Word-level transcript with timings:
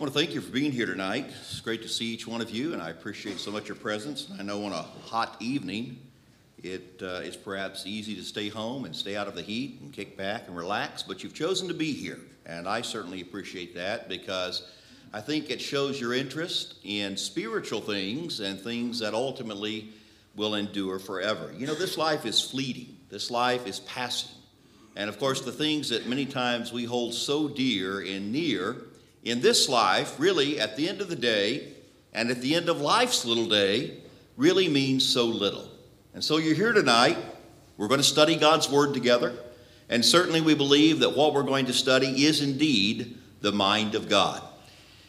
I 0.00 0.02
want 0.02 0.14
to 0.14 0.18
thank 0.18 0.34
you 0.34 0.40
for 0.40 0.50
being 0.50 0.72
here 0.72 0.86
tonight. 0.86 1.26
It's 1.42 1.60
great 1.60 1.82
to 1.82 1.88
see 1.88 2.06
each 2.06 2.26
one 2.26 2.40
of 2.40 2.48
you, 2.48 2.72
and 2.72 2.80
I 2.80 2.88
appreciate 2.88 3.38
so 3.38 3.50
much 3.50 3.68
your 3.68 3.76
presence. 3.76 4.28
I 4.38 4.42
know 4.42 4.64
on 4.64 4.72
a 4.72 4.86
hot 5.04 5.36
evening, 5.40 5.98
it 6.62 7.02
uh, 7.02 7.20
is 7.20 7.36
perhaps 7.36 7.84
easy 7.84 8.14
to 8.14 8.22
stay 8.22 8.48
home 8.48 8.86
and 8.86 8.96
stay 8.96 9.14
out 9.14 9.28
of 9.28 9.34
the 9.34 9.42
heat 9.42 9.78
and 9.82 9.92
kick 9.92 10.16
back 10.16 10.44
and 10.46 10.56
relax, 10.56 11.02
but 11.02 11.22
you've 11.22 11.34
chosen 11.34 11.68
to 11.68 11.74
be 11.74 11.92
here, 11.92 12.18
and 12.46 12.66
I 12.66 12.80
certainly 12.80 13.20
appreciate 13.20 13.74
that 13.74 14.08
because 14.08 14.66
I 15.12 15.20
think 15.20 15.50
it 15.50 15.60
shows 15.60 16.00
your 16.00 16.14
interest 16.14 16.76
in 16.82 17.14
spiritual 17.14 17.82
things 17.82 18.40
and 18.40 18.58
things 18.58 19.00
that 19.00 19.12
ultimately 19.12 19.90
will 20.34 20.54
endure 20.54 20.98
forever. 20.98 21.52
You 21.54 21.66
know, 21.66 21.74
this 21.74 21.98
life 21.98 22.24
is 22.24 22.40
fleeting, 22.40 22.96
this 23.10 23.30
life 23.30 23.66
is 23.66 23.80
passing. 23.80 24.30
And 24.96 25.10
of 25.10 25.18
course, 25.18 25.42
the 25.42 25.52
things 25.52 25.90
that 25.90 26.06
many 26.06 26.24
times 26.24 26.72
we 26.72 26.84
hold 26.84 27.12
so 27.12 27.48
dear 27.48 28.00
and 28.00 28.32
near 28.32 28.86
in 29.22 29.40
this 29.40 29.68
life, 29.68 30.18
really, 30.18 30.58
at 30.58 30.76
the 30.76 30.88
end 30.88 31.00
of 31.00 31.08
the 31.08 31.16
day, 31.16 31.74
and 32.12 32.30
at 32.30 32.40
the 32.40 32.54
end 32.54 32.68
of 32.68 32.80
life's 32.80 33.24
little 33.24 33.48
day, 33.48 33.98
really 34.36 34.68
means 34.68 35.06
so 35.06 35.26
little. 35.26 35.68
And 36.14 36.24
so 36.24 36.38
you're 36.38 36.54
here 36.54 36.72
tonight. 36.72 37.18
We're 37.76 37.88
going 37.88 38.00
to 38.00 38.04
study 38.04 38.36
God's 38.36 38.68
Word 38.68 38.94
together. 38.94 39.34
And 39.88 40.04
certainly 40.04 40.40
we 40.40 40.54
believe 40.54 41.00
that 41.00 41.16
what 41.16 41.34
we're 41.34 41.42
going 41.42 41.66
to 41.66 41.72
study 41.72 42.24
is 42.24 42.42
indeed 42.42 43.18
the 43.40 43.52
mind 43.52 43.94
of 43.94 44.08
God. 44.08 44.42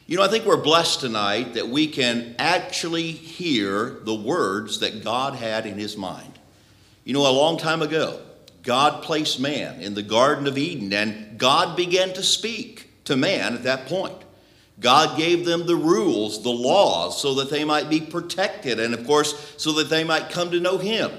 You 0.07 0.17
know, 0.17 0.23
I 0.23 0.27
think 0.27 0.45
we're 0.45 0.57
blessed 0.57 0.99
tonight 0.99 1.53
that 1.53 1.69
we 1.69 1.87
can 1.87 2.35
actually 2.37 3.11
hear 3.11 4.01
the 4.03 4.15
words 4.15 4.79
that 4.79 5.03
God 5.03 5.35
had 5.35 5.65
in 5.65 5.77
his 5.77 5.95
mind. 5.95 6.37
You 7.05 7.13
know, 7.13 7.29
a 7.29 7.31
long 7.31 7.57
time 7.57 7.81
ago, 7.81 8.19
God 8.63 9.03
placed 9.03 9.39
man 9.39 9.79
in 9.79 9.93
the 9.93 10.03
Garden 10.03 10.47
of 10.47 10.57
Eden, 10.57 10.91
and 10.93 11.37
God 11.39 11.77
began 11.77 12.13
to 12.13 12.23
speak 12.23 12.90
to 13.05 13.15
man 13.15 13.53
at 13.53 13.63
that 13.63 13.87
point. 13.87 14.17
God 14.79 15.17
gave 15.17 15.45
them 15.45 15.65
the 15.67 15.75
rules, 15.75 16.41
the 16.43 16.49
laws, 16.49 17.21
so 17.21 17.35
that 17.35 17.49
they 17.49 17.63
might 17.63 17.89
be 17.89 18.01
protected, 18.01 18.79
and 18.79 18.93
of 18.93 19.05
course, 19.05 19.53
so 19.57 19.73
that 19.73 19.89
they 19.89 20.03
might 20.03 20.31
come 20.31 20.51
to 20.51 20.59
know 20.59 20.77
Him. 20.77 21.11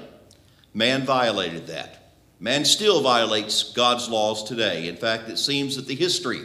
Man 0.73 1.05
violated 1.05 1.67
that. 1.67 2.11
Man 2.39 2.65
still 2.65 3.01
violates 3.01 3.71
God's 3.71 4.09
laws 4.09 4.43
today. 4.43 4.87
In 4.89 4.97
fact, 4.97 5.29
it 5.29 5.37
seems 5.37 5.77
that 5.77 5.87
the 5.87 5.95
history 5.95 6.41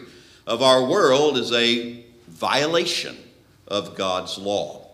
of 0.46 0.62
our 0.62 0.84
world 0.84 1.36
is 1.36 1.52
a 1.52 2.04
violation 2.28 3.16
of 3.66 3.96
God's 3.96 4.38
law. 4.38 4.86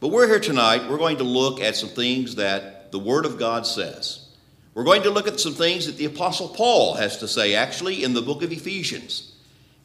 But 0.00 0.08
we're 0.08 0.28
here 0.28 0.40
tonight, 0.40 0.90
we're 0.90 0.98
going 0.98 1.16
to 1.16 1.24
look 1.24 1.60
at 1.60 1.76
some 1.76 1.88
things 1.88 2.34
that 2.34 2.92
the 2.92 2.98
Word 2.98 3.24
of 3.24 3.38
God 3.38 3.66
says. 3.66 4.28
We're 4.74 4.84
going 4.84 5.02
to 5.04 5.10
look 5.10 5.26
at 5.26 5.40
some 5.40 5.54
things 5.54 5.86
that 5.86 5.96
the 5.96 6.04
Apostle 6.04 6.48
Paul 6.48 6.94
has 6.94 7.18
to 7.18 7.28
say, 7.28 7.54
actually, 7.54 8.04
in 8.04 8.12
the 8.12 8.20
book 8.20 8.42
of 8.42 8.52
Ephesians. 8.52 9.33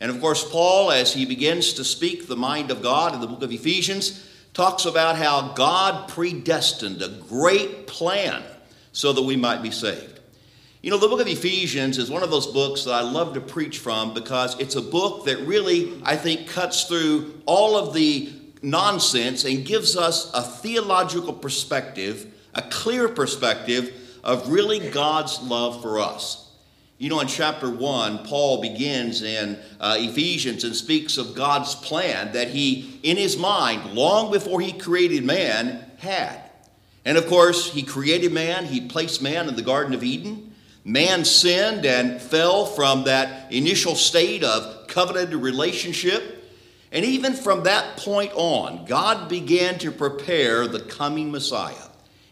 And 0.02 0.10
of 0.12 0.22
course, 0.22 0.50
Paul, 0.50 0.92
as 0.92 1.14
he 1.14 1.26
begins 1.26 1.74
to 1.74 1.84
speak 1.84 2.28
the 2.28 2.36
mind 2.36 2.72
of 2.72 2.82
God 2.82 3.14
in 3.14 3.22
the 3.22 3.28
book 3.28 3.44
of 3.44 3.52
Ephesians, 3.52 4.26
talks 4.54 4.86
about 4.86 5.18
how 5.18 5.54
God 5.54 6.10
predestined 6.10 7.02
a 7.02 7.10
great 7.10 7.88
plan 7.88 8.44
so 8.92 9.14
that 9.14 9.22
we 9.22 9.36
might 9.36 9.62
be 9.62 9.72
saved. 9.72 10.20
You 10.82 10.92
know, 10.92 10.98
the 10.98 11.10
book 11.10 11.20
of 11.20 11.28
Ephesians 11.28 11.98
is 11.98 12.10
one 12.10 12.24
of 12.24 12.32
those 12.32 12.48
books 12.48 12.86
that 12.86 12.94
I 12.94 13.02
love 13.02 13.34
to 13.34 13.42
preach 13.42 13.80
from 13.80 14.14
because 14.14 14.58
it's 14.60 14.76
a 14.76 14.82
book 14.82 15.26
that 15.26 15.38
really, 15.40 16.02
I 16.04 16.16
think, 16.16 16.48
cuts 16.48 16.86
through 16.86 17.42
all 17.46 17.78
of 17.78 17.94
the 17.94 18.32
nonsense 18.62 19.44
and 19.44 19.66
gives 19.66 19.98
us 19.98 20.32
a 20.34 20.42
theological 20.42 21.34
perspective, 21.34 22.34
a 22.54 22.62
clear 22.62 23.10
perspective 23.10 23.94
of 24.24 24.50
really 24.50 24.90
God's 24.90 25.42
love 25.42 25.82
for 25.82 26.00
us. 26.00 26.49
You 27.00 27.08
know, 27.08 27.22
in 27.22 27.28
chapter 27.28 27.70
1, 27.70 28.26
Paul 28.26 28.62
begins 28.62 29.22
in 29.22 29.58
uh, 29.80 29.96
Ephesians 29.98 30.66
and 30.66 30.76
speaks 30.76 31.18
of 31.18 31.34
God's 31.34 31.74
plan 31.74 32.34
that 32.34 32.50
he, 32.50 33.00
in 33.04 33.16
his 33.16 33.38
mind, 33.38 33.94
long 33.94 34.34
before 34.34 34.60
he 34.60 34.74
created 34.74 35.24
man, 35.24 35.90
had. 36.00 36.42
And 37.06 37.18
of 37.18 37.26
course, 37.28 37.72
he 37.72 37.84
created 37.84 38.34
man, 38.34 38.66
he 38.66 38.82
placed 38.82 39.22
man 39.22 39.48
in 39.48 39.56
the 39.56 39.62
Garden 39.62 39.94
of 39.94 40.04
Eden. 40.04 40.54
Man 40.84 41.24
sinned 41.24 41.86
and 41.86 42.22
fell 42.22 42.66
from 42.66 43.06
that 43.06 43.50
initial 43.50 43.96
state 43.96 44.44
of 44.44 44.88
covenanted 44.88 45.36
relationship. 45.36 46.52
And 46.92 47.06
even 47.06 47.34
from 47.34 47.64
that 47.64 47.96
point 47.96 48.34
on, 48.36 48.84
God 48.84 49.30
began 49.30 49.80
to 49.80 49.92
prepare 49.92 50.68
the 50.68 50.82
coming 50.82 51.32
Messiah. 51.32 51.89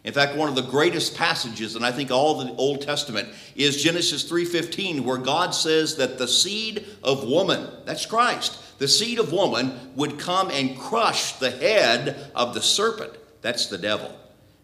In 0.07 0.13
fact, 0.13 0.37
one 0.37 0.47
of 0.47 0.55
the 0.55 0.61
greatest 0.61 1.15
passages, 1.15 1.75
and 1.75 1.85
I 1.85 1.91
think 1.91 2.11
all 2.11 2.35
the 2.35 2.53
Old 2.53 2.81
Testament, 2.81 3.27
is 3.57 3.83
Genesis 3.83 4.23
3:15, 4.23 5.03
where 5.03 5.17
God 5.17 5.53
says 5.53 5.97
that 5.97 6.17
the 6.17 6.29
seed 6.29 6.85
of 7.03 7.25
woman, 7.25 7.67
that's 7.83 8.05
Christ, 8.05 8.53
the 8.79 8.87
seed 8.87 9.19
of 9.19 9.33
woman 9.33 9.91
would 9.97 10.17
come 10.17 10.49
and 10.49 10.79
crush 10.79 11.33
the 11.33 11.51
head 11.51 12.31
of 12.33 12.53
the 12.53 12.61
serpent. 12.61 13.11
That's 13.41 13.65
the 13.65 13.77
devil. 13.77 14.09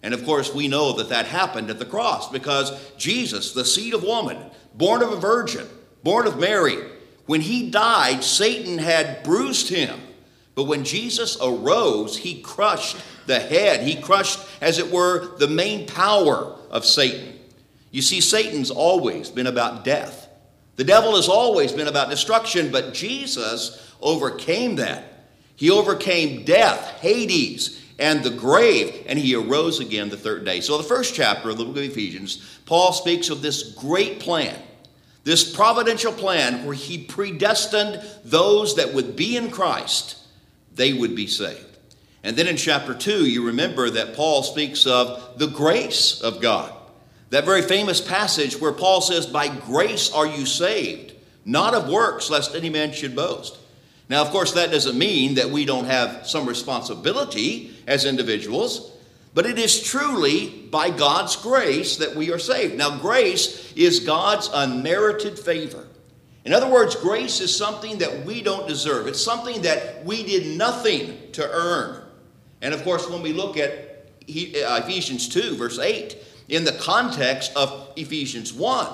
And 0.02 0.14
of 0.14 0.24
course, 0.24 0.54
we 0.54 0.70
know 0.70 0.94
that 0.94 1.10
that 1.10 1.26
happened 1.26 1.70
at 1.70 1.78
the 1.78 1.84
cross 1.84 2.32
because 2.32 2.72
Jesus, 2.98 3.52
the 3.52 3.66
seed 3.66 3.94
of 3.94 4.02
woman, 4.02 4.38
born 4.74 5.04
of 5.04 5.12
a 5.12 5.18
virgin, 5.18 5.68
born 6.04 6.26
of 6.26 6.40
Mary, 6.40 6.78
when 7.26 7.42
he 7.42 7.70
died, 7.70 8.24
Satan 8.24 8.78
had 8.78 9.24
bruised 9.24 9.68
him. 9.68 10.03
But 10.56 10.66
when 10.66 10.84
Jesus 10.84 11.38
arose, 11.42 12.18
he 12.18 12.42
crushed 12.42 12.98
the 13.26 13.40
head. 13.40 13.82
He 13.82 14.02
crushed, 14.02 14.40
as 14.62 14.80
it 14.80 14.92
were, 14.92 15.36
the 15.38 15.48
main 15.48 15.88
power 15.88 16.56
of 16.70 16.86
Satan. 16.86 17.40
You 17.92 18.02
see, 18.02 18.22
Satan's 18.22 18.72
always 18.72 19.30
been 19.30 19.48
about 19.48 19.84
death. 19.84 20.28
The 20.76 20.84
devil 20.84 21.16
has 21.16 21.30
always 21.30 21.72
been 21.72 21.88
about 21.88 22.10
destruction, 22.10 22.72
but 22.72 22.94
Jesus 22.94 23.94
overcame 24.02 24.78
that. 24.78 25.28
He 25.56 25.70
overcame 25.70 26.44
death, 26.44 27.00
Hades, 27.00 27.80
and 28.00 28.24
the 28.24 28.32
grave, 28.32 29.06
and 29.08 29.20
he 29.20 29.36
arose 29.36 29.80
again 29.80 30.10
the 30.10 30.18
third 30.18 30.46
day. 30.46 30.62
So, 30.62 30.78
the 30.78 30.84
first 30.84 31.14
chapter 31.14 31.50
of 31.50 31.58
the 31.58 31.66
book 31.66 31.78
of 31.78 31.84
Ephesians, 31.84 32.60
Paul 32.66 32.92
speaks 32.92 33.30
of 33.30 33.42
this 33.42 33.74
great 33.76 34.20
plan, 34.20 34.60
this 35.24 35.56
providential 35.56 36.12
plan 36.12 36.66
where 36.66 36.76
he 36.76 36.98
predestined 36.98 38.04
those 38.26 38.76
that 38.76 38.94
would 38.94 39.16
be 39.16 39.38
in 39.38 39.52
Christ, 39.52 40.18
they 40.76 40.94
would 40.94 41.16
be 41.16 41.28
saved. 41.28 41.78
And 42.24 42.38
then 42.38 42.48
in 42.48 42.56
chapter 42.56 42.94
2, 42.94 43.26
you 43.26 43.46
remember 43.48 43.90
that 43.90 44.16
Paul 44.16 44.44
speaks 44.44 44.88
of 44.88 45.38
the 45.38 45.48
grace 45.48 46.22
of 46.22 46.42
God. 46.42 46.74
That 47.32 47.46
very 47.46 47.62
famous 47.62 48.00
passage 48.00 48.60
where 48.60 48.72
Paul 48.72 49.02
says, 49.02 49.26
By 49.26 49.50
grace 49.50 50.12
are 50.12 50.28
you 50.28 50.46
saved, 50.46 51.14
not 51.46 51.74
of 51.74 51.90
works, 51.90 52.30
lest 52.30 52.56
any 52.56 52.70
man 52.70 52.94
should 52.94 53.16
boast. 53.16 53.58
Now, 54.08 54.22
of 54.22 54.30
course, 54.30 54.54
that 54.54 54.72
doesn't 54.72 54.98
mean 54.98 55.36
that 55.36 55.50
we 55.50 55.66
don't 55.66 55.86
have 55.86 56.28
some 56.28 56.48
responsibility 56.48 57.76
as 57.88 58.06
individuals, 58.06 58.92
but 59.34 59.46
it 59.46 59.58
is 59.58 59.82
truly 59.82 60.48
by 60.70 60.92
God's 60.92 61.36
grace 61.36 61.98
that 61.98 62.16
we 62.16 62.32
are 62.32 62.40
saved. 62.40 62.76
Now, 62.76 63.00
grace 63.00 63.74
is 63.74 64.02
God's 64.02 64.50
unmerited 64.54 65.40
favor. 65.40 65.88
In 66.46 66.54
other 66.54 66.70
words, 66.70 66.96
grace 66.96 67.40
is 67.40 67.56
something 67.56 68.00
that 68.00 68.26
we 68.26 68.42
don't 68.42 68.68
deserve, 68.68 69.08
it's 69.08 69.24
something 69.24 69.62
that 69.62 70.04
we 70.04 70.24
did 70.24 70.58
nothing 70.58 71.18
to 71.34 71.50
earn. 71.50 72.04
And 72.62 72.74
of 72.74 72.84
course, 72.84 73.10
when 73.10 73.22
we 73.22 73.34
look 73.34 73.58
at 73.58 73.72
uh, 73.72 74.82
Ephesians 74.84 75.28
2, 75.30 75.56
verse 75.56 75.80
8, 75.80 76.18
in 76.50 76.64
the 76.64 76.74
context 76.74 77.52
of 77.56 77.92
Ephesians 77.96 78.54
1, 78.54 78.88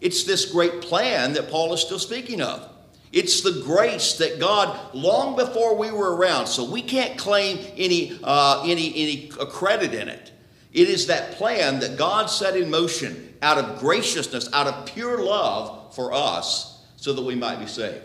it's 0.00 0.24
this 0.24 0.50
great 0.50 0.80
plan 0.80 1.32
that 1.34 1.48
Paul 1.50 1.72
is 1.72 1.80
still 1.80 1.98
speaking 1.98 2.40
of. 2.40 2.68
It's 3.12 3.42
the 3.42 3.62
grace 3.64 4.14
that 4.14 4.40
God, 4.40 4.94
long 4.94 5.36
before 5.36 5.76
we 5.76 5.90
were 5.90 6.16
around, 6.16 6.46
so 6.46 6.68
we 6.68 6.82
can't 6.82 7.18
claim 7.18 7.58
any, 7.76 8.18
uh, 8.24 8.62
any, 8.66 8.88
any 8.96 9.28
credit 9.28 9.92
in 9.94 10.08
it. 10.08 10.32
It 10.72 10.88
is 10.88 11.06
that 11.08 11.32
plan 11.32 11.80
that 11.80 11.98
God 11.98 12.26
set 12.26 12.56
in 12.56 12.70
motion 12.70 13.34
out 13.42 13.58
of 13.58 13.78
graciousness, 13.78 14.50
out 14.54 14.66
of 14.66 14.86
pure 14.86 15.22
love 15.22 15.94
for 15.94 16.12
us, 16.12 16.71
so 17.02 17.12
that 17.12 17.22
we 17.22 17.34
might 17.34 17.58
be 17.58 17.66
saved. 17.66 18.00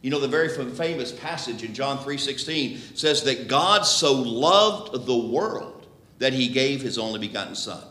You 0.00 0.10
know, 0.10 0.18
the 0.18 0.26
very 0.26 0.48
famous 0.48 1.12
passage 1.12 1.62
in 1.62 1.74
John 1.74 1.98
3:16 1.98 2.96
says 2.96 3.22
that 3.24 3.48
God 3.48 3.82
so 3.82 4.14
loved 4.14 5.04
the 5.04 5.16
world 5.16 5.86
that 6.20 6.32
he 6.32 6.48
gave 6.48 6.80
his 6.80 6.96
only 6.96 7.18
begotten 7.18 7.54
son. 7.54 7.82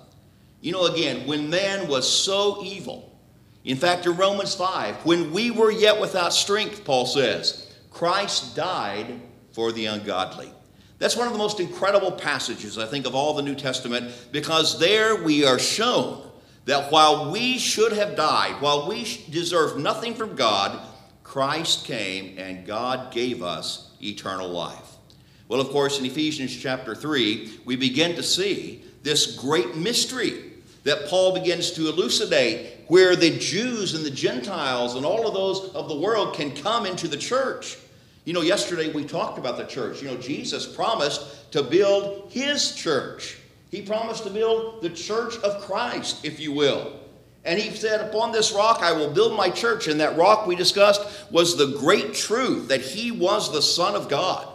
You 0.62 0.72
know, 0.72 0.88
again, 0.88 1.28
when 1.28 1.52
man 1.52 1.88
was 1.88 2.12
so 2.12 2.64
evil, 2.64 3.16
in 3.64 3.78
fact, 3.78 4.08
in 4.08 4.18
Romans 4.18 4.56
5, 4.56 5.06
when 5.06 5.32
we 5.32 5.52
were 5.52 5.70
yet 5.70 6.02
without 6.02 6.34
strength, 6.34 6.84
Paul 6.84 7.06
says, 7.06 7.72
Christ 7.92 8.56
died 8.56 9.22
for 9.52 9.72
the 9.72 9.86
ungodly. 9.86 10.52
That's 10.98 11.16
one 11.16 11.28
of 11.28 11.34
the 11.34 11.40
most 11.40 11.60
incredible 11.60 12.12
passages, 12.12 12.80
I 12.80 12.88
think, 12.88 13.06
of 13.06 13.14
all 13.14 13.36
the 13.36 13.44
New 13.44 13.56
Testament, 13.56 14.12
because 14.32 14.80
there 14.80 15.22
we 15.22 15.46
are 15.46 15.60
shown 15.60 16.29
that 16.70 16.92
while 16.92 17.32
we 17.32 17.58
should 17.58 17.94
have 17.94 18.16
died, 18.16 18.62
while 18.62 18.88
we 18.88 19.04
deserve 19.32 19.80
nothing 19.80 20.14
from 20.14 20.36
God, 20.36 20.80
Christ 21.24 21.84
came 21.84 22.38
and 22.38 22.64
God 22.64 23.12
gave 23.12 23.42
us 23.42 23.90
eternal 24.04 24.48
life. 24.48 24.98
Well, 25.48 25.62
of 25.62 25.70
course, 25.70 25.98
in 25.98 26.06
Ephesians 26.06 26.56
chapter 26.56 26.94
3, 26.94 27.62
we 27.66 27.76
begin 27.76 28.16
to 28.18 28.22
see 28.22 28.84
this 29.02 29.36
great 29.36 29.78
mystery 29.78 30.44
that 30.84 31.08
Paul 31.08 31.34
begins 31.34 31.72
to 31.72 31.90
elucidate 31.90 32.82
where 32.86 33.16
the 33.16 33.40
Jews 33.40 33.96
and 33.96 34.06
the 34.06 34.12
Gentiles 34.12 34.94
and 34.94 35.08
all 35.08 35.28
of 35.28 35.34
those 35.34 35.74
of 35.74 35.90
the 35.90 35.98
world 35.98 36.36
can 36.36 36.56
come 36.56 36.86
into 36.86 37.08
the 37.08 37.18
church. 37.18 37.78
You 38.26 38.34
know, 38.34 38.42
yesterday 38.42 38.94
we 38.94 39.06
talked 39.06 39.40
about 39.40 39.58
the 39.58 39.66
church. 39.66 40.04
You 40.04 40.10
know, 40.10 40.18
Jesus 40.18 40.68
promised 40.68 41.52
to 41.52 41.64
build 41.64 42.32
his 42.32 42.76
church. 42.76 43.39
He 43.70 43.82
promised 43.82 44.24
to 44.24 44.30
build 44.30 44.82
the 44.82 44.90
church 44.90 45.38
of 45.38 45.62
Christ, 45.62 46.26
if 46.26 46.40
you 46.40 46.52
will. 46.52 47.00
And 47.46 47.60
he 47.60 47.76
said, 47.76 48.02
Upon 48.02 48.32
this 48.32 48.52
rock 48.52 48.80
I 48.82 48.92
will 48.92 49.12
build 49.12 49.36
my 49.36 49.50
church. 49.50 49.88
And 49.88 50.00
that 50.00 50.18
rock 50.18 50.48
we 50.48 50.56
discussed 50.56 51.02
was 51.32 51.56
the 51.56 51.78
great 51.78 52.14
truth 52.14 52.68
that 52.68 52.82
he 52.82 53.12
was 53.12 53.52
the 53.52 53.62
Son 53.62 53.96
of 53.96 54.10
God. 54.10 54.48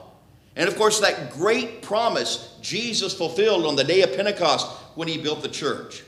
And 0.56 0.69
of 0.69 0.76
course, 0.76 1.00
that 1.00 1.32
great 1.32 1.82
promise 1.82 2.56
Jesus 2.61 3.16
fulfilled 3.16 3.66
on 3.66 3.76
the 3.76 3.84
day 3.84 4.02
of 4.02 4.14
Pentecost 4.14 4.69
when 4.94 5.08
he 5.08 5.19
built 5.19 5.43
the 5.43 5.49
church. 5.49 6.02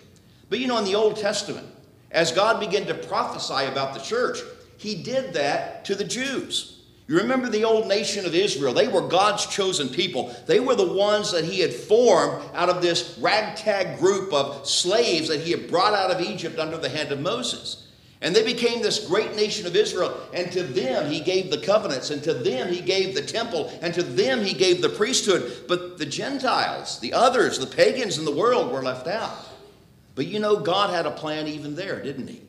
But 0.48 0.58
you 0.60 0.68
know, 0.68 0.78
in 0.78 0.84
the 0.84 0.94
Old 0.94 1.16
Testament, 1.16 1.66
as 2.10 2.30
God 2.30 2.60
began 2.60 2.86
to 2.86 2.94
prophesy 2.94 3.66
about 3.66 3.94
the 3.94 4.00
church, 4.00 4.38
he 4.78 5.02
did 5.02 5.32
that 5.34 5.84
to 5.86 5.94
the 5.94 6.04
Jews. 6.04 6.75
You 7.08 7.18
remember 7.18 7.48
the 7.48 7.64
old 7.64 7.86
nation 7.86 8.26
of 8.26 8.34
Israel. 8.34 8.74
They 8.74 8.88
were 8.88 9.06
God's 9.06 9.46
chosen 9.46 9.88
people. 9.88 10.34
They 10.46 10.58
were 10.58 10.74
the 10.74 10.92
ones 10.92 11.30
that 11.30 11.44
He 11.44 11.60
had 11.60 11.72
formed 11.72 12.42
out 12.52 12.68
of 12.68 12.82
this 12.82 13.16
ragtag 13.20 14.00
group 14.00 14.32
of 14.32 14.68
slaves 14.68 15.28
that 15.28 15.40
He 15.40 15.52
had 15.52 15.70
brought 15.70 15.94
out 15.94 16.10
of 16.10 16.20
Egypt 16.20 16.58
under 16.58 16.78
the 16.78 16.88
hand 16.88 17.12
of 17.12 17.20
Moses. 17.20 17.86
And 18.20 18.34
they 18.34 18.42
became 18.42 18.82
this 18.82 19.06
great 19.06 19.36
nation 19.36 19.66
of 19.66 19.76
Israel. 19.76 20.18
And 20.34 20.50
to 20.50 20.64
them 20.64 21.08
He 21.08 21.20
gave 21.20 21.48
the 21.48 21.58
covenants, 21.58 22.10
and 22.10 22.24
to 22.24 22.34
them 22.34 22.72
He 22.72 22.80
gave 22.80 23.14
the 23.14 23.22
temple, 23.22 23.72
and 23.82 23.94
to 23.94 24.02
them 24.02 24.40
He 24.40 24.52
gave 24.52 24.82
the 24.82 24.88
priesthood. 24.88 25.64
But 25.68 25.98
the 25.98 26.06
Gentiles, 26.06 26.98
the 26.98 27.12
others, 27.12 27.60
the 27.60 27.66
pagans 27.66 28.18
in 28.18 28.24
the 28.24 28.34
world 28.34 28.72
were 28.72 28.82
left 28.82 29.06
out. 29.06 29.36
But 30.16 30.26
you 30.26 30.40
know, 30.40 30.56
God 30.56 30.90
had 30.90 31.06
a 31.06 31.12
plan 31.12 31.46
even 31.46 31.76
there, 31.76 32.02
didn't 32.02 32.26
He? 32.26 32.42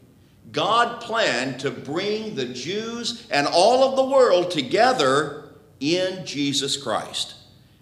God 0.51 1.01
planned 1.01 1.59
to 1.61 1.71
bring 1.71 2.35
the 2.35 2.45
Jews 2.45 3.27
and 3.29 3.47
all 3.47 3.83
of 3.83 3.95
the 3.95 4.05
world 4.05 4.51
together 4.51 5.49
in 5.79 6.25
Jesus 6.25 6.77
Christ. 6.77 7.35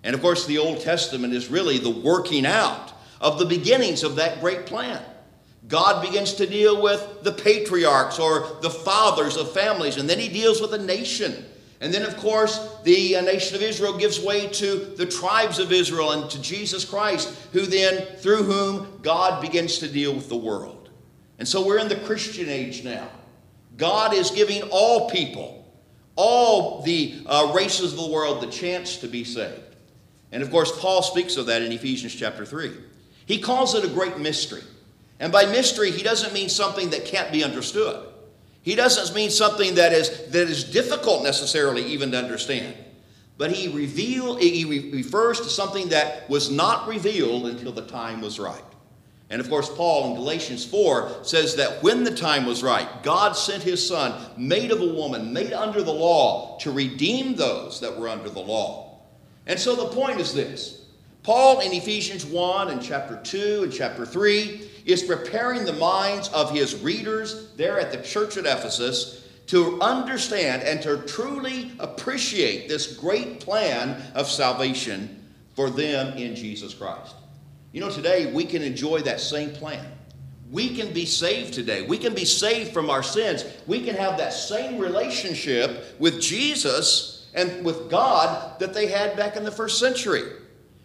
And 0.03 0.15
of 0.15 0.21
course, 0.21 0.45
the 0.45 0.57
Old 0.57 0.81
Testament 0.81 1.33
is 1.33 1.49
really 1.49 1.77
the 1.77 1.89
working 1.89 2.45
out 2.45 2.93
of 3.21 3.39
the 3.39 3.45
beginnings 3.45 4.03
of 4.03 4.15
that 4.17 4.39
great 4.39 4.65
plan. 4.65 5.01
God 5.67 6.05
begins 6.05 6.33
to 6.35 6.45
deal 6.45 6.81
with 6.81 7.23
the 7.23 7.31
patriarchs 7.31 8.19
or 8.19 8.57
the 8.61 8.69
fathers 8.69 9.35
of 9.35 9.51
families, 9.51 9.97
and 9.97 10.07
then 10.07 10.19
he 10.19 10.29
deals 10.29 10.61
with 10.61 10.73
a 10.73 10.83
nation. 10.83 11.45
And 11.81 11.93
then, 11.93 12.03
of 12.03 12.15
course, 12.17 12.59
the 12.83 13.17
uh, 13.17 13.21
nation 13.21 13.55
of 13.55 13.61
Israel 13.61 13.97
gives 13.97 14.19
way 14.19 14.47
to 14.47 14.75
the 14.95 15.05
tribes 15.05 15.59
of 15.59 15.71
Israel 15.71 16.11
and 16.11 16.29
to 16.31 16.41
Jesus 16.41 16.85
Christ, 16.85 17.35
who 17.51 17.65
then, 17.65 18.05
through 18.17 18.43
whom 18.43 18.99
God 19.01 19.41
begins 19.41 19.79
to 19.79 19.87
deal 19.87 20.13
with 20.13 20.29
the 20.29 20.37
world. 20.37 20.74
And 21.39 21.47
so 21.47 21.65
we're 21.65 21.79
in 21.79 21.87
the 21.87 21.97
Christian 21.97 22.49
age 22.49 22.83
now. 22.83 23.09
God 23.77 24.13
is 24.13 24.31
giving 24.31 24.61
all 24.71 25.09
people, 25.09 25.65
all 26.15 26.81
the 26.81 27.21
uh, 27.25 27.51
races 27.53 27.93
of 27.93 27.99
the 27.99 28.07
world, 28.07 28.41
the 28.41 28.51
chance 28.51 28.97
to 28.97 29.07
be 29.07 29.23
saved. 29.23 29.61
And 30.31 30.41
of 30.41 30.49
course, 30.49 30.71
Paul 30.79 31.01
speaks 31.01 31.37
of 31.37 31.47
that 31.47 31.61
in 31.61 31.71
Ephesians 31.71 32.15
chapter 32.15 32.45
3. 32.45 32.71
He 33.25 33.39
calls 33.39 33.75
it 33.75 33.83
a 33.83 33.89
great 33.89 34.17
mystery. 34.17 34.63
And 35.19 35.31
by 35.31 35.45
mystery, 35.45 35.91
he 35.91 36.03
doesn't 36.03 36.33
mean 36.33 36.49
something 36.49 36.89
that 36.91 37.05
can't 37.05 37.31
be 37.31 37.43
understood. 37.43 38.07
He 38.61 38.75
doesn't 38.75 39.15
mean 39.15 39.29
something 39.29 39.75
that 39.75 39.93
is, 39.93 40.09
that 40.31 40.49
is 40.49 40.63
difficult 40.63 41.23
necessarily 41.23 41.83
even 41.85 42.11
to 42.11 42.17
understand. 42.17 42.75
But 43.37 43.51
he, 43.51 43.67
reveal, 43.67 44.35
he 44.37 44.91
refers 44.91 45.41
to 45.41 45.49
something 45.49 45.89
that 45.89 46.29
was 46.29 46.49
not 46.49 46.87
revealed 46.87 47.47
until 47.47 47.71
the 47.71 47.85
time 47.85 48.21
was 48.21 48.39
right. 48.39 48.63
And 49.29 49.41
of 49.41 49.49
course, 49.49 49.69
Paul 49.69 50.11
in 50.11 50.15
Galatians 50.15 50.65
4 50.65 51.23
says 51.23 51.55
that 51.55 51.81
when 51.81 52.03
the 52.03 52.15
time 52.15 52.45
was 52.45 52.61
right, 52.61 52.87
God 53.01 53.33
sent 53.33 53.63
his 53.63 53.85
son, 53.85 54.13
made 54.37 54.71
of 54.71 54.81
a 54.81 54.93
woman, 54.93 55.33
made 55.33 55.51
under 55.51 55.81
the 55.81 55.93
law, 55.93 56.57
to 56.59 56.71
redeem 56.71 57.35
those 57.35 57.79
that 57.79 57.97
were 57.97 58.07
under 58.07 58.29
the 58.29 58.39
law. 58.39 58.99
And 59.47 59.59
so 59.59 59.75
the 59.75 59.95
point 59.95 60.19
is 60.19 60.33
this 60.33 60.85
Paul 61.23 61.59
in 61.61 61.73
Ephesians 61.73 62.23
1 62.23 62.69
and 62.69 62.81
chapter 62.81 63.19
2 63.23 63.63
and 63.63 63.73
chapter 63.73 64.05
3 64.05 64.69
is 64.85 65.01
preparing 65.01 65.65
the 65.65 65.73
minds 65.73 66.27
of 66.29 66.51
his 66.51 66.75
readers 66.81 67.51
there 67.55 67.79
at 67.79 67.91
the 67.91 68.01
church 68.03 68.37
at 68.37 68.45
Ephesus 68.45 69.27
to 69.47 69.81
understand 69.81 70.61
and 70.61 70.81
to 70.83 70.97
truly 71.07 71.71
appreciate 71.79 72.67
this 72.67 72.95
great 72.95 73.39
plan 73.39 74.01
of 74.13 74.29
salvation 74.29 75.23
for 75.55 75.71
them 75.71 76.15
in 76.15 76.35
Jesus 76.35 76.75
Christ. 76.75 77.15
You 77.75 77.81
know, 77.81 77.89
today 77.89 78.31
we 78.31 78.45
can 78.45 78.61
enjoy 78.61 79.01
that 79.01 79.19
same 79.19 79.49
plan. 79.49 79.85
We 80.49 80.73
can 80.77 80.93
be 80.93 81.05
saved 81.05 81.53
today. 81.53 81.85
We 81.85 81.97
can 81.97 82.13
be 82.13 82.23
saved 82.23 82.71
from 82.71 82.89
our 82.89 83.03
sins. 83.03 83.43
We 83.67 83.83
can 83.83 83.95
have 83.95 84.17
that 84.17 84.31
same 84.31 84.79
relationship 84.79 85.99
with 85.99 86.21
Jesus 86.21 87.29
and 87.33 87.65
with 87.65 87.89
God 87.89 88.61
that 88.61 88.73
they 88.73 88.87
had 88.87 89.17
back 89.17 89.35
in 89.35 89.43
the 89.43 89.51
first 89.51 89.77
century. 89.77 90.23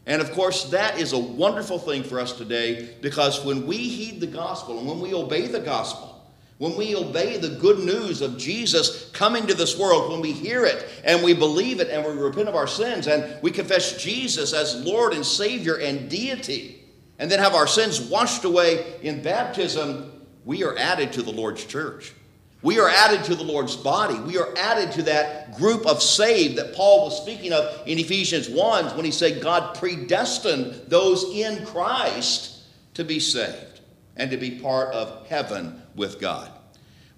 And 0.06 0.20
of 0.20 0.32
course, 0.32 0.64
that 0.70 0.98
is 0.98 1.12
a 1.12 1.19
wonderful 1.19 1.78
thing 1.78 2.02
for 2.02 2.19
us 2.19 2.32
today 2.32 2.96
because 3.00 3.44
when 3.44 3.69
we 3.69 3.76
heed 3.76 4.20
the 4.20 4.26
gospel 4.26 4.81
and 4.81 4.88
when 4.88 4.98
we 4.98 5.14
obey 5.14 5.46
the 5.46 5.60
gospel, 5.60 6.28
when 6.58 6.76
we 6.76 6.96
obey 6.96 7.37
the 7.37 7.50
good 7.60 7.78
news 7.78 8.20
of 8.20 8.37
Jesus 8.37 9.08
coming 9.12 9.46
to 9.46 9.54
this 9.54 9.78
world, 9.78 10.10
when 10.10 10.20
we 10.20 10.32
hear 10.32 10.64
it 10.64 10.88
and 11.04 11.22
we 11.22 11.34
believe 11.34 11.78
it 11.78 11.88
and 11.88 12.04
we 12.04 12.20
repent 12.20 12.48
of 12.48 12.56
our 12.56 12.66
sins 12.66 13.06
and 13.06 13.40
we 13.42 13.52
confess 13.52 14.02
Jesus 14.02 14.52
as 14.52 14.84
Lord 14.84 15.14
and 15.14 15.25
Savior 15.25 15.76
and 15.76 16.10
deity, 16.10 16.79
and 17.20 17.31
then 17.31 17.38
have 17.38 17.55
our 17.55 17.67
sins 17.67 18.00
washed 18.00 18.44
away 18.44 18.96
in 19.02 19.22
baptism, 19.22 20.11
we 20.46 20.64
are 20.64 20.76
added 20.78 21.12
to 21.12 21.22
the 21.22 21.31
Lord's 21.31 21.64
church. 21.64 22.14
We 22.62 22.81
are 22.81 22.88
added 22.88 23.25
to 23.25 23.34
the 23.34 23.44
Lord's 23.44 23.76
body. 23.76 24.19
We 24.19 24.38
are 24.38 24.52
added 24.56 24.93
to 24.93 25.02
that 25.02 25.56
group 25.56 25.87
of 25.87 26.02
saved 26.02 26.56
that 26.56 26.75
Paul 26.75 27.05
was 27.05 27.20
speaking 27.20 27.52
of 27.52 27.87
in 27.87 27.99
Ephesians 27.99 28.49
1 28.49 28.96
when 28.96 29.05
he 29.05 29.11
said 29.11 29.43
God 29.43 29.76
predestined 29.76 30.88
those 30.88 31.25
in 31.25 31.64
Christ 31.67 32.62
to 32.94 33.05
be 33.05 33.20
saved 33.20 33.81
and 34.16 34.31
to 34.31 34.38
be 34.38 34.58
part 34.58 34.94
of 34.94 35.26
heaven 35.26 35.82
with 35.94 36.20
God. 36.20 36.50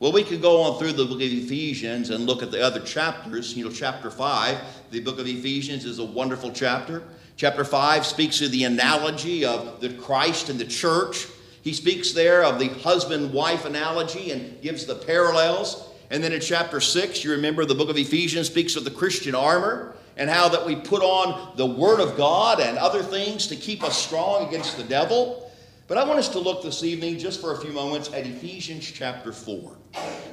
Well, 0.00 0.10
we 0.10 0.24
could 0.24 0.42
go 0.42 0.62
on 0.62 0.80
through 0.80 0.94
the 0.94 1.04
book 1.04 1.16
of 1.16 1.22
Ephesians 1.22 2.10
and 2.10 2.26
look 2.26 2.42
at 2.42 2.50
the 2.50 2.60
other 2.60 2.80
chapters. 2.80 3.56
You 3.56 3.66
know, 3.66 3.70
chapter 3.70 4.10
5, 4.10 4.58
the 4.90 4.98
book 4.98 5.20
of 5.20 5.28
Ephesians 5.28 5.84
is 5.84 6.00
a 6.00 6.04
wonderful 6.04 6.50
chapter. 6.50 7.04
Chapter 7.36 7.64
5 7.64 8.06
speaks 8.06 8.40
of 8.40 8.52
the 8.52 8.64
analogy 8.64 9.44
of 9.44 9.80
the 9.80 9.90
Christ 9.94 10.48
and 10.48 10.58
the 10.58 10.64
church. 10.64 11.26
He 11.62 11.72
speaks 11.72 12.12
there 12.12 12.44
of 12.44 12.58
the 12.58 12.68
husband 12.68 13.32
wife 13.32 13.64
analogy 13.64 14.32
and 14.32 14.60
gives 14.62 14.86
the 14.86 14.94
parallels. 14.94 15.88
And 16.10 16.22
then 16.22 16.32
in 16.32 16.40
chapter 16.40 16.80
6, 16.80 17.24
you 17.24 17.32
remember 17.32 17.64
the 17.64 17.74
book 17.74 17.88
of 17.88 17.96
Ephesians 17.96 18.48
speaks 18.48 18.76
of 18.76 18.84
the 18.84 18.90
Christian 18.90 19.34
armor 19.34 19.94
and 20.16 20.28
how 20.28 20.48
that 20.50 20.66
we 20.66 20.76
put 20.76 21.02
on 21.02 21.56
the 21.56 21.66
Word 21.66 22.00
of 22.00 22.16
God 22.16 22.60
and 22.60 22.76
other 22.76 23.02
things 23.02 23.46
to 23.46 23.56
keep 23.56 23.82
us 23.82 23.96
strong 23.96 24.46
against 24.46 24.76
the 24.76 24.84
devil. 24.84 25.50
But 25.88 25.98
I 25.98 26.04
want 26.04 26.18
us 26.18 26.28
to 26.30 26.38
look 26.38 26.62
this 26.62 26.84
evening, 26.84 27.18
just 27.18 27.40
for 27.40 27.54
a 27.54 27.60
few 27.60 27.72
moments, 27.72 28.12
at 28.12 28.26
Ephesians 28.26 28.90
chapter 28.90 29.32
4. 29.32 29.76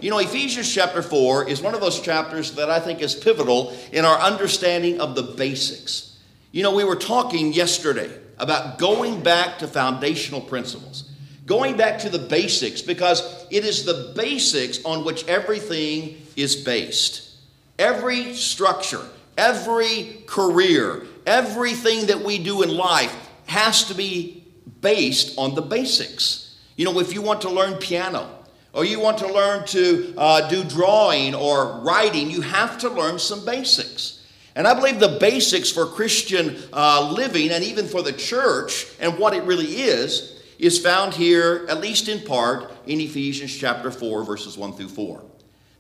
You 0.01 0.09
know, 0.09 0.19
Ephesians 0.19 0.73
chapter 0.73 1.01
4 1.01 1.49
is 1.49 1.61
one 1.61 1.73
of 1.73 1.81
those 1.81 2.01
chapters 2.01 2.53
that 2.53 2.69
I 2.69 2.79
think 2.79 3.01
is 3.01 3.15
pivotal 3.15 3.75
in 3.91 4.05
our 4.05 4.19
understanding 4.19 4.99
of 4.99 5.15
the 5.15 5.23
basics. 5.23 6.08
You 6.51 6.63
know, 6.63 6.73
we 6.73 6.83
were 6.83 6.95
talking 6.95 7.53
yesterday 7.53 8.11
about 8.39 8.79
going 8.79 9.21
back 9.21 9.59
to 9.59 9.67
foundational 9.67 10.41
principles, 10.41 11.11
going 11.45 11.77
back 11.77 11.99
to 11.99 12.09
the 12.09 12.17
basics, 12.17 12.81
because 12.81 13.45
it 13.51 13.65
is 13.65 13.85
the 13.85 14.13
basics 14.15 14.83
on 14.83 15.05
which 15.05 15.27
everything 15.27 16.19
is 16.35 16.55
based. 16.55 17.29
Every 17.77 18.33
structure, 18.33 19.05
every 19.37 20.23
career, 20.25 21.03
everything 21.27 22.07
that 22.07 22.19
we 22.19 22.39
do 22.39 22.63
in 22.63 22.75
life 22.75 23.15
has 23.45 23.83
to 23.85 23.93
be 23.93 24.43
based 24.81 25.37
on 25.37 25.53
the 25.53 25.61
basics. 25.61 26.57
You 26.77 26.85
know, 26.85 26.99
if 26.99 27.13
you 27.13 27.21
want 27.21 27.41
to 27.41 27.49
learn 27.49 27.75
piano, 27.75 28.27
or 28.73 28.85
you 28.85 28.99
want 28.99 29.17
to 29.19 29.31
learn 29.31 29.65
to 29.67 30.13
uh, 30.17 30.49
do 30.49 30.63
drawing 30.63 31.35
or 31.35 31.79
writing, 31.81 32.31
you 32.31 32.41
have 32.41 32.77
to 32.79 32.89
learn 32.89 33.19
some 33.19 33.45
basics. 33.45 34.18
And 34.55 34.67
I 34.67 34.73
believe 34.73 34.99
the 34.99 35.17
basics 35.19 35.71
for 35.71 35.85
Christian 35.85 36.57
uh, 36.73 37.11
living 37.13 37.51
and 37.51 37.63
even 37.63 37.87
for 37.87 38.01
the 38.01 38.13
church 38.13 38.87
and 38.99 39.17
what 39.17 39.33
it 39.33 39.43
really 39.43 39.81
is, 39.83 40.41
is 40.57 40.77
found 40.77 41.13
here, 41.13 41.65
at 41.69 41.79
least 41.79 42.09
in 42.09 42.25
part, 42.25 42.71
in 42.85 42.99
Ephesians 42.99 43.55
chapter 43.55 43.91
4, 43.91 44.23
verses 44.23 44.57
1 44.57 44.73
through 44.73 44.89
4. 44.89 45.23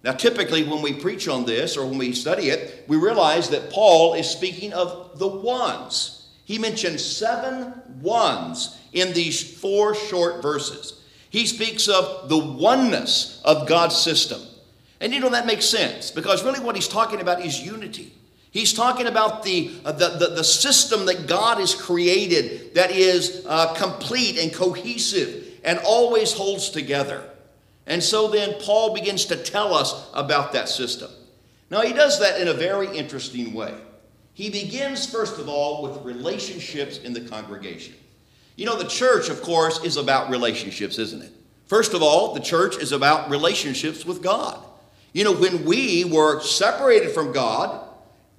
Now, 0.03 0.13
typically, 0.13 0.63
when 0.63 0.81
we 0.81 0.93
preach 0.93 1.27
on 1.27 1.45
this 1.45 1.75
or 1.75 1.85
when 1.85 1.97
we 1.97 2.13
study 2.13 2.49
it, 2.49 2.85
we 2.87 2.95
realize 2.95 3.49
that 3.49 3.69
Paul 3.69 4.13
is 4.13 4.29
speaking 4.29 4.71
of 4.71 5.19
the 5.19 5.27
ones. 5.27 6.29
He 6.45 6.57
mentions 6.57 7.05
seven 7.05 7.73
ones 8.01 8.77
in 8.93 9.13
these 9.13 9.59
four 9.59 9.93
short 9.93 10.41
verses. 10.41 11.01
He 11.29 11.45
speaks 11.45 11.87
of 11.87 12.29
the 12.29 12.37
oneness 12.37 13.41
of 13.43 13.67
God's 13.67 13.97
system. 13.97 14.41
And 15.01 15.13
you 15.13 15.19
know, 15.19 15.29
that 15.29 15.45
makes 15.45 15.65
sense 15.65 16.11
because 16.11 16.43
really 16.43 16.59
what 16.59 16.75
he's 16.75 16.87
talking 16.87 17.21
about 17.21 17.45
is 17.45 17.61
unity. 17.61 18.13
He's 18.51 18.73
talking 18.73 19.05
about 19.05 19.43
the, 19.43 19.71
uh, 19.85 19.91
the, 19.91 20.09
the, 20.09 20.27
the, 20.35 20.43
system 20.43 21.05
that 21.05 21.27
God 21.27 21.59
has 21.59 21.75
created 21.75 22.73
that 22.73 22.89
is 22.89 23.45
uh, 23.47 23.75
complete 23.75 24.39
and 24.39 24.51
cohesive 24.51 25.45
and 25.63 25.77
always 25.85 26.33
holds 26.33 26.69
together. 26.71 27.23
And 27.85 28.01
so 28.01 28.27
then 28.27 28.55
Paul 28.59 28.95
begins 28.95 29.25
to 29.25 29.35
tell 29.35 29.73
us 29.73 30.09
about 30.13 30.53
that 30.53 30.67
system. 30.67 31.11
Now, 31.69 31.81
he 31.81 31.93
does 31.93 32.19
that 32.19 32.41
in 32.41 32.47
a 32.47 32.53
very 32.53 32.87
interesting 32.97 33.53
way. 33.53 33.75
He 34.33 34.49
begins, 34.49 35.05
first 35.05 35.37
of 35.37 35.47
all, 35.47 35.83
with 35.83 36.03
relationships 36.03 36.97
in 36.99 37.13
the 37.13 37.21
congregation. 37.21 37.93
You 38.55 38.65
know, 38.65 38.77
the 38.77 38.87
church, 38.87 39.29
of 39.29 39.41
course, 39.41 39.83
is 39.83 39.97
about 39.97 40.29
relationships, 40.29 40.97
isn't 40.97 41.21
it? 41.21 41.31
First 41.67 41.93
of 41.93 42.01
all, 42.01 42.33
the 42.33 42.39
church 42.39 42.77
is 42.77 42.91
about 42.91 43.29
relationships 43.29 44.05
with 44.05 44.23
God. 44.23 44.59
You 45.13 45.23
know, 45.23 45.33
when 45.33 45.65
we 45.65 46.03
were 46.03 46.41
separated 46.41 47.11
from 47.11 47.31
God, 47.31 47.88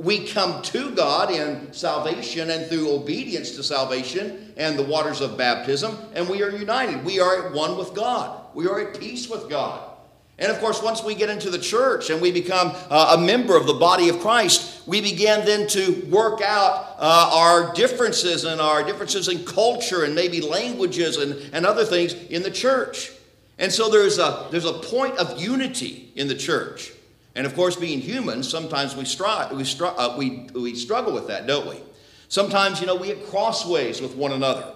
we 0.00 0.26
come 0.26 0.62
to 0.62 0.94
God 0.94 1.30
in 1.30 1.70
salvation 1.74 2.48
and 2.48 2.66
through 2.66 2.90
obedience 2.90 3.54
to 3.56 3.62
salvation 3.62 4.54
and 4.56 4.78
the 4.78 4.82
waters 4.82 5.20
of 5.20 5.36
baptism, 5.36 5.98
and 6.14 6.26
we 6.26 6.42
are 6.42 6.48
united. 6.48 7.04
We 7.04 7.20
are 7.20 7.44
at 7.44 7.52
one 7.52 7.76
with 7.76 7.92
God. 7.92 8.46
We 8.54 8.66
are 8.66 8.80
at 8.80 8.98
peace 8.98 9.28
with 9.28 9.50
God. 9.50 9.90
And 10.38 10.50
of 10.50 10.58
course, 10.58 10.82
once 10.82 11.04
we 11.04 11.14
get 11.14 11.28
into 11.28 11.50
the 11.50 11.58
church 11.58 12.08
and 12.08 12.18
we 12.22 12.32
become 12.32 12.72
uh, 12.88 13.16
a 13.18 13.20
member 13.20 13.58
of 13.58 13.66
the 13.66 13.74
body 13.74 14.08
of 14.08 14.20
Christ, 14.20 14.88
we 14.88 15.02
begin 15.02 15.44
then 15.44 15.68
to 15.68 16.06
work 16.10 16.40
out 16.40 16.96
uh, 16.98 17.30
our 17.34 17.74
differences 17.74 18.44
and 18.44 18.58
our 18.58 18.82
differences 18.82 19.28
in 19.28 19.44
culture 19.44 20.04
and 20.04 20.14
maybe 20.14 20.40
languages 20.40 21.18
and, 21.18 21.34
and 21.52 21.66
other 21.66 21.84
things 21.84 22.14
in 22.14 22.42
the 22.42 22.50
church. 22.50 23.12
And 23.58 23.70
so 23.70 23.90
there's 23.90 24.18
a, 24.18 24.48
there's 24.50 24.64
a 24.64 24.72
point 24.72 25.18
of 25.18 25.38
unity 25.38 26.10
in 26.16 26.26
the 26.26 26.34
church. 26.34 26.92
And 27.40 27.46
of 27.46 27.54
course, 27.54 27.74
being 27.74 28.02
human, 28.02 28.42
sometimes 28.42 28.94
we, 28.94 29.04
stri- 29.04 29.50
we, 29.56 29.64
str- 29.64 29.86
uh, 29.86 30.14
we, 30.18 30.46
we 30.52 30.74
struggle 30.74 31.14
with 31.14 31.28
that, 31.28 31.46
don't 31.46 31.66
we? 31.66 31.80
Sometimes, 32.28 32.82
you 32.82 32.86
know, 32.86 32.96
we 32.96 33.06
get 33.06 33.26
crossways 33.28 34.02
with 34.02 34.14
one 34.14 34.32
another. 34.32 34.74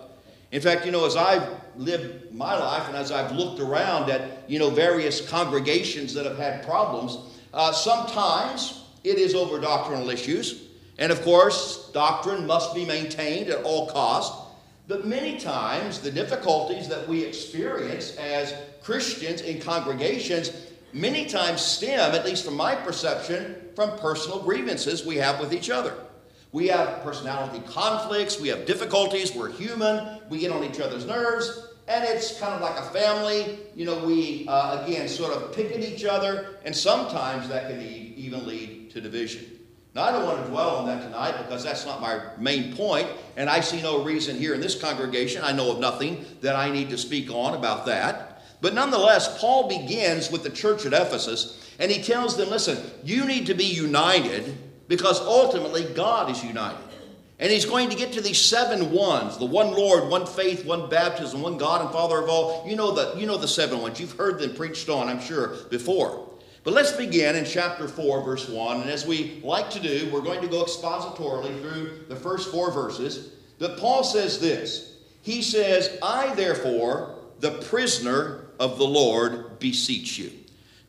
In 0.50 0.62
fact, 0.62 0.86
you 0.86 0.90
know, 0.90 1.04
as 1.04 1.14
I've 1.14 1.46
lived 1.76 2.32
my 2.32 2.58
life 2.58 2.88
and 2.88 2.96
as 2.96 3.12
I've 3.12 3.32
looked 3.32 3.60
around 3.60 4.08
at, 4.08 4.48
you 4.48 4.58
know, 4.58 4.70
various 4.70 5.28
congregations 5.28 6.14
that 6.14 6.24
have 6.24 6.38
had 6.38 6.64
problems, 6.64 7.18
uh, 7.52 7.70
sometimes 7.70 8.82
it 9.04 9.18
is 9.18 9.34
over 9.34 9.60
doctrinal 9.60 10.08
issues. 10.08 10.62
And 10.98 11.12
of 11.12 11.20
course, 11.20 11.90
doctrine 11.92 12.46
must 12.46 12.74
be 12.74 12.86
maintained 12.86 13.50
at 13.50 13.62
all 13.64 13.90
costs. 13.90 14.40
But 14.88 15.06
many 15.06 15.38
times, 15.38 15.98
the 15.98 16.10
difficulties 16.10 16.88
that 16.88 17.06
we 17.06 17.24
experience 17.24 18.16
as 18.16 18.54
Christians 18.82 19.42
in 19.42 19.60
congregations 19.60 20.50
many 20.94 21.26
times 21.26 21.60
stem, 21.60 22.14
at 22.14 22.24
least 22.24 22.44
from 22.44 22.56
my 22.56 22.74
perception, 22.74 23.56
from 23.74 23.98
personal 23.98 24.40
grievances 24.40 25.04
we 25.04 25.16
have 25.16 25.40
with 25.40 25.52
each 25.52 25.68
other. 25.68 25.94
We 26.52 26.68
have 26.68 27.02
personality 27.02 27.60
conflicts, 27.66 28.40
we 28.40 28.48
have 28.48 28.64
difficulties, 28.64 29.34
we're 29.34 29.50
human, 29.50 30.20
we 30.30 30.38
get 30.38 30.52
on 30.52 30.62
each 30.62 30.80
other's 30.80 31.04
nerves, 31.04 31.68
and 31.88 32.04
it's 32.04 32.38
kind 32.38 32.54
of 32.54 32.60
like 32.60 32.78
a 32.78 32.88
family. 32.90 33.58
You 33.74 33.86
know, 33.86 34.06
we, 34.06 34.46
uh, 34.48 34.84
again, 34.84 35.08
sort 35.08 35.32
of 35.32 35.52
pick 35.52 35.72
at 35.72 35.80
each 35.80 36.04
other, 36.04 36.58
and 36.64 36.74
sometimes 36.74 37.48
that 37.48 37.68
can 37.68 37.82
even 37.82 38.46
lead 38.46 38.92
to 38.92 39.00
division. 39.00 39.46
Now, 39.94 40.04
I 40.04 40.12
don't 40.12 40.24
want 40.24 40.44
to 40.44 40.50
dwell 40.50 40.76
on 40.76 40.86
that 40.86 41.02
tonight 41.02 41.36
because 41.38 41.64
that's 41.64 41.84
not 41.84 42.00
my 42.00 42.20
main 42.38 42.74
point, 42.76 43.08
and 43.36 43.50
I 43.50 43.58
see 43.60 43.82
no 43.82 44.04
reason 44.04 44.36
here 44.38 44.54
in 44.54 44.60
this 44.60 44.80
congregation. 44.80 45.42
I 45.42 45.52
know 45.52 45.72
of 45.72 45.80
nothing 45.80 46.24
that 46.40 46.54
I 46.54 46.70
need 46.70 46.90
to 46.90 46.98
speak 46.98 47.30
on 47.30 47.54
about 47.54 47.86
that. 47.86 48.33
But 48.64 48.72
nonetheless, 48.72 49.38
Paul 49.38 49.68
begins 49.68 50.30
with 50.30 50.42
the 50.42 50.48
church 50.48 50.86
at 50.86 50.94
Ephesus, 50.94 51.70
and 51.78 51.90
he 51.90 52.02
tells 52.02 52.34
them 52.34 52.48
listen, 52.48 52.78
you 53.04 53.26
need 53.26 53.44
to 53.48 53.54
be 53.54 53.66
united 53.66 54.56
because 54.88 55.20
ultimately 55.20 55.84
God 55.92 56.30
is 56.30 56.42
united. 56.42 56.80
And 57.38 57.52
he's 57.52 57.66
going 57.66 57.90
to 57.90 57.94
get 57.94 58.14
to 58.14 58.22
these 58.22 58.40
seven 58.40 58.90
ones 58.90 59.36
the 59.36 59.44
one 59.44 59.72
Lord, 59.72 60.08
one 60.08 60.24
faith, 60.24 60.64
one 60.64 60.88
baptism, 60.88 61.42
one 61.42 61.58
God 61.58 61.82
and 61.82 61.90
Father 61.90 62.18
of 62.18 62.30
all. 62.30 62.66
You 62.66 62.74
know 62.74 62.90
the, 62.90 63.20
you 63.20 63.26
know 63.26 63.36
the 63.36 63.46
seven 63.46 63.82
ones. 63.82 64.00
You've 64.00 64.12
heard 64.12 64.38
them 64.38 64.54
preached 64.54 64.88
on, 64.88 65.08
I'm 65.08 65.20
sure, 65.20 65.56
before. 65.68 66.26
But 66.62 66.72
let's 66.72 66.92
begin 66.92 67.36
in 67.36 67.44
chapter 67.44 67.86
4, 67.86 68.22
verse 68.22 68.48
1. 68.48 68.80
And 68.80 68.88
as 68.88 69.06
we 69.06 69.42
like 69.44 69.68
to 69.72 69.78
do, 69.78 70.08
we're 70.10 70.22
going 70.22 70.40
to 70.40 70.48
go 70.48 70.64
expositorily 70.64 71.60
through 71.60 72.06
the 72.08 72.16
first 72.16 72.50
four 72.50 72.70
verses. 72.70 73.34
But 73.58 73.76
Paul 73.76 74.04
says 74.04 74.40
this 74.40 75.00
He 75.20 75.42
says, 75.42 75.98
I 76.02 76.34
therefore, 76.34 77.16
the 77.40 77.58
prisoner 77.58 78.43
of 78.58 78.78
the 78.78 78.86
Lord, 78.86 79.58
beseech 79.58 80.18
you. 80.18 80.30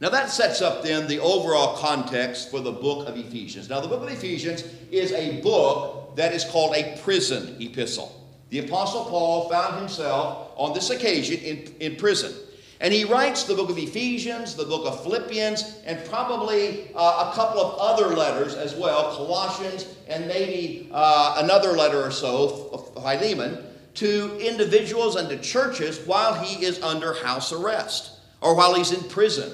Now 0.02 0.10
that 0.10 0.30
sets 0.30 0.62
up 0.62 0.84
then 0.84 1.08
the 1.08 1.20
overall 1.20 1.78
context 1.78 2.52
for 2.52 2.60
the 2.60 2.72
book 2.72 3.08
of 3.08 3.18
Ephesians. 3.18 3.70
Now, 3.70 3.80
the 3.80 3.88
book 3.88 4.04
of 4.04 4.10
Ephesians 4.10 4.64
is 4.92 5.12
a 5.14 5.42
book 5.42 6.16
that 6.16 6.34
is 6.34 6.44
called 6.46 6.76
a 6.76 6.98
prison 7.02 7.58
epistle. 7.60 8.22
The 8.50 8.60
Apostle 8.60 9.06
Paul 9.06 9.50
found 9.50 9.80
himself 9.80 10.52
on 10.56 10.74
this 10.74 10.90
occasion 10.90 11.40
in, 11.40 11.74
in 11.80 11.96
prison. 11.96 12.34
And 12.82 12.94
he 12.94 13.06
writes 13.06 13.44
the 13.44 13.56
book 13.56 13.70
of 13.70 13.78
Ephesians, 13.78 14.56
the 14.56 14.66
book 14.66 14.86
of 14.86 15.02
Philippians, 15.02 15.80
and 15.86 16.04
probably 16.10 16.92
uh, 16.94 17.32
a 17.32 17.36
couple 17.36 17.62
of 17.62 17.80
other 17.80 18.16
letters 18.16 18.54
as 18.54 18.76
well, 18.76 19.16
Colossians, 19.16 19.88
and 20.08 20.28
maybe 20.28 20.90
uh, 20.92 21.38
another 21.40 21.72
letter 21.72 22.02
or 22.02 22.12
so, 22.12 22.92
Philemon, 22.94 23.65
to 23.96 24.38
individuals 24.40 25.16
and 25.16 25.30
to 25.30 25.38
churches 25.40 26.00
while 26.06 26.34
he 26.34 26.66
is 26.66 26.82
under 26.82 27.14
house 27.14 27.52
arrest 27.52 28.20
or 28.42 28.56
while 28.56 28.76
he's 28.76 28.92
in 28.92 29.04
prison. 29.10 29.52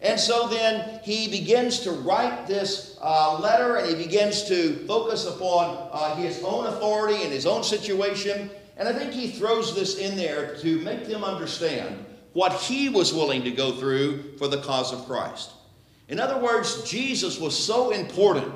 And 0.00 0.20
so 0.20 0.48
then 0.48 1.00
he 1.02 1.28
begins 1.28 1.80
to 1.80 1.92
write 1.92 2.46
this 2.46 2.98
uh, 3.00 3.38
letter 3.40 3.76
and 3.76 3.88
he 3.88 4.04
begins 4.04 4.44
to 4.48 4.86
focus 4.86 5.26
upon 5.26 5.88
uh, 5.92 6.14
his 6.16 6.42
own 6.42 6.66
authority 6.66 7.22
and 7.22 7.32
his 7.32 7.46
own 7.46 7.62
situation. 7.62 8.50
And 8.76 8.88
I 8.88 8.92
think 8.92 9.12
he 9.12 9.30
throws 9.30 9.74
this 9.74 9.98
in 9.98 10.16
there 10.16 10.56
to 10.56 10.78
make 10.80 11.06
them 11.06 11.24
understand 11.24 12.04
what 12.34 12.52
he 12.52 12.88
was 12.88 13.14
willing 13.14 13.44
to 13.44 13.50
go 13.50 13.76
through 13.76 14.36
for 14.36 14.48
the 14.48 14.60
cause 14.60 14.92
of 14.92 15.06
Christ. 15.06 15.52
In 16.08 16.20
other 16.20 16.38
words, 16.38 16.88
Jesus 16.88 17.38
was 17.38 17.56
so 17.56 17.90
important 17.90 18.52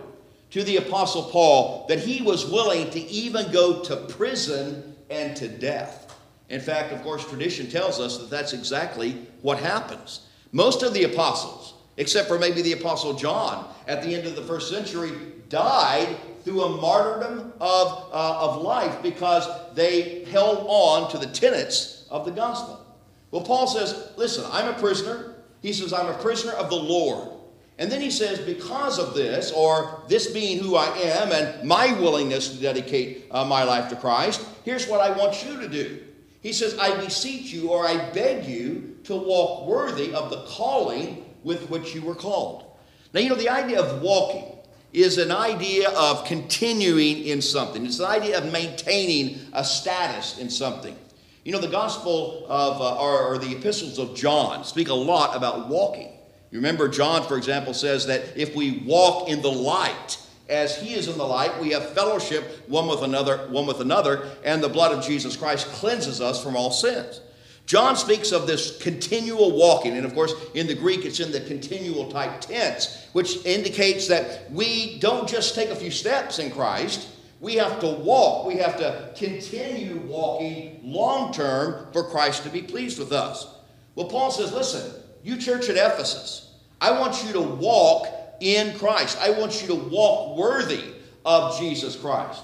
to 0.51 0.65
the 0.65 0.79
Apostle 0.79 1.25
Paul 1.25 1.87
that 1.89 1.99
he 1.99 2.21
was 2.21 2.51
willing 2.51 2.91
to 2.91 3.01
even 3.01 3.51
go 3.53 3.83
to 3.85 3.97
prison 3.97 4.97
and 5.11 5.37
to 5.37 5.49
death. 5.49 6.17
In 6.49 6.61
fact, 6.61 6.93
of 6.93 7.03
course, 7.03 7.29
tradition 7.29 7.69
tells 7.71 8.01
us 8.01 8.19
that 8.19 8.31
that's 8.31 8.53
exactly 8.53 9.27
what 9.43 9.59
happens. 9.59 10.21
Most 10.53 10.83
of 10.83 10.95
the 10.95 11.05
apostles, 11.05 11.75
except 11.97 12.29
for 12.29 12.39
maybe 12.39 12.63
the 12.63 12.73
apostle 12.73 13.13
John 13.13 13.73
at 13.87 14.03
the 14.03 14.15
end 14.15 14.27
of 14.27 14.35
the 14.35 14.43
first 14.43 14.71
century, 14.71 15.13
died 15.49 16.17
through 16.45 16.63
a 16.63 16.81
martyrdom 16.81 17.53
of, 17.61 18.11
uh, 18.13 18.39
of 18.41 18.63
life 18.63 19.03
because 19.03 19.47
they 19.75 20.25
held 20.27 20.65
on 20.69 21.11
to 21.11 21.19
the 21.19 21.27
tenets 21.27 22.07
of 22.11 22.25
the 22.25 22.31
gospel. 22.31 22.85
Well, 23.31 23.43
Paul 23.43 23.67
says, 23.67 24.11
listen, 24.17 24.45
I'm 24.51 24.69
a 24.69 24.79
prisoner. 24.79 25.35
He 25.61 25.73
says, 25.73 25.93
I'm 25.93 26.07
a 26.07 26.17
prisoner 26.19 26.53
of 26.53 26.71
the 26.71 26.77
Lord. 26.77 27.29
And 27.79 27.93
then 27.93 28.01
he 28.01 28.11
says, 28.11 28.41
because 28.41 28.99
of 28.99 29.15
this, 29.15 29.53
or 29.53 30.03
this 30.09 30.33
being 30.33 30.59
who 30.59 30.75
I 30.75 30.89
am 30.99 31.31
and 31.31 31.67
my 31.67 31.93
willingness 32.01 32.49
to 32.49 32.61
dedicate 32.61 33.27
uh, 33.31 33.45
my 33.45 33.63
life 33.63 33.89
to 33.91 33.97
Christ, 33.97 34.45
here's 34.65 34.89
what 34.89 35.01
I 35.01 35.17
want 35.17 35.45
you 35.45 35.61
to 35.61 35.69
do. 35.69 36.03
He 36.43 36.53
says, 36.53 36.77
I 36.79 36.97
beseech 36.97 37.53
you, 37.53 37.71
or 37.71 37.87
I 37.87 38.11
beg 38.11 38.47
you, 38.47 38.97
to 39.05 39.15
walk 39.15 39.69
worthy 39.69 40.13
of 40.13 40.31
the 40.31 40.43
calling 40.43 41.25
with 41.45 41.71
which 41.71 41.95
you 41.95 42.03
were 42.03 42.17
called. 42.17 42.65
Now, 43.13 43.21
you 43.21 43.29
know, 43.29 43.37
the 43.37 43.49
idea 43.49 43.81
of 43.81 44.03
walking 44.03 44.57
is 44.93 45.19
an 45.19 45.31
idea 45.31 45.91
of 45.91 46.25
continuing 46.25 47.25
in 47.27 47.41
something, 47.43 47.87
it's 47.87 48.01
an 48.01 48.07
idea 48.07 48.39
of 48.39 48.53
maintaining 48.53 49.39
a 49.53 49.65
status 49.65 50.39
in 50.39 50.51
something. 50.51 50.97
You 51.45 51.53
know, 51.53 51.61
the 51.61 51.69
Gospel 51.69 52.45
of, 52.49 52.81
uh, 52.81 53.01
or, 53.01 53.35
or 53.35 53.39
the 53.39 53.57
epistles 53.57 53.99
of 53.99 54.17
John 54.17 54.65
speak 54.65 54.89
a 54.89 54.95
lot 54.95 55.37
about 55.37 55.69
walking. 55.69 56.18
You 56.51 56.59
remember, 56.59 56.89
John, 56.89 57.27
for 57.27 57.37
example, 57.37 57.75
says 57.75 58.07
that 58.07 58.37
if 58.37 58.55
we 58.55 58.79
walk 58.87 59.29
in 59.29 59.43
the 59.43 59.53
light, 59.53 60.19
as 60.49 60.81
he 60.81 60.95
is 60.95 61.09
in 61.09 61.19
the 61.19 61.27
light, 61.27 61.61
we 61.61 61.71
have 61.71 61.93
fellowship 61.93 62.69
one 62.69 62.89
with 62.89 63.03
another, 63.03 63.49
one 63.49 63.67
with 63.67 63.81
another, 63.81 64.27
and 64.45 64.63
the 64.63 64.69
blood 64.69 64.93
of 64.93 65.05
Jesus 65.05 65.37
Christ 65.37 65.67
cleanses 65.67 66.21
us 66.21 66.43
from 66.43 66.57
all 66.57 66.71
sins. 66.71 67.21
John 67.67 67.97
speaks 67.97 68.33
of 68.33 68.47
this 68.47 68.79
continual 68.79 69.55
walking, 69.55 69.99
and 69.99 70.07
of 70.07 70.15
course, 70.15 70.33
in 70.55 70.67
the 70.67 70.75
Greek, 70.75 71.05
it's 71.05 71.21
in 71.21 71.33
the 71.33 71.41
continual 71.43 72.11
type 72.11 72.41
tense, 72.41 73.07
which 73.13 73.45
indicates 73.45 74.09
that 74.09 74.51
we 74.51 74.99
don't 75.01 75.29
just 75.29 75.55
take 75.55 75.69
a 75.69 75.77
few 75.77 75.91
steps 75.91 76.39
in 76.39 76.51
Christ. 76.51 77.09
We 77.41 77.57
have 77.57 77.79
to 77.81 77.89
walk. 77.89 78.47
We 78.47 78.57
have 78.57 78.79
to 78.79 79.13
continue 79.15 79.99
walking 79.99 80.81
long 80.83 81.31
term 81.31 81.93
for 81.93 82.05
Christ 82.05 82.43
to 82.45 82.49
be 82.49 82.63
pleased 82.63 82.99
with 82.99 83.13
us. 83.13 83.47
Well, 83.95 84.09
Paul 84.09 84.31
says, 84.31 84.51
listen, 84.55 84.91
you 85.23 85.37
church 85.37 85.69
at 85.69 85.77
Ephesus, 85.77 86.55
I 86.81 86.99
want 86.99 87.25
you 87.25 87.33
to 87.33 87.41
walk 87.41 88.07
in 88.41 88.77
Christ. 88.79 89.19
I 89.21 89.31
want 89.31 89.61
you 89.61 89.69
to 89.69 89.75
walk 89.75 90.37
worthy 90.37 90.85
of 91.25 91.59
Jesus 91.59 91.97
Christ. 91.97 92.43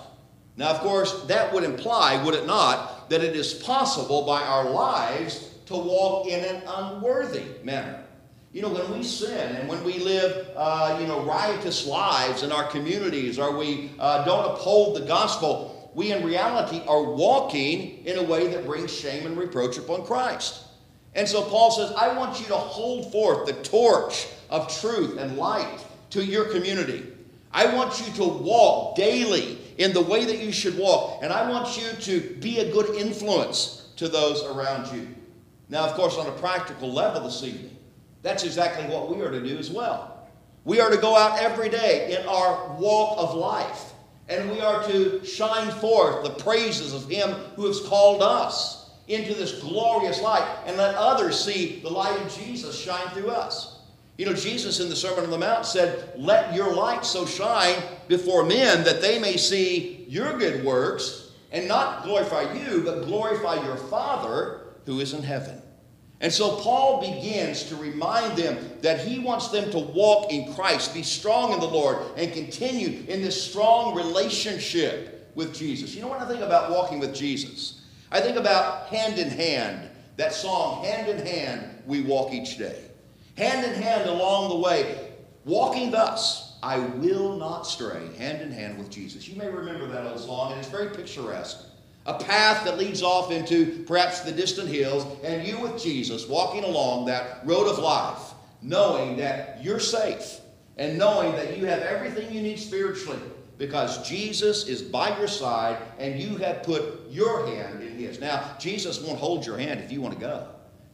Now, 0.57 0.71
of 0.71 0.81
course, 0.81 1.25
that 1.25 1.53
would 1.53 1.65
imply, 1.65 2.23
would 2.25 2.35
it 2.35 2.47
not, 2.47 3.11
that 3.11 3.23
it 3.23 3.35
is 3.35 3.55
possible 3.55 4.25
by 4.25 4.43
our 4.43 4.71
lives 4.71 5.51
to 5.67 5.75
walk 5.75 6.27
in 6.29 6.45
an 6.45 6.63
unworthy 6.67 7.45
manner. 7.63 8.05
You 8.53 8.63
know, 8.63 8.69
when 8.69 8.93
we 8.93 9.03
sin 9.03 9.57
and 9.57 9.69
when 9.69 9.83
we 9.83 9.99
live, 9.99 10.49
uh, 10.55 10.99
you 11.01 11.09
know, 11.09 11.25
riotous 11.25 11.87
lives 11.87 12.45
in 12.45 12.53
our 12.53 12.69
communities 12.69 13.39
or 13.39 13.57
we 13.57 13.91
uh, 13.99 14.25
don't 14.25 14.53
uphold 14.53 14.97
the 14.97 15.07
gospel, 15.07 15.91
we 15.95 16.13
in 16.13 16.25
reality 16.25 16.83
are 16.87 17.03
walking 17.03 18.05
in 18.05 18.19
a 18.19 18.23
way 18.23 18.47
that 18.49 18.65
brings 18.65 18.93
shame 18.93 19.27
and 19.27 19.37
reproach 19.37 19.77
upon 19.79 20.05
Christ. 20.05 20.64
And 21.15 21.29
so 21.29 21.43
Paul 21.43 21.71
says, 21.71 21.93
I 21.97 22.17
want 22.17 22.41
you 22.41 22.47
to 22.47 22.57
hold 22.57 23.13
forth 23.13 23.47
the 23.47 23.53
torch 23.63 24.27
of 24.51 24.75
truth 24.81 25.19
and 25.19 25.37
light 25.37 25.85
to 26.11 26.25
your 26.25 26.47
community. 26.47 27.07
I 27.53 27.73
want 27.75 28.05
you 28.05 28.13
to 28.15 28.25
walk 28.25 28.97
daily 28.97 29.59
in 29.79 29.93
the 29.93 30.01
way 30.01 30.25
that 30.25 30.39
you 30.39 30.53
should 30.53 30.77
walk. 30.77 31.21
And 31.23 31.33
I 31.33 31.49
want 31.49 31.81
you 31.81 31.91
to 31.93 32.35
be 32.41 32.59
a 32.59 32.73
good 32.73 32.97
influence 32.97 33.89
to 33.97 34.09
those 34.09 34.43
around 34.45 34.93
you. 34.95 35.09
Now, 35.69 35.85
of 35.85 35.95
course, 35.95 36.17
on 36.17 36.27
a 36.27 36.33
practical 36.33 36.93
level 36.93 37.23
this 37.23 37.43
evening, 37.45 37.77
that's 38.23 38.45
exactly 38.45 38.85
what 38.93 39.15
we 39.15 39.23
are 39.23 39.31
to 39.31 39.41
do 39.41 39.57
as 39.57 39.71
well. 39.71 40.29
We 40.65 40.81
are 40.81 40.91
to 40.91 40.97
go 40.97 41.17
out 41.17 41.39
every 41.41 41.69
day 41.69 42.17
in 42.19 42.27
our 42.27 42.75
walk 42.77 43.19
of 43.19 43.35
life, 43.35 43.93
and 44.29 44.51
we 44.51 44.61
are 44.61 44.83
to 44.89 45.25
shine 45.25 45.71
forth 45.73 46.25
the 46.25 46.43
praises 46.43 46.93
of 46.95 47.09
Him 47.09 47.31
who 47.55 47.67
has 47.67 47.81
called 47.81 48.23
us 48.23 48.84
into 49.09 49.35
this 49.35 49.61
glorious 49.61 50.23
light 50.23 50.47
and 50.67 50.77
let 50.77 50.95
others 50.95 51.43
see 51.43 51.81
the 51.81 51.91
light 51.91 52.19
of 52.21 52.35
Jesus 52.35 52.79
shine 52.79 53.07
through 53.09 53.31
us. 53.31 53.81
You 54.17 54.27
know, 54.27 54.35
Jesus 54.35 54.81
in 54.81 54.89
the 54.89 54.97
Sermon 54.97 55.25
on 55.25 55.31
the 55.31 55.39
Mount 55.39 55.67
said, 55.67 56.13
Let 56.17 56.55
your 56.55 56.73
light 56.73 57.05
so 57.05 57.27
shine 57.27 57.83
before 58.07 58.45
men 58.45 58.85
that 58.85 59.01
they 59.01 59.19
may 59.19 59.37
see 59.37 60.07
your 60.09 60.39
good 60.39 60.65
works 60.65 61.33
and 61.51 61.67
not 61.67 62.05
glorify 62.05 62.53
you, 62.53 62.83
but 62.85 63.07
glorify 63.07 63.63
your 63.65 63.77
Father 63.77 64.61
who 64.87 65.01
is 65.01 65.15
in 65.15 65.23
heaven. 65.23 65.61
And 66.21 66.33
so 66.33 66.57
Paul 66.57 67.01
begins 67.01 67.65
to 67.65 67.77
remind 67.77 68.39
them 68.39 68.57
that 68.83 69.01
he 69.01 69.19
wants 69.19 69.49
them 69.49 69.71
to 69.73 69.79
walk 69.79 70.33
in 70.33 70.55
Christ, 70.55 70.95
be 70.95 71.03
strong 71.03 71.53
in 71.53 71.61
the 71.61 71.67
Lord, 71.67 71.99
and 72.17 72.33
continue 72.33 73.05
in 73.09 73.21
this 73.21 73.51
strong 73.51 73.95
relationship 73.95 75.33
with 75.35 75.55
Jesus. 75.55 75.95
You 75.95 76.03
know 76.03 76.09
what 76.09 76.21
I 76.21 76.29
think 76.29 76.41
about 76.41 76.71
walking 76.71 77.01
with 77.01 77.15
Jesus? 77.15 77.83
I 78.15 78.21
think 78.21 78.37
about 78.37 78.87
hand 78.87 79.19
in 79.19 79.29
hand, 79.29 79.91
that 80.19 80.33
song, 80.33 80.85
Hand 80.85 81.09
in 81.09 81.27
Hand, 81.27 81.83
we 81.85 82.03
walk 82.03 82.33
each 82.33 82.57
day. 82.57 82.79
Hand 83.37 83.67
in 83.67 83.83
hand 83.83 84.09
along 84.09 84.51
the 84.51 84.57
way, 84.57 85.11
walking 85.45 85.91
thus, 85.91 86.57
I 86.63 86.79
will 86.79 87.37
not 87.37 87.67
stray, 87.67 88.15
hand 88.17 88.41
in 88.41 88.53
hand 88.53 88.79
with 88.79 88.89
Jesus. 88.89 89.27
You 89.27 89.35
may 89.37 89.49
remember 89.51 89.89
that 89.89 90.07
old 90.07 90.21
song, 90.21 90.53
and 90.53 90.61
it's 90.61 90.69
very 90.69 90.95
picturesque. 90.95 91.67
A 92.07 92.15
path 92.15 92.65
that 92.65 92.79
leads 92.79 93.03
off 93.03 93.33
into 93.33 93.83
perhaps 93.83 94.21
the 94.21 94.31
distant 94.31 94.69
hills, 94.69 95.05
and 95.25 95.45
you 95.45 95.59
with 95.59 95.83
Jesus 95.83 96.29
walking 96.29 96.63
along 96.63 97.07
that 97.07 97.41
road 97.45 97.67
of 97.67 97.81
life, 97.81 98.35
knowing 98.63 99.17
that 99.17 99.59
you're 99.61 99.81
safe 99.81 100.39
and 100.77 100.97
knowing 100.97 101.33
that 101.33 101.59
you 101.59 101.67
have 101.67 101.81
everything 101.81 102.33
you 102.33 102.43
need 102.43 102.61
spiritually 102.61 103.19
because 103.59 104.09
Jesus 104.09 104.67
is 104.67 104.83
by 104.83 105.17
your 105.19 105.29
side 105.29 105.79
and 105.99 106.21
you 106.21 106.37
have 106.39 106.63
put 106.63 107.11
your 107.11 107.47
hand 107.47 107.83
in 107.83 107.97
His. 107.97 108.21
Now, 108.21 108.57
Jesus 108.59 109.01
won't 109.01 109.19
hold 109.19 109.47
your 109.47 109.59
hand 109.59 109.81
if 109.81 109.93
you 109.93 110.01
want 110.01 110.15
to 110.15 110.21
go. 110.21 110.49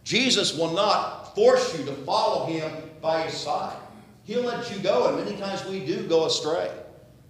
Jesus 0.05 0.57
will 0.57 0.73
not 0.73 1.35
force 1.35 1.79
you 1.79 1.85
to 1.85 1.93
follow 1.93 2.47
Him 2.47 2.71
by 3.01 3.23
His 3.23 3.35
side. 3.35 3.77
He'll 4.25 4.45
let 4.45 4.71
you 4.71 4.83
go, 4.83 5.09
and 5.09 5.25
many 5.25 5.37
times 5.39 5.65
we 5.65 5.85
do 5.85 6.07
go 6.07 6.27
astray. 6.27 6.71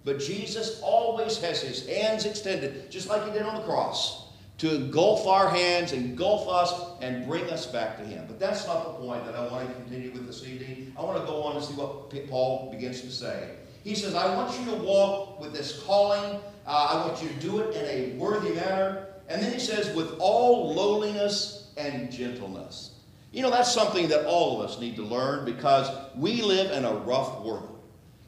But 0.03 0.19
Jesus 0.19 0.81
always 0.81 1.37
has 1.39 1.61
His 1.61 1.87
hands 1.87 2.25
extended, 2.25 2.91
just 2.91 3.07
like 3.07 3.25
He 3.25 3.31
did 3.31 3.43
on 3.43 3.55
the 3.55 3.63
cross, 3.63 4.27
to 4.57 4.75
engulf 4.75 5.25
our 5.27 5.49
hands, 5.49 5.93
engulf 5.93 6.47
us, 6.47 7.01
and 7.01 7.25
bring 7.27 7.49
us 7.49 7.65
back 7.65 7.97
to 7.97 8.03
Him. 8.03 8.25
But 8.27 8.39
that's 8.39 8.67
not 8.67 8.83
the 8.85 9.05
point 9.05 9.25
that 9.25 9.35
I 9.35 9.47
want 9.47 9.67
to 9.67 9.73
continue 9.75 10.11
with 10.11 10.27
this 10.27 10.45
evening. 10.45 10.93
I 10.97 11.03
want 11.03 11.19
to 11.19 11.25
go 11.25 11.43
on 11.43 11.55
and 11.55 11.65
see 11.65 11.73
what 11.73 12.09
Paul 12.29 12.69
begins 12.71 13.01
to 13.01 13.11
say. 13.11 13.55
He 13.83 13.95
says, 13.95 14.13
I 14.13 14.35
want 14.35 14.57
you 14.59 14.65
to 14.65 14.83
walk 14.83 15.39
with 15.39 15.53
this 15.53 15.83
calling. 15.83 16.39
Uh, 16.67 16.87
I 16.91 17.07
want 17.07 17.21
you 17.21 17.29
to 17.29 17.35
do 17.35 17.59
it 17.59 17.75
in 17.75 17.85
a 17.85 18.17
worthy 18.17 18.53
manner. 18.53 19.07
And 19.27 19.41
then 19.41 19.51
he 19.51 19.59
says, 19.59 19.95
with 19.95 20.17
all 20.19 20.73
lowliness 20.73 21.71
and 21.77 22.11
gentleness. 22.11 22.95
You 23.31 23.41
know, 23.41 23.49
that's 23.49 23.73
something 23.73 24.09
that 24.09 24.25
all 24.25 24.61
of 24.61 24.69
us 24.69 24.79
need 24.79 24.97
to 24.97 25.03
learn 25.03 25.45
because 25.45 25.89
we 26.15 26.41
live 26.41 26.71
in 26.71 26.83
a 26.83 26.93
rough 26.93 27.41
world. 27.43 27.79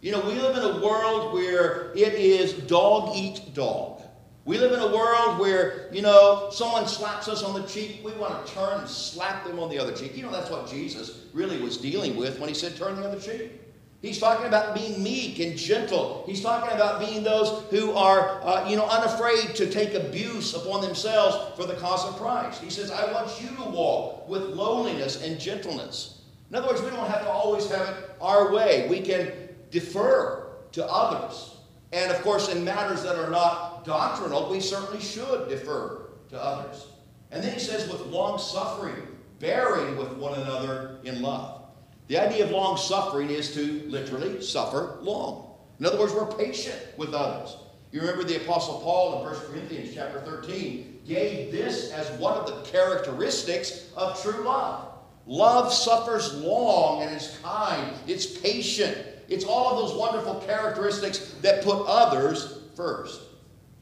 You 0.02 0.12
know, 0.12 0.22
we 0.22 0.34
live 0.34 0.58
in 0.58 0.64
a 0.64 0.86
world 0.86 1.34
where 1.34 1.92
it 1.94 2.14
is 2.14 2.54
dog 2.54 3.16
eat 3.16 3.54
dog. 3.54 4.02
We 4.46 4.58
live 4.58 4.74
in 4.74 4.80
a 4.80 4.94
world 4.94 5.40
where, 5.40 5.88
you 5.94 6.02
know, 6.02 6.50
someone 6.52 6.88
slaps 6.88 7.30
us 7.30 7.44
on 7.44 7.54
the 7.54 7.66
cheek, 7.66 8.02
we 8.04 8.12
want 8.14 8.46
to 8.46 8.54
turn 8.54 8.80
and 8.80 8.90
slap 8.90 9.46
them 9.46 9.60
on 9.60 9.70
the 9.70 9.80
other 9.80 9.94
cheek. 9.94 10.18
You 10.18 10.24
know, 10.24 10.32
that's 10.32 10.50
what 10.50 10.70
Jesus 10.70 11.26
really 11.34 11.62
was 11.62 11.78
dealing 11.78 12.18
with 12.18 12.40
when 12.40 12.50
he 12.50 12.56
said, 12.56 12.76
turn 12.76 12.98
the 12.98 13.08
other 13.08 13.20
cheek. 13.20 13.63
He's 14.04 14.20
talking 14.20 14.48
about 14.48 14.76
being 14.76 15.02
meek 15.02 15.40
and 15.40 15.58
gentle. 15.58 16.26
He's 16.28 16.42
talking 16.42 16.76
about 16.76 17.00
being 17.00 17.24
those 17.24 17.64
who 17.70 17.94
are, 17.94 18.44
uh, 18.44 18.70
you 18.70 18.76
know, 18.76 18.86
unafraid 18.86 19.56
to 19.56 19.72
take 19.72 19.94
abuse 19.94 20.54
upon 20.54 20.82
themselves 20.82 21.56
for 21.56 21.66
the 21.66 21.76
cause 21.76 22.06
of 22.06 22.18
Christ. 22.18 22.62
He 22.62 22.70
says, 22.70 22.92
I 22.92 23.10
want 23.14 23.42
you 23.42 23.48
to 23.56 23.64
walk 23.70 24.28
with 24.28 24.42
lowliness 24.42 25.24
and 25.24 25.40
gentleness. 25.40 26.20
In 26.50 26.58
other 26.58 26.68
words, 26.68 26.82
we 26.82 26.90
don't 26.90 27.08
have 27.08 27.22
to 27.22 27.30
always 27.30 27.72
have 27.72 27.88
it 27.88 27.96
our 28.20 28.52
way. 28.52 28.90
We 28.90 29.00
can 29.00 29.32
defer 29.72 30.48
to 30.74 30.86
others. 30.86 31.56
And 31.94 32.12
of 32.12 32.22
course, 32.24 32.54
in 32.54 32.66
matters 32.66 33.04
that 33.04 33.16
are 33.16 33.30
not 33.30 33.86
doctrinal, 33.86 34.52
we 34.52 34.60
certainly 34.60 35.00
should 35.00 35.48
defer 35.48 36.10
to 36.28 36.44
others. 36.44 36.88
And 37.32 37.42
then 37.42 37.54
he 37.54 37.60
says, 37.60 37.90
with 37.90 38.02
long 38.08 38.38
suffering, 38.38 39.08
bearing 39.40 39.96
with 39.96 40.12
one 40.18 40.38
another 40.42 41.00
in 41.06 41.22
love. 41.22 41.63
The 42.08 42.18
idea 42.18 42.46
of 42.46 42.52
long 42.52 42.78
suffering 42.78 43.30
is 43.30 43.54
to 43.54 43.84
literally 43.88 44.42
suffer 44.42 44.98
long. 45.02 45.56
In 45.80 45.86
other 45.86 46.00
words, 46.00 46.14
we're 46.14 46.32
patient 46.34 46.78
with 46.98 47.14
others. 47.14 47.58
You 47.92 48.02
remember 48.02 48.24
the 48.24 48.38
Apostle 48.38 48.80
Paul 48.82 49.20
in 49.20 49.26
1 49.26 49.36
Corinthians 49.52 49.94
chapter 49.94 50.22
13 50.22 51.02
gave 51.06 51.52
this 51.52 51.92
as 51.92 52.10
one 52.20 52.34
of 52.34 52.48
the 52.48 52.70
characteristics 52.70 53.90
of 53.96 54.22
true 54.22 54.44
love. 54.44 54.88
Love 55.26 55.72
suffers 55.72 56.34
long 56.36 57.04
and 57.04 57.16
is 57.16 57.38
kind, 57.42 57.94
it's 58.08 58.26
patient. 58.26 58.98
It's 59.30 59.46
all 59.46 59.72
of 59.72 59.78
those 59.78 59.98
wonderful 59.98 60.36
characteristics 60.42 61.36
that 61.42 61.64
put 61.64 61.86
others 61.88 62.60
first. 62.76 63.22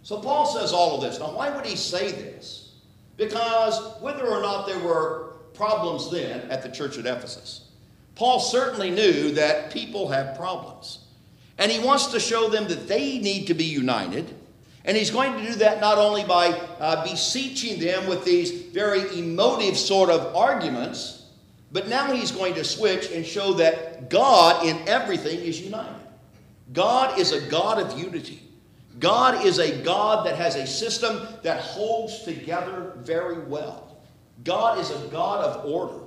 So 0.03 0.19
Paul 0.19 0.45
says 0.45 0.71
all 0.73 0.95
of 0.95 1.01
this. 1.01 1.19
Now, 1.19 1.35
why 1.35 1.49
would 1.49 1.65
he 1.65 1.75
say 1.75 2.11
this? 2.11 2.75
Because 3.17 4.01
whether 4.01 4.27
or 4.27 4.41
not 4.41 4.65
there 4.67 4.79
were 4.79 5.33
problems 5.53 6.11
then 6.11 6.49
at 6.49 6.63
the 6.63 6.69
church 6.69 6.97
at 6.97 7.05
Ephesus, 7.05 7.60
Paul 8.21 8.39
certainly 8.39 8.91
knew 8.91 9.31
that 9.31 9.71
people 9.71 10.09
have 10.09 10.37
problems. 10.37 10.99
And 11.57 11.71
he 11.71 11.79
wants 11.79 12.05
to 12.11 12.19
show 12.19 12.49
them 12.49 12.67
that 12.67 12.87
they 12.87 13.17
need 13.17 13.47
to 13.47 13.55
be 13.55 13.63
united. 13.63 14.31
And 14.85 14.95
he's 14.95 15.09
going 15.09 15.33
to 15.39 15.43
do 15.43 15.55
that 15.55 15.81
not 15.81 15.97
only 15.97 16.23
by 16.23 16.49
uh, 16.79 17.03
beseeching 17.03 17.79
them 17.79 18.07
with 18.07 18.23
these 18.23 18.51
very 18.51 19.17
emotive 19.17 19.75
sort 19.75 20.11
of 20.11 20.35
arguments, 20.35 21.29
but 21.71 21.87
now 21.87 22.13
he's 22.13 22.31
going 22.31 22.53
to 22.53 22.63
switch 22.63 23.09
and 23.09 23.25
show 23.25 23.53
that 23.53 24.11
God 24.11 24.67
in 24.67 24.77
everything 24.87 25.39
is 25.39 25.59
united. 25.59 26.05
God 26.73 27.17
is 27.17 27.31
a 27.31 27.41
God 27.49 27.79
of 27.79 27.97
unity. 27.97 28.43
God 28.99 29.43
is 29.43 29.57
a 29.57 29.81
God 29.81 30.27
that 30.27 30.35
has 30.35 30.55
a 30.55 30.67
system 30.67 31.27
that 31.41 31.59
holds 31.61 32.21
together 32.21 32.93
very 32.97 33.39
well. 33.39 33.97
God 34.43 34.77
is 34.77 34.91
a 34.91 35.07
God 35.07 35.43
of 35.43 35.65
order. 35.65 36.03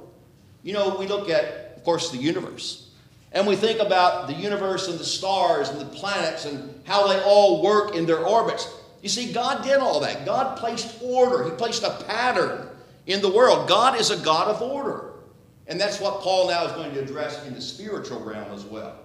You 0.63 0.75
know, 0.75 0.97
we 0.97 1.09
look 1.09 1.29
at 1.29 1.64
of 1.85 1.87
course, 1.87 2.11
the 2.11 2.17
universe. 2.17 2.89
And 3.33 3.47
we 3.47 3.57
think 3.57 3.79
about 3.79 4.27
the 4.27 4.33
universe 4.33 4.89
and 4.89 4.99
the 4.99 5.05
stars 5.05 5.69
and 5.69 5.79
the 5.79 5.85
planets 5.85 6.47
and 6.47 6.81
how 6.85 7.07
they 7.07 7.21
all 7.21 7.63
work 7.63 7.95
in 7.95 8.07
their 8.07 8.25
orbits. 8.25 8.75
You 9.03 9.11
see, 9.11 9.35
God 9.35 9.63
did 9.63 9.77
all 9.81 10.01
that. 10.01 10.25
God 10.25 10.57
placed 10.57 10.97
order, 11.03 11.45
He 11.45 11.51
placed 11.51 11.83
a 11.83 11.91
pattern 12.07 12.69
in 13.05 13.21
the 13.21 13.29
world. 13.29 13.69
God 13.69 14.01
is 14.01 14.11
a 14.11 14.17
God 14.17 14.49
of 14.49 14.63
order. 14.63 15.11
And 15.67 15.79
that's 15.79 16.01
what 16.01 16.23
Paul 16.23 16.49
now 16.49 16.65
is 16.65 16.73
going 16.73 16.95
to 16.95 17.03
address 17.03 17.47
in 17.47 17.53
the 17.53 17.61
spiritual 17.61 18.21
realm 18.21 18.51
as 18.51 18.65
well. 18.65 18.99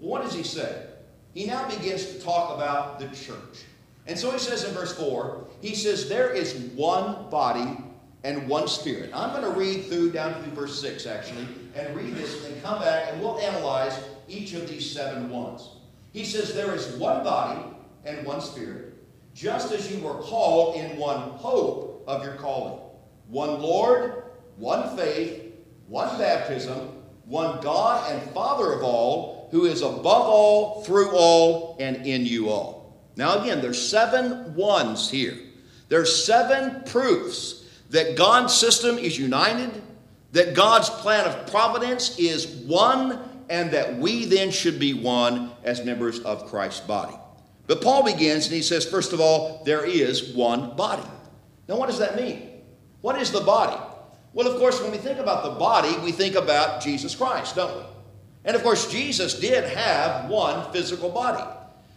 well 0.00 0.10
what 0.10 0.22
does 0.24 0.34
he 0.34 0.42
say? 0.42 0.84
He 1.32 1.46
now 1.46 1.68
begins 1.68 2.06
to 2.06 2.20
talk 2.20 2.56
about 2.56 2.98
the 2.98 3.06
church. 3.06 3.66
And 4.08 4.18
so 4.18 4.32
he 4.32 4.40
says 4.40 4.64
in 4.64 4.74
verse 4.74 4.96
4, 4.98 5.46
he 5.62 5.76
says, 5.76 6.08
There 6.08 6.32
is 6.32 6.54
one 6.74 7.30
body 7.30 7.78
and 8.24 8.48
one 8.48 8.66
spirit. 8.66 9.10
I'm 9.14 9.30
going 9.30 9.44
to 9.44 9.56
read 9.56 9.84
through 9.84 10.10
down 10.10 10.42
to 10.42 10.50
verse 10.50 10.80
6 10.80 11.06
actually 11.06 11.46
and 11.76 11.94
read 11.96 12.14
this 12.14 12.44
and 12.44 12.54
then 12.54 12.62
come 12.62 12.80
back 12.80 13.12
and 13.12 13.20
we'll 13.20 13.38
analyze 13.38 13.98
each 14.28 14.54
of 14.54 14.68
these 14.68 14.90
seven 14.90 15.30
ones. 15.30 15.70
He 16.12 16.24
says, 16.24 16.54
There 16.54 16.74
is 16.74 16.96
one 16.96 17.22
body 17.22 17.60
and 18.04 18.26
one 18.26 18.40
spirit, 18.40 18.94
just 19.34 19.72
as 19.72 19.92
you 19.92 20.02
were 20.02 20.20
called 20.22 20.76
in 20.76 20.96
one 20.96 21.20
hope 21.20 22.04
of 22.06 22.24
your 22.24 22.34
calling. 22.34 22.80
One 23.28 23.60
Lord, 23.60 24.24
one 24.56 24.96
faith, 24.96 25.52
one 25.88 26.18
baptism, 26.18 27.02
one 27.24 27.60
God 27.60 28.10
and 28.12 28.30
Father 28.30 28.72
of 28.72 28.82
all, 28.82 29.48
who 29.50 29.66
is 29.66 29.82
above 29.82 30.06
all, 30.06 30.82
through 30.84 31.10
all, 31.16 31.76
and 31.78 32.06
in 32.06 32.24
you 32.24 32.48
all. 32.48 33.10
Now, 33.16 33.40
again, 33.40 33.60
there's 33.60 33.88
seven 33.88 34.54
ones 34.54 35.10
here. 35.10 35.36
There's 35.88 36.24
seven 36.24 36.82
proofs 36.84 37.64
that 37.90 38.16
God's 38.16 38.54
system 38.54 38.98
is 38.98 39.18
united 39.18 39.82
that 40.36 40.54
God's 40.54 40.90
plan 40.90 41.24
of 41.26 41.50
providence 41.50 42.18
is 42.18 42.46
one 42.46 43.18
and 43.48 43.70
that 43.70 43.96
we 43.96 44.26
then 44.26 44.50
should 44.50 44.78
be 44.78 44.92
one 44.92 45.50
as 45.64 45.82
members 45.82 46.20
of 46.20 46.46
Christ's 46.46 46.80
body. 46.80 47.14
But 47.66 47.80
Paul 47.80 48.04
begins 48.04 48.44
and 48.46 48.54
he 48.54 48.60
says, 48.60 48.84
first 48.84 49.14
of 49.14 49.20
all, 49.20 49.62
there 49.64 49.86
is 49.86 50.34
one 50.34 50.76
body. 50.76 51.08
Now, 51.68 51.78
what 51.78 51.88
does 51.88 51.98
that 52.00 52.16
mean? 52.16 52.50
What 53.00 53.20
is 53.20 53.30
the 53.30 53.40
body? 53.40 53.80
Well, 54.34 54.46
of 54.46 54.58
course, 54.58 54.80
when 54.82 54.90
we 54.90 54.98
think 54.98 55.18
about 55.18 55.42
the 55.42 55.58
body, 55.58 55.96
we 56.04 56.12
think 56.12 56.34
about 56.34 56.82
Jesus 56.82 57.14
Christ, 57.14 57.56
don't 57.56 57.74
we? 57.74 57.82
And 58.44 58.54
of 58.54 58.62
course, 58.62 58.90
Jesus 58.92 59.40
did 59.40 59.64
have 59.64 60.28
one 60.28 60.70
physical 60.70 61.08
body. 61.08 61.42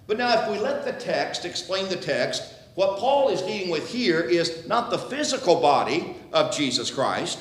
But 0.08 0.18
now, 0.18 0.42
if 0.42 0.50
we 0.50 0.60
let 0.60 0.86
the 0.86 0.94
text 0.94 1.44
explain 1.44 1.90
the 1.90 1.98
text, 1.98 2.54
what 2.76 3.00
Paul 3.00 3.30
is 3.30 3.42
dealing 3.42 3.70
with 3.70 3.92
here 3.92 4.22
is 4.22 4.66
not 4.66 4.90
the 4.90 4.98
physical 4.98 5.60
body 5.60 6.16
of 6.32 6.56
Jesus 6.56 6.90
Christ, 6.90 7.40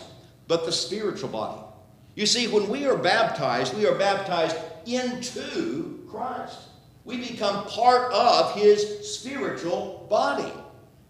but 0.49 0.65
the 0.65 0.73
spiritual 0.73 1.29
body. 1.29 1.61
You 2.15 2.27
see, 2.27 2.49
when 2.49 2.69
we 2.69 2.87
are 2.87 2.97
baptized, 2.97 3.77
we 3.77 3.87
are 3.87 3.95
baptized 3.95 4.57
into 4.87 6.05
Christ. 6.11 6.59
We 7.05 7.19
become 7.19 7.65
part 7.67 8.13
of 8.13 8.55
his 8.55 9.15
spiritual 9.15 10.07
body. 10.11 10.53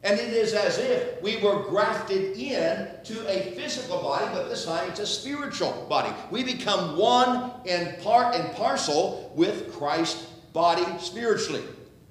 And 0.04 0.18
it 0.18 0.32
is 0.32 0.52
as 0.52 0.78
if 0.78 1.20
we 1.22 1.38
were 1.38 1.64
grafted 1.64 2.36
in 2.36 2.88
to 3.04 3.28
a 3.28 3.52
physical 3.56 4.00
body, 4.00 4.26
but 4.32 4.48
this 4.48 4.64
time 4.64 4.88
it's 4.90 5.00
a 5.00 5.06
spiritual 5.06 5.86
body. 5.88 6.14
We 6.30 6.44
become 6.44 6.96
one 6.96 7.52
and 7.66 8.00
part 8.02 8.36
and 8.36 8.54
parcel 8.54 9.32
with 9.34 9.72
Christ's 9.72 10.22
body 10.52 10.86
spiritually. 10.98 11.64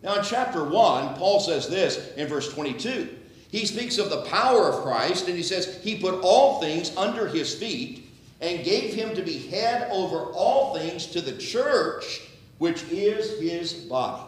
Now, 0.03 0.15
in 0.15 0.23
chapter 0.23 0.63
1, 0.63 1.15
Paul 1.15 1.39
says 1.39 1.69
this 1.69 2.13
in 2.17 2.27
verse 2.27 2.53
22. 2.53 3.16
He 3.49 3.65
speaks 3.65 3.97
of 3.97 4.09
the 4.09 4.23
power 4.23 4.69
of 4.69 4.83
Christ, 4.83 5.27
and 5.27 5.37
he 5.37 5.43
says, 5.43 5.81
He 5.81 5.99
put 5.99 6.21
all 6.21 6.59
things 6.59 6.95
under 6.97 7.27
his 7.27 7.53
feet 7.55 8.09
and 8.41 8.63
gave 8.63 8.93
him 8.93 9.15
to 9.15 9.21
be 9.21 9.47
head 9.47 9.89
over 9.91 10.31
all 10.33 10.75
things 10.75 11.07
to 11.07 11.21
the 11.21 11.37
church, 11.37 12.21
which 12.57 12.83
is 12.91 13.39
his 13.39 13.73
body. 13.73 14.23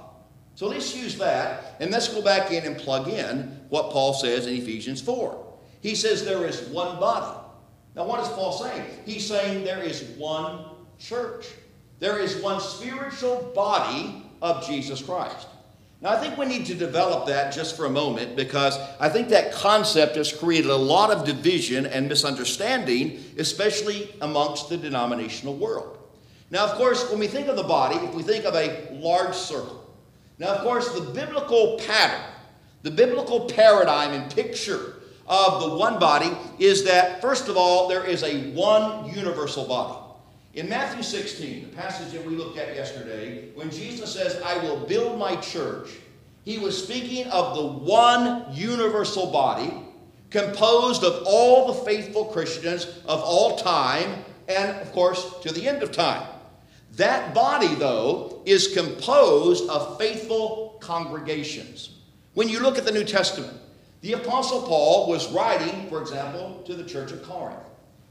So 0.55 0.67
let's 0.67 0.95
use 0.95 1.17
that, 1.17 1.77
and 1.79 1.91
let's 1.91 2.07
go 2.07 2.21
back 2.21 2.51
in 2.51 2.65
and 2.65 2.77
plug 2.77 3.07
in 3.07 3.59
what 3.69 3.91
Paul 3.91 4.13
says 4.13 4.47
in 4.47 4.55
Ephesians 4.55 5.01
4. 5.01 5.45
He 5.81 5.95
says 5.95 6.25
there 6.25 6.45
is 6.45 6.61
one 6.63 6.99
body. 6.99 7.39
Now, 7.95 8.05
what 8.05 8.19
is 8.21 8.27
Paul 8.29 8.51
saying? 8.51 8.85
He's 9.05 9.25
saying 9.25 9.63
there 9.63 9.81
is 9.81 10.03
one 10.17 10.65
church. 10.97 11.47
There 11.99 12.19
is 12.19 12.35
one 12.37 12.59
spiritual 12.59 13.51
body 13.55 14.25
of 14.41 14.65
Jesus 14.65 15.01
Christ. 15.01 15.47
Now, 16.01 16.11
I 16.11 16.17
think 16.17 16.37
we 16.37 16.45
need 16.45 16.65
to 16.67 16.75
develop 16.75 17.27
that 17.27 17.53
just 17.53 17.75
for 17.75 17.85
a 17.85 17.89
moment 17.89 18.37
because 18.37 18.77
I 19.01 19.09
think 19.09 19.29
that 19.29 19.51
concept 19.51 20.15
has 20.15 20.31
created 20.31 20.71
a 20.71 20.75
lot 20.75 21.11
of 21.11 21.25
division 21.25 21.85
and 21.85 22.07
misunderstanding, 22.07 23.21
especially 23.37 24.09
amongst 24.21 24.69
the 24.69 24.77
denominational 24.77 25.55
world. 25.57 25.97
Now, 26.51 26.65
of 26.65 26.77
course, 26.77 27.09
when 27.09 27.19
we 27.19 27.27
think 27.27 27.47
of 27.47 27.57
the 27.57 27.63
body, 27.63 27.97
if 27.97 28.13
we 28.13 28.23
think 28.23 28.45
of 28.45 28.55
a 28.55 28.87
large 28.93 29.35
circle, 29.35 29.79
now, 30.39 30.55
of 30.55 30.61
course, 30.61 30.93
the 30.93 31.01
biblical 31.01 31.77
pattern, 31.85 32.23
the 32.81 32.91
biblical 32.91 33.41
paradigm 33.41 34.13
and 34.13 34.33
picture 34.33 34.95
of 35.27 35.61
the 35.61 35.77
one 35.77 35.99
body 35.99 36.31
is 36.57 36.85
that, 36.85 37.21
first 37.21 37.49
of 37.49 37.57
all, 37.57 37.89
there 37.89 38.05
is 38.05 38.23
a 38.23 38.51
one 38.51 39.13
universal 39.13 39.67
body. 39.67 40.08
In 40.55 40.67
Matthew 40.67 41.03
16, 41.03 41.69
the 41.69 41.75
passage 41.75 42.11
that 42.11 42.25
we 42.25 42.35
looked 42.35 42.57
at 42.57 42.75
yesterday, 42.75 43.49
when 43.53 43.69
Jesus 43.69 44.11
says, 44.11 44.41
I 44.41 44.57
will 44.63 44.77
build 44.77 45.19
my 45.19 45.35
church, 45.35 45.91
he 46.43 46.57
was 46.57 46.81
speaking 46.81 47.27
of 47.27 47.55
the 47.55 47.65
one 47.65 48.45
universal 48.51 49.31
body 49.31 49.71
composed 50.31 51.03
of 51.03 51.23
all 51.25 51.67
the 51.67 51.85
faithful 51.85 52.25
Christians 52.25 52.85
of 53.05 53.21
all 53.21 53.57
time 53.57 54.23
and, 54.47 54.71
of 54.81 54.91
course, 54.91 55.39
to 55.41 55.53
the 55.53 55.67
end 55.67 55.83
of 55.83 55.91
time. 55.91 56.27
That 56.93 57.35
body, 57.35 57.75
though, 57.75 58.41
is 58.45 58.73
composed 58.73 59.69
of 59.69 59.99
faithful 59.99 60.77
congregations. 60.81 61.91
When 62.33 62.49
you 62.49 62.59
look 62.59 62.77
at 62.77 62.85
the 62.85 62.91
New 62.91 63.03
Testament, 63.03 63.55
the 64.01 64.13
Apostle 64.13 64.63
Paul 64.63 65.09
was 65.09 65.31
writing, 65.31 65.87
for 65.89 66.01
example, 66.01 66.63
to 66.65 66.73
the 66.73 66.83
church 66.83 67.11
of 67.11 67.21
Corinth. 67.21 67.59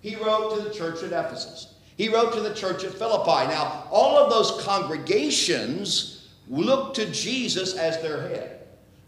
He 0.01 0.14
wrote 0.14 0.57
to 0.57 0.62
the 0.62 0.72
church 0.72 1.03
at 1.03 1.12
Ephesus. 1.12 1.74
He 1.98 2.08
wrote 2.08 2.32
to 2.34 2.40
the 2.40 2.54
church 2.54 2.84
at 2.84 2.94
Philippi. 2.94 3.48
Now, 3.48 3.88
all 3.90 4.16
of 4.16 4.30
those 4.30 4.64
congregations 4.64 6.28
look 6.48 6.94
to 6.94 7.11
Jesus 7.11 7.74
as 7.74 8.00
their 8.00 8.28
head. 8.28 8.61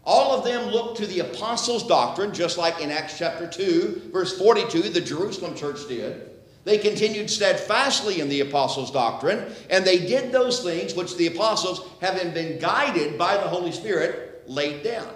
All 0.03 0.37
of 0.37 0.43
them 0.43 0.69
look 0.69 0.97
to 0.97 1.07
the 1.07 1.21
apostles' 1.21 1.87
doctrine, 1.87 2.33
just 2.33 2.57
like 2.57 2.81
in 2.81 2.91
Acts 2.91 3.17
chapter 3.17 3.47
2, 3.47 4.09
verse 4.11 4.37
42, 4.37 4.89
the 4.89 4.99
Jerusalem 4.99 5.55
church 5.55 5.87
did. 5.87 6.31
They 6.65 6.77
continued 6.77 7.29
steadfastly 7.29 8.19
in 8.19 8.27
the 8.27 8.41
apostles' 8.41 8.91
doctrine, 8.91 9.53
and 9.69 9.85
they 9.85 9.97
did 9.97 10.33
those 10.33 10.61
things 10.61 10.93
which 10.93 11.15
the 11.15 11.27
apostles, 11.27 11.87
having 12.01 12.33
been 12.33 12.59
guided 12.59 13.17
by 13.17 13.37
the 13.37 13.47
Holy 13.47 13.71
Spirit, 13.71 14.43
laid 14.47 14.83
down. 14.83 15.07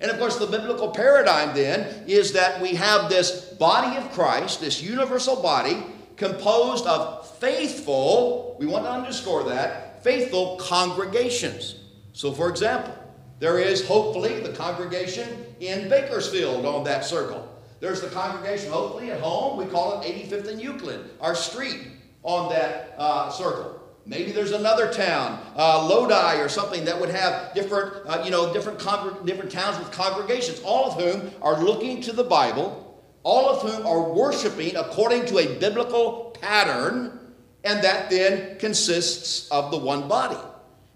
And 0.00 0.10
of 0.10 0.18
course, 0.18 0.36
the 0.36 0.46
biblical 0.46 0.90
paradigm 0.90 1.54
then 1.54 2.08
is 2.08 2.32
that 2.32 2.60
we 2.60 2.74
have 2.74 3.08
this 3.08 3.44
body 3.54 3.96
of 3.96 4.10
Christ, 4.10 4.60
this 4.60 4.82
universal 4.82 5.40
body, 5.40 5.84
composed 6.16 6.86
of 6.86 7.28
faithful, 7.38 8.56
we 8.58 8.66
want 8.66 8.84
to 8.84 8.90
underscore 8.90 9.44
that, 9.44 10.02
faithful 10.04 10.56
congregations. 10.56 11.76
So, 12.12 12.32
for 12.32 12.48
example, 12.48 12.94
there 13.40 13.58
is 13.58 13.86
hopefully 13.86 14.40
the 14.40 14.52
congregation 14.52 15.46
in 15.60 15.88
Bakersfield 15.88 16.64
on 16.64 16.84
that 16.84 17.04
circle. 17.04 17.48
There's 17.80 18.00
the 18.00 18.08
congregation 18.08 18.70
hopefully 18.70 19.10
at 19.10 19.20
home. 19.20 19.58
We 19.58 19.66
call 19.66 20.00
it 20.00 20.06
85th 20.06 20.48
and 20.48 20.60
Euclid, 20.60 21.10
our 21.20 21.34
street 21.34 21.88
on 22.22 22.48
that 22.50 22.94
uh, 22.96 23.30
circle. 23.30 23.80
Maybe 24.06 24.32
there's 24.32 24.52
another 24.52 24.92
town, 24.92 25.40
uh, 25.56 25.86
Lodi 25.86 26.38
or 26.38 26.48
something, 26.48 26.84
that 26.84 26.98
would 27.00 27.08
have 27.08 27.54
different, 27.54 28.06
uh, 28.06 28.22
you 28.24 28.30
know, 28.30 28.52
different, 28.52 28.78
different 29.24 29.50
towns 29.50 29.78
with 29.78 29.90
congregations, 29.90 30.60
all 30.60 30.90
of 30.90 31.02
whom 31.02 31.30
are 31.40 31.62
looking 31.62 32.02
to 32.02 32.12
the 32.12 32.24
Bible 32.24 32.83
all 33.24 33.48
of 33.48 33.62
whom 33.62 33.86
are 33.86 34.12
worshiping 34.12 34.76
according 34.76 35.26
to 35.26 35.38
a 35.38 35.58
biblical 35.58 36.36
pattern, 36.40 37.18
and 37.64 37.82
that 37.82 38.10
then 38.10 38.58
consists 38.58 39.50
of 39.50 39.70
the 39.70 39.78
one 39.78 40.06
body. 40.06 40.38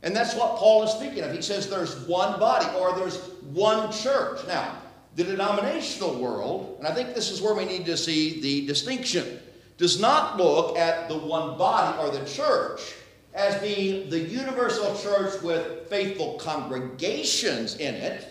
And 0.03 0.15
that's 0.15 0.35
what 0.35 0.57
Paul 0.57 0.85
is 0.85 0.93
speaking 0.93 1.25
of. 1.25 1.33
He 1.33 1.43
says 1.43 1.69
there's 1.69 2.07
one 2.07 2.39
body 2.39 2.67
or 2.77 2.95
there's 2.95 3.17
one 3.53 3.91
church. 3.91 4.47
Now, 4.47 4.77
the 5.17 5.25
denominational 5.25 6.21
world, 6.21 6.77
and 6.79 6.87
I 6.87 6.95
think 6.95 7.15
this 7.15 7.31
is 7.31 7.43
where 7.43 7.55
we 7.55 7.65
need 7.65 7.87
to 7.87 7.97
see 7.97 8.41
the 8.41 8.67
distinction, 8.67 9.41
does 9.79 9.99
not 10.01 10.37
look 10.37 10.77
at 10.77 11.09
the 11.09 11.19
one 11.19 11.57
body 11.57 11.99
or 11.99 12.11
the 12.11 12.25
church 12.27 12.95
as 13.35 13.61
being 13.61 14.11
the 14.11 14.19
universal 14.19 14.97
church 14.99 15.41
with 15.43 15.89
faithful 15.89 16.39
congregations 16.39 17.77
in 17.77 17.95
it, 17.95 18.27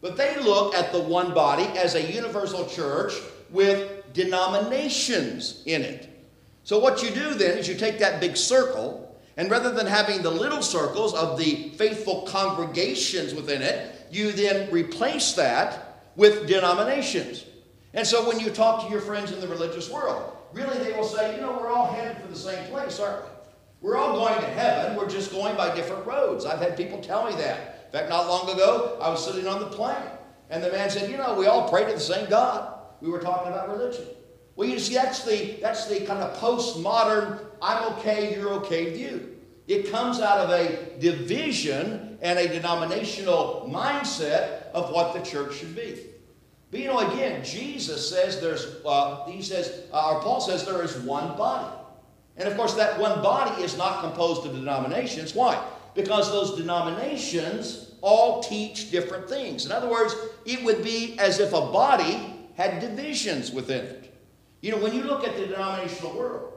but 0.00 0.16
they 0.16 0.38
look 0.40 0.74
at 0.74 0.92
the 0.92 1.00
one 1.00 1.34
body 1.34 1.64
as 1.78 1.94
a 1.94 2.12
universal 2.12 2.66
church 2.66 3.14
with 3.50 4.12
denominations 4.12 5.62
in 5.66 5.82
it. 5.82 6.08
So, 6.62 6.78
what 6.78 7.02
you 7.02 7.10
do 7.10 7.34
then 7.34 7.58
is 7.58 7.68
you 7.68 7.74
take 7.74 7.98
that 7.98 8.20
big 8.20 8.36
circle, 8.36 9.18
and 9.36 9.50
rather 9.50 9.70
than 9.70 9.86
having 9.86 10.22
the 10.22 10.30
little 10.30 10.62
circles 10.62 11.14
of 11.14 11.38
the 11.38 11.70
faithful 11.70 12.22
congregations 12.22 13.34
within 13.34 13.62
it, 13.62 14.06
you 14.10 14.32
then 14.32 14.70
replace 14.70 15.32
that 15.32 16.02
with 16.16 16.46
denominations. 16.46 17.44
And 17.94 18.06
so, 18.06 18.26
when 18.28 18.38
you 18.38 18.50
talk 18.50 18.84
to 18.84 18.90
your 18.90 19.00
friends 19.00 19.32
in 19.32 19.40
the 19.40 19.48
religious 19.48 19.90
world, 19.90 20.36
really 20.52 20.78
they 20.78 20.92
will 20.92 21.04
say, 21.04 21.34
you 21.34 21.40
know, 21.40 21.52
we're 21.52 21.70
all 21.70 21.92
headed 21.92 22.20
for 22.22 22.28
the 22.28 22.36
same 22.36 22.64
place, 22.70 23.00
aren't 23.00 23.24
we? 23.24 23.30
We're 23.80 23.96
all 23.96 24.12
going 24.12 24.38
to 24.38 24.46
heaven, 24.48 24.96
we're 24.96 25.08
just 25.08 25.32
going 25.32 25.56
by 25.56 25.74
different 25.74 26.04
roads. 26.06 26.44
I've 26.44 26.60
had 26.60 26.76
people 26.76 27.00
tell 27.00 27.24
me 27.24 27.34
that. 27.36 27.86
In 27.86 27.92
fact, 27.92 28.10
not 28.10 28.28
long 28.28 28.50
ago, 28.50 28.98
I 29.00 29.08
was 29.08 29.24
sitting 29.24 29.48
on 29.48 29.58
the 29.58 29.66
plane, 29.66 29.96
and 30.50 30.62
the 30.62 30.70
man 30.70 30.90
said, 30.90 31.10
you 31.10 31.16
know, 31.16 31.34
we 31.34 31.46
all 31.46 31.68
pray 31.68 31.86
to 31.86 31.92
the 31.92 31.98
same 31.98 32.28
God 32.28 32.79
we 33.00 33.10
were 33.10 33.20
talking 33.20 33.52
about 33.52 33.68
religion. 33.68 34.04
Well, 34.56 34.68
you 34.68 34.78
see, 34.78 34.94
that's 34.94 35.24
the, 35.24 35.58
that's 35.62 35.86
the 35.86 36.00
kind 36.00 36.20
of 36.20 36.36
postmodern, 36.38 37.40
I'm 37.62 37.92
okay, 37.94 38.34
you're 38.34 38.52
okay 38.54 38.92
view. 38.92 39.36
It 39.68 39.90
comes 39.90 40.20
out 40.20 40.38
of 40.38 40.50
a 40.50 40.98
division 40.98 42.18
and 42.20 42.38
a 42.38 42.48
denominational 42.48 43.70
mindset 43.72 44.70
of 44.72 44.90
what 44.90 45.14
the 45.14 45.20
church 45.20 45.56
should 45.56 45.74
be. 45.76 45.98
But 46.70 46.80
you 46.80 46.86
know, 46.86 46.98
again, 46.98 47.44
Jesus 47.44 48.08
says 48.08 48.40
there's, 48.40 48.76
uh, 48.84 49.24
he 49.26 49.42
says, 49.42 49.84
uh, 49.92 50.14
or 50.14 50.22
Paul 50.22 50.40
says 50.40 50.64
there 50.64 50.82
is 50.82 50.96
one 50.98 51.36
body. 51.36 51.74
And 52.36 52.48
of 52.48 52.56
course, 52.56 52.74
that 52.74 52.98
one 52.98 53.22
body 53.22 53.62
is 53.62 53.76
not 53.76 54.02
composed 54.02 54.46
of 54.46 54.52
denominations. 54.52 55.34
Why? 55.34 55.62
Because 55.94 56.30
those 56.30 56.56
denominations 56.56 57.92
all 58.00 58.42
teach 58.42 58.90
different 58.90 59.28
things. 59.28 59.66
In 59.66 59.72
other 59.72 59.90
words, 59.90 60.14
it 60.46 60.64
would 60.64 60.82
be 60.82 61.18
as 61.18 61.38
if 61.38 61.52
a 61.52 61.60
body 61.60 62.39
had 62.60 62.78
divisions 62.78 63.50
within 63.50 63.86
it. 63.86 64.14
You 64.60 64.72
know, 64.72 64.76
when 64.76 64.94
you 64.94 65.02
look 65.02 65.26
at 65.26 65.34
the 65.34 65.46
denominational 65.46 66.14
world, 66.14 66.52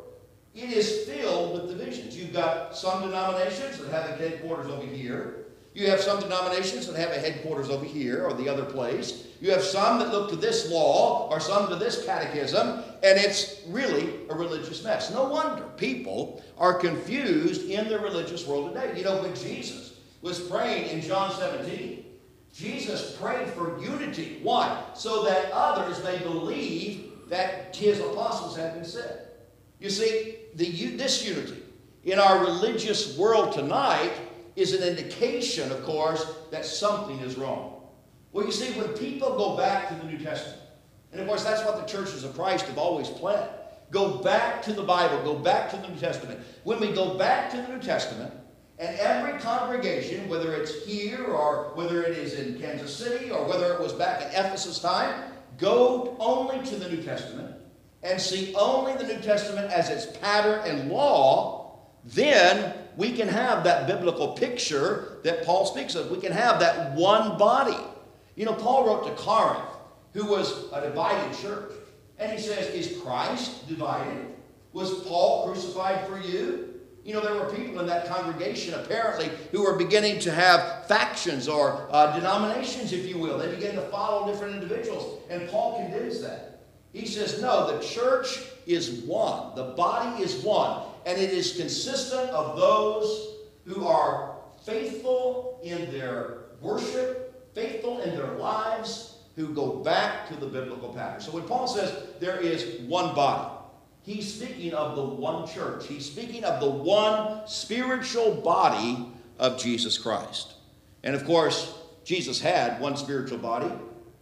it 0.54 0.70
is 0.70 1.08
filled 1.08 1.54
with 1.54 1.78
divisions. 1.78 2.18
You've 2.18 2.34
got 2.34 2.76
some 2.76 3.04
denominations 3.04 3.78
that 3.78 3.90
have 3.90 4.10
a 4.10 4.16
headquarters 4.18 4.70
over 4.70 4.86
here. 4.86 5.46
You 5.74 5.90
have 5.90 6.02
some 6.02 6.20
denominations 6.20 6.88
that 6.88 6.98
have 6.98 7.12
a 7.12 7.20
headquarters 7.20 7.70
over 7.70 7.86
here 7.86 8.26
or 8.26 8.34
the 8.34 8.50
other 8.50 8.66
place. 8.66 9.28
You 9.40 9.52
have 9.52 9.64
some 9.64 10.00
that 10.00 10.12
look 10.12 10.30
to 10.32 10.36
this 10.36 10.70
law 10.70 11.30
or 11.32 11.40
some 11.40 11.70
to 11.70 11.78
this 11.78 12.06
catechism, 12.06 12.84
and 13.02 13.18
it's 13.18 13.62
really 13.68 14.10
a 14.30 14.36
religious 14.36 14.84
mess. 14.84 15.10
No 15.10 15.24
wonder 15.30 15.64
people 15.78 16.44
are 16.58 16.74
confused 16.74 17.70
in 17.70 17.88
the 17.88 17.98
religious 17.98 18.46
world 18.46 18.74
today. 18.74 18.98
You 18.98 19.06
know, 19.06 19.22
when 19.22 19.34
Jesus 19.36 19.98
was 20.22 20.40
praying 20.42 20.90
in 20.90 21.02
John 21.02 21.32
17, 21.32 22.03
Jesus 22.54 23.18
prayed 23.18 23.50
for 23.50 23.82
unity. 23.82 24.40
Why? 24.44 24.84
So 24.94 25.24
that 25.24 25.52
others 25.52 26.04
may 26.04 26.20
believe 26.20 27.12
that 27.30 27.76
his 27.76 28.00
apostles 28.00 28.56
had 28.56 28.76
been 28.76 28.86
sent. 28.86 29.12
You 29.80 29.90
see, 29.90 30.36
the, 30.56 30.70
this 30.96 31.28
unity 31.28 31.64
in 32.04 32.20
our 32.20 32.40
religious 32.40 33.18
world 33.18 33.54
tonight 33.54 34.14
is 34.56 34.74
an 34.74 34.88
indication, 34.88 35.72
of 35.72 35.84
course, 35.84 36.26
that 36.52 36.64
something 36.64 37.18
is 37.20 37.38
wrong. 37.38 37.82
Well, 38.32 38.46
you 38.46 38.52
see, 38.52 38.72
when 38.74 38.90
people 38.90 39.36
go 39.36 39.58
back 39.58 39.90
to 39.90 39.96
the 39.96 40.04
New 40.04 40.20
Testament, 40.20 40.60
and 41.12 41.22
of 41.22 41.28
course, 41.28 41.44
that's 41.44 41.64
what 41.66 41.78
the 41.78 41.92
churches 41.92 42.24
of 42.24 42.36
Christ 42.36 42.66
have 42.68 42.78
always 42.78 43.10
planned. 43.10 43.50
Go 43.90 44.18
back 44.18 44.62
to 44.64 44.74
the 44.74 44.84
Bible, 44.84 45.24
go 45.24 45.36
back 45.36 45.70
to 45.72 45.78
the 45.78 45.88
New 45.88 46.00
Testament. 46.00 46.40
When 46.64 46.80
we 46.80 46.92
go 46.92 47.16
back 47.16 47.52
to 47.52 47.58
the 47.58 47.68
New 47.68 47.80
Testament, 47.80 48.34
and 48.84 49.00
every 49.00 49.40
congregation, 49.40 50.28
whether 50.28 50.54
it's 50.54 50.84
here 50.86 51.24
or 51.24 51.72
whether 51.74 52.04
it 52.04 52.18
is 52.18 52.34
in 52.34 52.60
Kansas 52.60 52.94
City 52.94 53.32
or 53.32 53.48
whether 53.48 53.74
it 53.74 53.80
was 53.80 53.94
back 53.94 54.22
in 54.22 54.28
Ephesus 54.28 54.80
time, 54.80 55.32
go 55.58 56.18
only 56.20 56.64
to 56.66 56.76
the 56.76 56.90
New 56.90 57.02
Testament 57.02 57.56
and 58.04 58.20
see 58.20 58.54
only 58.56 58.94
the 58.96 59.06
New 59.06 59.22
Testament 59.22 59.72
as 59.72 59.90
its 59.90 60.18
pattern 60.18 60.60
and 60.66 60.92
law, 60.92 61.80
then 62.04 62.74
we 62.98 63.14
can 63.14 63.30
have 63.30 63.64
that 63.64 63.88
biblical 63.88 64.34
picture 64.34 65.20
that 65.24 65.46
Paul 65.46 65.66
speaks 65.66 65.96
of. 65.96 66.12
We 66.12 66.20
can 66.20 66.34
have 66.34 66.60
that 66.60 66.94
one 66.94 67.38
body. 67.38 67.82
You 68.36 68.44
know, 68.44 68.54
Paul 68.54 68.86
wrote 68.86 69.06
to 69.06 69.14
Corinth, 69.14 69.64
who 70.12 70.26
was 70.26 70.66
a 70.74 70.82
divided 70.82 71.38
church. 71.38 71.72
And 72.20 72.34
he 72.34 72.38
says, 72.38 72.68
Is 72.74 73.02
Christ 73.02 73.66
divided? 73.70 74.28
Was 74.74 74.94
Paul 75.06 75.48
crucified 75.48 76.06
for 76.06 76.20
you? 76.20 76.73
You 77.04 77.14
know, 77.14 77.22
there 77.22 77.36
were 77.36 77.52
people 77.54 77.82
in 77.82 77.88
that 77.88 78.08
congregation 78.08 78.74
apparently 78.76 79.30
who 79.52 79.64
were 79.64 79.76
beginning 79.76 80.20
to 80.20 80.32
have 80.32 80.88
factions 80.88 81.50
or 81.50 81.88
uh, 81.92 82.18
denominations, 82.18 82.94
if 82.94 83.06
you 83.08 83.18
will. 83.18 83.38
They 83.38 83.54
began 83.54 83.76
to 83.76 83.82
follow 83.90 84.32
different 84.32 84.56
individuals. 84.56 85.22
And 85.30 85.50
Paul 85.50 85.82
condemns 85.82 86.22
that. 86.22 86.62
He 86.94 87.06
says, 87.06 87.42
No, 87.42 87.76
the 87.76 87.84
church 87.84 88.40
is 88.66 89.02
one, 89.02 89.56
the 89.56 89.74
body 89.76 90.24
is 90.24 90.44
one, 90.44 90.84
and 91.06 91.20
it 91.20 91.32
is 91.32 91.58
consistent 91.58 92.30
of 92.30 92.58
those 92.58 93.36
who 93.66 93.86
are 93.86 94.36
faithful 94.64 95.60
in 95.64 95.92
their 95.92 96.44
worship, 96.62 97.54
faithful 97.54 98.00
in 98.02 98.16
their 98.16 98.32
lives, 98.34 99.18
who 99.36 99.50
go 99.50 99.78
back 99.78 100.28
to 100.30 100.36
the 100.36 100.46
biblical 100.46 100.94
pattern. 100.94 101.20
So 101.20 101.32
when 101.32 101.44
Paul 101.44 101.68
says 101.68 101.92
there 102.20 102.40
is 102.40 102.82
one 102.82 103.16
body, 103.16 103.53
he's 104.04 104.32
speaking 104.34 104.74
of 104.74 104.96
the 104.96 105.04
one 105.04 105.48
church. 105.48 105.88
He's 105.88 106.06
speaking 106.06 106.44
of 106.44 106.60
the 106.60 106.70
one 106.70 107.48
spiritual 107.48 108.36
body 108.36 109.08
of 109.40 109.58
Jesus 109.58 109.98
Christ. 109.98 110.54
And 111.04 111.16
of 111.16 111.26
course, 111.26 111.78
Jesus 112.04 112.40
had 112.40 112.80
one 112.80 112.96
spiritual 112.96 113.40
body, 113.40 113.72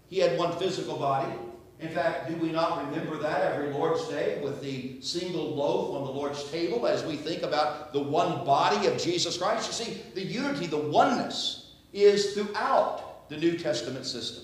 he 0.07 0.19
had 0.19 0.37
one 0.37 0.57
physical 0.57 0.97
body. 0.97 1.31
In 1.79 1.89
fact, 1.89 2.29
do 2.29 2.35
we 2.35 2.51
not 2.51 2.85
remember 2.85 3.17
that 3.17 3.53
every 3.53 3.73
Lord's 3.73 4.07
Day 4.07 4.39
with 4.43 4.61
the 4.61 5.01
single 5.01 5.55
loaf 5.55 5.95
on 5.95 6.05
the 6.05 6.11
Lord's 6.11 6.43
table 6.51 6.85
as 6.85 7.03
we 7.03 7.15
think 7.15 7.41
about 7.41 7.91
the 7.91 7.99
one 7.99 8.45
body 8.45 8.85
of 8.85 9.01
Jesus 9.01 9.35
Christ? 9.35 9.67
You 9.67 9.73
see, 9.73 10.01
the 10.13 10.21
unity, 10.21 10.67
the 10.67 10.77
oneness, 10.77 11.71
is 11.91 12.33
throughout 12.33 13.27
the 13.29 13.37
New 13.37 13.57
Testament 13.57 14.05
system. 14.05 14.43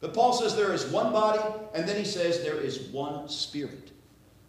But 0.00 0.14
Paul 0.14 0.32
says 0.32 0.56
there 0.56 0.72
is 0.72 0.86
one 0.86 1.12
body, 1.12 1.42
and 1.74 1.86
then 1.86 1.98
he 1.98 2.04
says 2.04 2.42
there 2.42 2.58
is 2.58 2.80
one 2.88 3.28
spirit. 3.28 3.90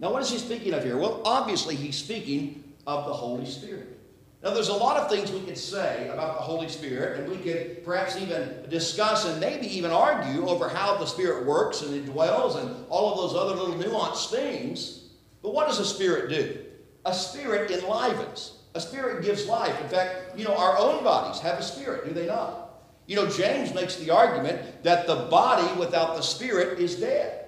Now, 0.02 0.12
what 0.12 0.24
is 0.24 0.32
he 0.32 0.40
speaking 0.40 0.74
of 0.74 0.84
here? 0.84 0.98
Well, 0.98 1.22
obviously, 1.24 1.76
he's 1.76 1.96
speaking 1.96 2.64
of 2.88 3.06
the 3.06 3.14
Holy 3.14 3.46
Spirit. 3.46 4.00
Now, 4.44 4.50
there's 4.50 4.70
a 4.70 4.74
lot 4.74 4.98
of 4.98 5.12
things 5.12 5.32
we 5.32 5.42
could 5.42 5.58
say 5.58 6.10
about 6.10 6.38
the 6.38 6.42
Holy 6.42 6.68
Spirit, 6.68 7.20
and 7.20 7.30
we 7.30 7.38
could 7.38 7.86
perhaps 7.86 8.18
even 8.18 8.66
discuss 8.70 9.26
and 9.26 9.40
maybe 9.40 9.68
even 9.68 9.92
argue 9.92 10.48
over 10.48 10.68
how 10.68 10.98
the 10.98 11.06
Spirit 11.06 11.46
works 11.46 11.84
and 11.84 11.94
it 11.94 12.08
dwells 12.08 12.56
and 12.56 12.84
all 12.90 13.12
of 13.12 13.18
those 13.18 13.40
other 13.40 13.56
little 13.56 13.76
nuanced 13.76 14.32
things. 14.32 15.10
But 15.44 15.54
what 15.54 15.68
does 15.68 15.78
a 15.78 15.86
Spirit 15.86 16.30
do? 16.32 16.58
A 17.06 17.14
Spirit 17.14 17.70
enlivens. 17.70 18.58
A 18.74 18.82
Spirit 18.82 19.24
gives 19.24 19.46
life. 19.46 19.80
In 19.82 19.90
fact, 19.90 20.36
you 20.36 20.46
know, 20.46 20.56
our 20.56 20.80
own 20.80 21.04
bodies 21.04 21.40
have 21.42 21.60
a 21.60 21.64
Spirit, 21.64 22.08
do 22.08 22.14
they 22.14 22.26
not? 22.26 22.72
You 23.06 23.18
know, 23.18 23.28
James 23.28 23.74
makes 23.76 23.98
the 23.98 24.10
argument 24.10 24.84
that 24.84 25.06
the 25.06 25.28
body 25.30 25.80
without 25.80 26.16
the 26.16 26.22
spirit 26.22 26.80
is 26.80 26.96
dead. 26.96 27.41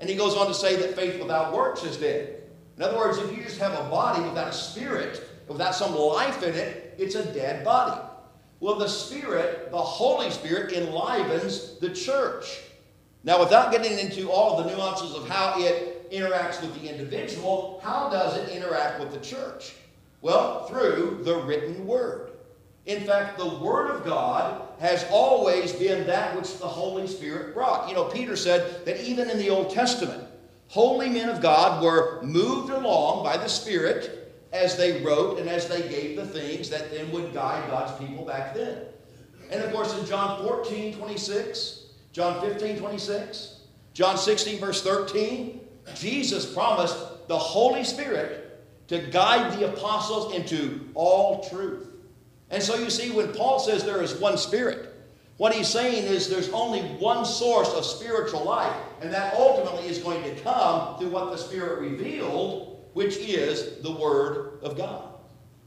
And 0.00 0.08
he 0.08 0.16
goes 0.16 0.34
on 0.34 0.46
to 0.46 0.54
say 0.54 0.76
that 0.76 0.96
faith 0.96 1.20
without 1.20 1.52
works 1.52 1.84
is 1.84 1.96
dead. 1.96 2.42
In 2.76 2.82
other 2.82 2.96
words, 2.96 3.18
if 3.18 3.36
you 3.36 3.42
just 3.42 3.58
have 3.58 3.72
a 3.72 3.88
body 3.90 4.22
without 4.22 4.48
a 4.48 4.52
spirit, 4.52 5.22
without 5.46 5.74
some 5.74 5.94
life 5.94 6.42
in 6.42 6.54
it, 6.54 6.94
it's 6.98 7.14
a 7.14 7.24
dead 7.32 7.64
body. 7.64 8.00
Well, 8.60 8.78
the 8.78 8.88
Spirit, 8.88 9.70
the 9.70 9.78
Holy 9.78 10.30
Spirit, 10.30 10.72
enlivens 10.72 11.78
the 11.78 11.90
church. 11.90 12.60
Now, 13.24 13.40
without 13.40 13.72
getting 13.72 13.98
into 13.98 14.30
all 14.30 14.62
the 14.62 14.70
nuances 14.70 15.14
of 15.14 15.26
how 15.28 15.54
it 15.58 16.10
interacts 16.10 16.60
with 16.60 16.74
the 16.80 16.88
individual, 16.88 17.80
how 17.82 18.10
does 18.10 18.36
it 18.36 18.50
interact 18.50 19.00
with 19.00 19.12
the 19.12 19.20
church? 19.20 19.74
Well, 20.20 20.66
through 20.66 21.20
the 21.24 21.36
written 21.36 21.86
word. 21.86 22.29
In 22.86 23.04
fact, 23.04 23.38
the 23.38 23.58
Word 23.58 23.90
of 23.90 24.04
God 24.04 24.62
has 24.80 25.04
always 25.10 25.72
been 25.72 26.06
that 26.06 26.34
which 26.34 26.58
the 26.58 26.66
Holy 26.66 27.06
Spirit 27.06 27.54
brought. 27.54 27.88
You 27.88 27.94
know, 27.94 28.04
Peter 28.04 28.36
said 28.36 28.84
that 28.86 29.04
even 29.06 29.28
in 29.28 29.38
the 29.38 29.50
Old 29.50 29.70
Testament, 29.70 30.24
holy 30.68 31.08
men 31.08 31.28
of 31.28 31.42
God 31.42 31.82
were 31.82 32.22
moved 32.22 32.70
along 32.70 33.22
by 33.22 33.36
the 33.36 33.48
Spirit 33.48 34.34
as 34.52 34.76
they 34.76 35.02
wrote 35.02 35.38
and 35.38 35.48
as 35.48 35.68
they 35.68 35.88
gave 35.88 36.16
the 36.16 36.26
things 36.26 36.70
that 36.70 36.90
then 36.90 37.12
would 37.12 37.32
guide 37.34 37.68
God's 37.70 37.92
people 38.04 38.24
back 38.24 38.54
then. 38.54 38.84
And 39.50 39.62
of 39.62 39.72
course, 39.72 39.96
in 39.98 40.06
John 40.06 40.42
14, 40.42 40.94
26, 40.94 41.82
John 42.12 42.40
15, 42.40 42.78
26, 42.78 43.60
John 43.92 44.16
16, 44.16 44.58
verse 44.58 44.82
13, 44.82 45.60
Jesus 45.94 46.52
promised 46.52 46.96
the 47.28 47.38
Holy 47.38 47.84
Spirit 47.84 48.60
to 48.88 48.98
guide 49.10 49.58
the 49.58 49.72
apostles 49.72 50.34
into 50.34 50.88
all 50.94 51.48
truth. 51.48 51.89
And 52.50 52.62
so 52.62 52.74
you 52.76 52.90
see, 52.90 53.10
when 53.10 53.32
Paul 53.32 53.58
says 53.58 53.84
there 53.84 54.02
is 54.02 54.14
one 54.14 54.36
Spirit, 54.36 54.94
what 55.36 55.54
he's 55.54 55.68
saying 55.68 56.04
is 56.04 56.28
there's 56.28 56.50
only 56.50 56.80
one 56.80 57.24
source 57.24 57.70
of 57.70 57.84
spiritual 57.84 58.44
life, 58.44 58.76
and 59.00 59.12
that 59.12 59.34
ultimately 59.34 59.88
is 59.88 59.98
going 59.98 60.22
to 60.22 60.40
come 60.42 60.98
through 60.98 61.10
what 61.10 61.30
the 61.30 61.38
Spirit 61.38 61.80
revealed, 61.80 62.84
which 62.92 63.16
is 63.16 63.80
the 63.82 63.92
Word 63.92 64.58
of 64.62 64.76
God. 64.76 65.14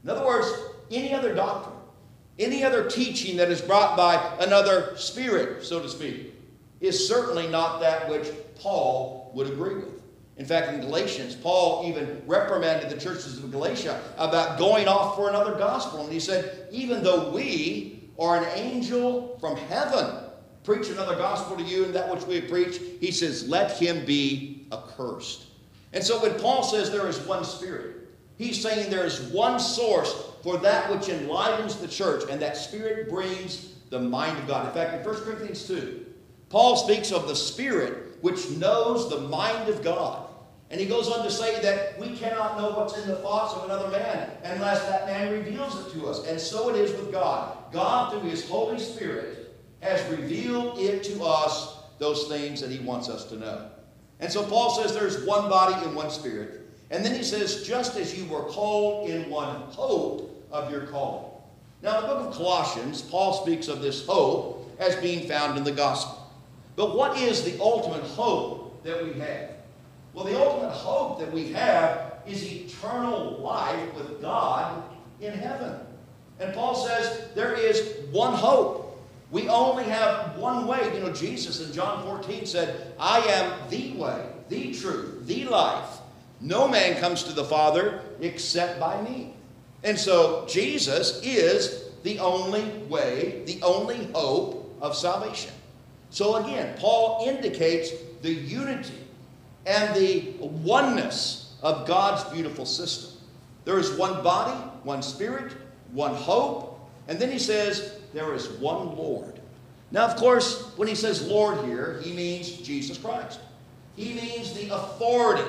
In 0.04 0.10
other 0.10 0.24
words, 0.24 0.46
any 0.90 1.14
other 1.14 1.34
doctrine, 1.34 1.74
any 2.38 2.62
other 2.62 2.88
teaching 2.88 3.36
that 3.38 3.50
is 3.50 3.60
brought 3.60 3.96
by 3.96 4.14
another 4.40 4.96
spirit, 4.96 5.64
so 5.64 5.80
to 5.80 5.88
speak, 5.88 6.34
is 6.80 7.08
certainly 7.08 7.48
not 7.48 7.80
that 7.80 8.08
which 8.08 8.28
Paul 8.56 9.32
would 9.34 9.48
agree 9.48 9.76
with. 9.76 9.93
In 10.36 10.44
fact, 10.44 10.72
in 10.72 10.80
Galatians, 10.80 11.36
Paul 11.36 11.88
even 11.88 12.22
reprimanded 12.26 12.90
the 12.90 13.00
churches 13.00 13.38
of 13.38 13.50
Galatia 13.52 14.00
about 14.18 14.58
going 14.58 14.88
off 14.88 15.14
for 15.14 15.28
another 15.28 15.54
gospel. 15.54 16.02
And 16.02 16.12
he 16.12 16.18
said, 16.18 16.68
even 16.72 17.04
though 17.04 17.30
we 17.30 18.10
are 18.18 18.38
an 18.38 18.58
angel 18.58 19.36
from 19.40 19.56
heaven 19.56 20.24
preach 20.64 20.88
another 20.88 21.14
gospel 21.14 21.56
to 21.56 21.62
you 21.62 21.84
and 21.84 21.94
that 21.94 22.10
which 22.10 22.24
we 22.24 22.40
preach, 22.40 22.80
he 23.00 23.12
says, 23.12 23.48
let 23.48 23.78
him 23.78 24.04
be 24.04 24.66
accursed. 24.72 25.46
And 25.92 26.02
so 26.02 26.20
when 26.20 26.34
Paul 26.40 26.64
says 26.64 26.90
there 26.90 27.06
is 27.06 27.18
one 27.20 27.44
spirit, 27.44 28.08
he's 28.38 28.60
saying 28.60 28.90
there 28.90 29.04
is 29.04 29.20
one 29.30 29.60
source 29.60 30.32
for 30.42 30.56
that 30.58 30.90
which 30.90 31.08
enlivens 31.08 31.76
the 31.76 31.86
church, 31.86 32.24
and 32.30 32.40
that 32.42 32.56
spirit 32.56 33.08
brings 33.08 33.74
the 33.90 34.00
mind 34.00 34.38
of 34.38 34.46
God. 34.48 34.66
In 34.66 34.72
fact, 34.72 34.94
in 34.94 35.06
1 35.06 35.22
Corinthians 35.22 35.66
2, 35.68 36.06
Paul 36.48 36.76
speaks 36.76 37.12
of 37.12 37.28
the 37.28 37.36
spirit 37.36 38.16
which 38.22 38.50
knows 38.50 39.10
the 39.10 39.20
mind 39.20 39.68
of 39.68 39.82
God. 39.82 40.23
And 40.74 40.80
he 40.80 40.88
goes 40.88 41.08
on 41.08 41.24
to 41.24 41.30
say 41.30 41.62
that 41.62 41.96
we 42.00 42.16
cannot 42.16 42.58
know 42.58 42.70
what's 42.70 42.98
in 42.98 43.06
the 43.06 43.14
thoughts 43.14 43.54
of 43.54 43.62
another 43.66 43.88
man 43.90 44.28
unless 44.42 44.84
that 44.86 45.06
man 45.06 45.30
reveals 45.30 45.86
it 45.86 45.92
to 45.92 46.08
us. 46.08 46.26
And 46.26 46.40
so 46.40 46.68
it 46.68 46.74
is 46.74 46.90
with 46.90 47.12
God. 47.12 47.56
God, 47.70 48.10
through 48.10 48.28
his 48.28 48.48
Holy 48.48 48.80
Spirit, 48.80 49.54
has 49.78 50.04
revealed 50.10 50.80
it 50.80 51.04
to 51.04 51.22
us, 51.22 51.76
those 52.00 52.26
things 52.26 52.60
that 52.60 52.72
he 52.72 52.80
wants 52.80 53.08
us 53.08 53.24
to 53.26 53.36
know. 53.36 53.68
And 54.18 54.32
so 54.32 54.44
Paul 54.44 54.70
says 54.70 54.92
there's 54.92 55.24
one 55.24 55.48
body 55.48 55.80
and 55.86 55.94
one 55.94 56.10
spirit. 56.10 56.62
And 56.90 57.04
then 57.04 57.14
he 57.14 57.22
says, 57.22 57.62
just 57.62 57.96
as 57.96 58.18
you 58.18 58.28
were 58.28 58.42
called 58.42 59.08
in 59.08 59.30
one 59.30 59.54
hope 59.70 60.44
of 60.50 60.72
your 60.72 60.88
calling. 60.88 61.30
Now, 61.82 62.00
in 62.00 62.02
the 62.02 62.14
book 62.14 62.30
of 62.30 62.34
Colossians, 62.34 63.00
Paul 63.00 63.32
speaks 63.44 63.68
of 63.68 63.80
this 63.80 64.04
hope 64.04 64.76
as 64.80 64.96
being 64.96 65.28
found 65.28 65.56
in 65.56 65.62
the 65.62 65.70
gospel. 65.70 66.32
But 66.74 66.96
what 66.96 67.16
is 67.16 67.44
the 67.44 67.62
ultimate 67.62 68.02
hope 68.02 68.82
that 68.82 69.04
we 69.04 69.12
have? 69.20 69.53
Well, 70.14 70.24
the 70.24 70.40
ultimate 70.40 70.70
hope 70.70 71.18
that 71.18 71.32
we 71.32 71.52
have 71.52 72.14
is 72.26 72.50
eternal 72.50 73.38
life 73.38 73.94
with 73.94 74.22
God 74.22 74.82
in 75.20 75.32
heaven. 75.32 75.74
And 76.38 76.54
Paul 76.54 76.74
says 76.74 77.28
there 77.34 77.54
is 77.54 77.98
one 78.12 78.32
hope. 78.32 79.02
We 79.30 79.48
only 79.48 79.84
have 79.84 80.36
one 80.38 80.68
way. 80.68 80.94
You 80.94 81.00
know, 81.00 81.12
Jesus 81.12 81.66
in 81.66 81.72
John 81.72 82.04
14 82.04 82.46
said, 82.46 82.94
I 82.98 83.18
am 83.20 83.68
the 83.68 83.92
way, 83.94 84.26
the 84.48 84.72
truth, 84.72 85.26
the 85.26 85.44
life. 85.46 85.98
No 86.40 86.68
man 86.68 87.00
comes 87.00 87.24
to 87.24 87.32
the 87.32 87.44
Father 87.44 88.00
except 88.20 88.78
by 88.78 89.00
me. 89.02 89.34
And 89.82 89.98
so 89.98 90.46
Jesus 90.48 91.20
is 91.24 91.90
the 92.04 92.18
only 92.20 92.64
way, 92.88 93.42
the 93.46 93.60
only 93.62 94.08
hope 94.14 94.76
of 94.80 94.94
salvation. 94.94 95.52
So 96.10 96.36
again, 96.36 96.76
Paul 96.78 97.26
indicates 97.28 97.90
the 98.22 98.32
unity 98.32 99.03
and 99.66 99.94
the 99.94 100.34
oneness 100.40 101.54
of 101.62 101.86
God's 101.86 102.24
beautiful 102.32 102.66
system. 102.66 103.18
There 103.64 103.78
is 103.78 103.90
one 103.92 104.22
body, 104.22 104.54
one 104.82 105.02
spirit, 105.02 105.52
one 105.92 106.14
hope. 106.14 106.78
And 107.08 107.18
then 107.18 107.30
he 107.30 107.38
says, 107.38 107.98
there 108.12 108.34
is 108.34 108.48
one 108.48 108.96
Lord. 108.96 109.40
Now, 109.90 110.06
of 110.06 110.16
course, 110.16 110.72
when 110.76 110.88
he 110.88 110.94
says 110.94 111.26
Lord 111.26 111.64
here, 111.64 112.00
he 112.02 112.12
means 112.12 112.50
Jesus 112.50 112.98
Christ. 112.98 113.40
He 113.96 114.14
means 114.14 114.52
the 114.52 114.74
authority. 114.74 115.48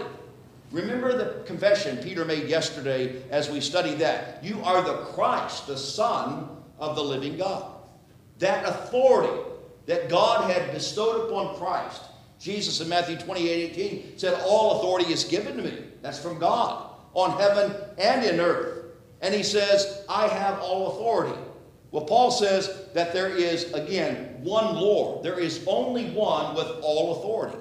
Remember 0.71 1.17
the 1.17 1.43
confession 1.45 1.97
Peter 1.97 2.25
made 2.25 2.47
yesterday 2.47 3.23
as 3.31 3.49
we 3.49 3.59
studied 3.59 3.99
that. 3.99 4.43
You 4.43 4.61
are 4.63 4.81
the 4.81 4.97
Christ, 5.13 5.67
the 5.67 5.77
Son 5.77 6.47
of 6.79 6.95
the 6.95 7.03
living 7.03 7.37
God. 7.37 7.71
That 8.39 8.67
authority 8.67 9.41
that 9.85 10.09
God 10.09 10.49
had 10.49 10.73
bestowed 10.73 11.29
upon 11.29 11.55
Christ. 11.57 12.01
Jesus 12.45 12.79
in 12.79 12.87
Matthew 12.87 13.17
28 13.17 13.71
18 13.71 14.19
said, 14.19 14.39
All 14.45 14.77
authority 14.77 15.11
is 15.11 15.23
given 15.23 15.57
to 15.57 15.63
me. 15.63 15.79
That's 16.03 16.19
from 16.19 16.37
God 16.37 16.91
on 17.15 17.39
heaven 17.39 17.75
and 17.97 18.23
in 18.23 18.39
earth. 18.39 18.85
And 19.21 19.33
he 19.33 19.41
says, 19.41 20.05
I 20.07 20.27
have 20.27 20.59
all 20.59 20.91
authority. 20.91 21.35
Well, 21.89 22.05
Paul 22.05 22.29
says 22.29 22.83
that 22.93 23.13
there 23.13 23.29
is, 23.29 23.73
again, 23.73 24.37
one 24.43 24.75
Lord. 24.75 25.23
There 25.23 25.39
is 25.39 25.63
only 25.65 26.11
one 26.11 26.53
with 26.53 26.67
all 26.83 27.17
authority. 27.17 27.57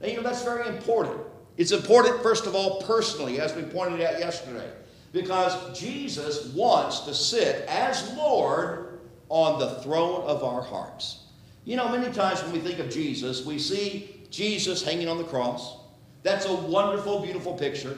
Now, 0.00 0.08
you 0.08 0.16
know, 0.16 0.22
that's 0.22 0.42
very 0.42 0.68
important. 0.68 1.20
It's 1.58 1.72
important, 1.72 2.22
first 2.22 2.46
of 2.46 2.54
all, 2.54 2.80
personally, 2.80 3.40
as 3.40 3.54
we 3.54 3.62
pointed 3.62 4.00
out 4.00 4.18
yesterday, 4.18 4.70
because 5.12 5.78
Jesus 5.78 6.46
wants 6.54 7.00
to 7.00 7.12
sit 7.12 7.66
as 7.68 8.10
Lord 8.14 9.00
on 9.28 9.58
the 9.58 9.82
throne 9.82 10.22
of 10.22 10.42
our 10.42 10.62
hearts. 10.62 11.24
You 11.64 11.76
know, 11.76 11.88
many 11.88 12.12
times 12.12 12.42
when 12.42 12.52
we 12.52 12.60
think 12.60 12.78
of 12.78 12.90
Jesus, 12.90 13.44
we 13.44 13.58
see 13.58 14.13
Jesus 14.34 14.82
hanging 14.82 15.08
on 15.08 15.18
the 15.18 15.24
cross. 15.24 15.76
That's 16.22 16.46
a 16.46 16.54
wonderful, 16.54 17.20
beautiful 17.20 17.54
picture. 17.54 17.96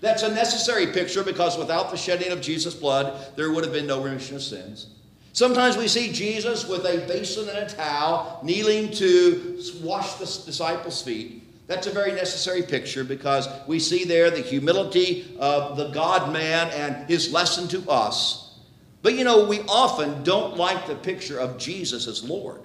That's 0.00 0.22
a 0.22 0.34
necessary 0.34 0.88
picture 0.88 1.24
because 1.24 1.56
without 1.56 1.90
the 1.90 1.96
shedding 1.96 2.30
of 2.30 2.40
Jesus' 2.40 2.74
blood, 2.74 3.36
there 3.36 3.50
would 3.52 3.64
have 3.64 3.72
been 3.72 3.86
no 3.86 4.02
remission 4.02 4.36
of 4.36 4.42
sins. 4.42 4.88
Sometimes 5.32 5.76
we 5.76 5.88
see 5.88 6.12
Jesus 6.12 6.68
with 6.68 6.84
a 6.84 7.04
basin 7.08 7.48
and 7.48 7.58
a 7.58 7.68
towel 7.68 8.38
kneeling 8.44 8.92
to 8.92 9.60
wash 9.82 10.14
the 10.14 10.26
disciples' 10.46 11.02
feet. 11.02 11.42
That's 11.66 11.86
a 11.86 11.90
very 11.90 12.12
necessary 12.12 12.62
picture 12.62 13.02
because 13.02 13.48
we 13.66 13.80
see 13.80 14.04
there 14.04 14.30
the 14.30 14.42
humility 14.42 15.36
of 15.40 15.76
the 15.76 15.88
God 15.88 16.32
man 16.32 16.68
and 16.68 17.08
his 17.08 17.32
lesson 17.32 17.66
to 17.68 17.90
us. 17.90 18.58
But 19.02 19.14
you 19.14 19.24
know, 19.24 19.46
we 19.46 19.60
often 19.62 20.22
don't 20.22 20.56
like 20.56 20.86
the 20.86 20.94
picture 20.94 21.40
of 21.40 21.58
Jesus 21.58 22.06
as 22.06 22.22
Lord. 22.22 22.60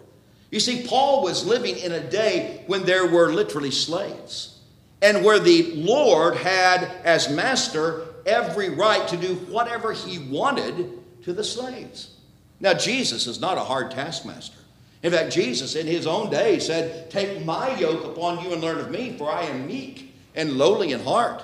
You 0.52 0.60
see, 0.60 0.86
Paul 0.88 1.24
was 1.24 1.46
living 1.46 1.78
in 1.78 1.92
a 1.92 2.10
day 2.10 2.64
when 2.68 2.84
there 2.84 3.08
were 3.08 3.32
literally 3.32 3.72
slaves, 3.72 4.60
and 5.02 5.24
where 5.24 5.40
the 5.40 5.74
Lord 5.76 6.36
had, 6.36 6.84
as 7.04 7.30
master, 7.30 8.06
every 8.26 8.70
right 8.70 9.08
to 9.08 9.18
do 9.18 9.36
whatever 9.36 9.94
he 9.94 10.20
wanted 10.20 11.00
to 11.24 11.34
the 11.34 11.44
slaves. 11.44 12.16
Now, 12.60 12.74
Jesus 12.74 13.28
is 13.28 13.40
not 13.40 13.58
a 13.58 13.62
hard 13.62 13.92
taskmaster. 13.92 14.58
In 15.02 15.14
fact, 15.14 15.32
Jesus 15.32 15.76
in 15.76 15.88
his 15.88 16.06
own 16.06 16.30
day 16.30 16.60
said, 16.60 17.10
Take 17.10 17.46
my 17.46 17.78
yoke 17.78 18.04
upon 18.04 18.44
you 18.44 18.52
and 18.52 18.62
learn 18.62 18.80
of 18.80 18.92
me, 18.92 19.18
for 19.18 19.32
I 19.32 19.44
am 19.44 19.68
meek 19.68 20.14
and 20.36 20.54
lowly 20.54 20.92
in 20.92 21.00
heart. 21.00 21.44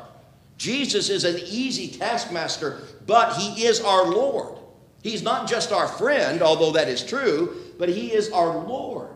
Jesus 0.58 1.10
is 1.10 1.24
an 1.24 1.40
easy 1.46 1.88
taskmaster, 1.88 2.82
but 3.06 3.36
he 3.38 3.66
is 3.66 3.82
our 3.82 4.08
Lord. 4.08 4.58
He's 5.04 5.22
not 5.22 5.48
just 5.48 5.72
our 5.72 5.88
friend, 5.88 6.42
although 6.42 6.72
that 6.72 6.90
is 6.90 7.04
true, 7.04 7.56
but 7.78 7.90
he 7.90 8.14
is 8.14 8.32
our 8.32 8.66
Lord. 8.66 9.16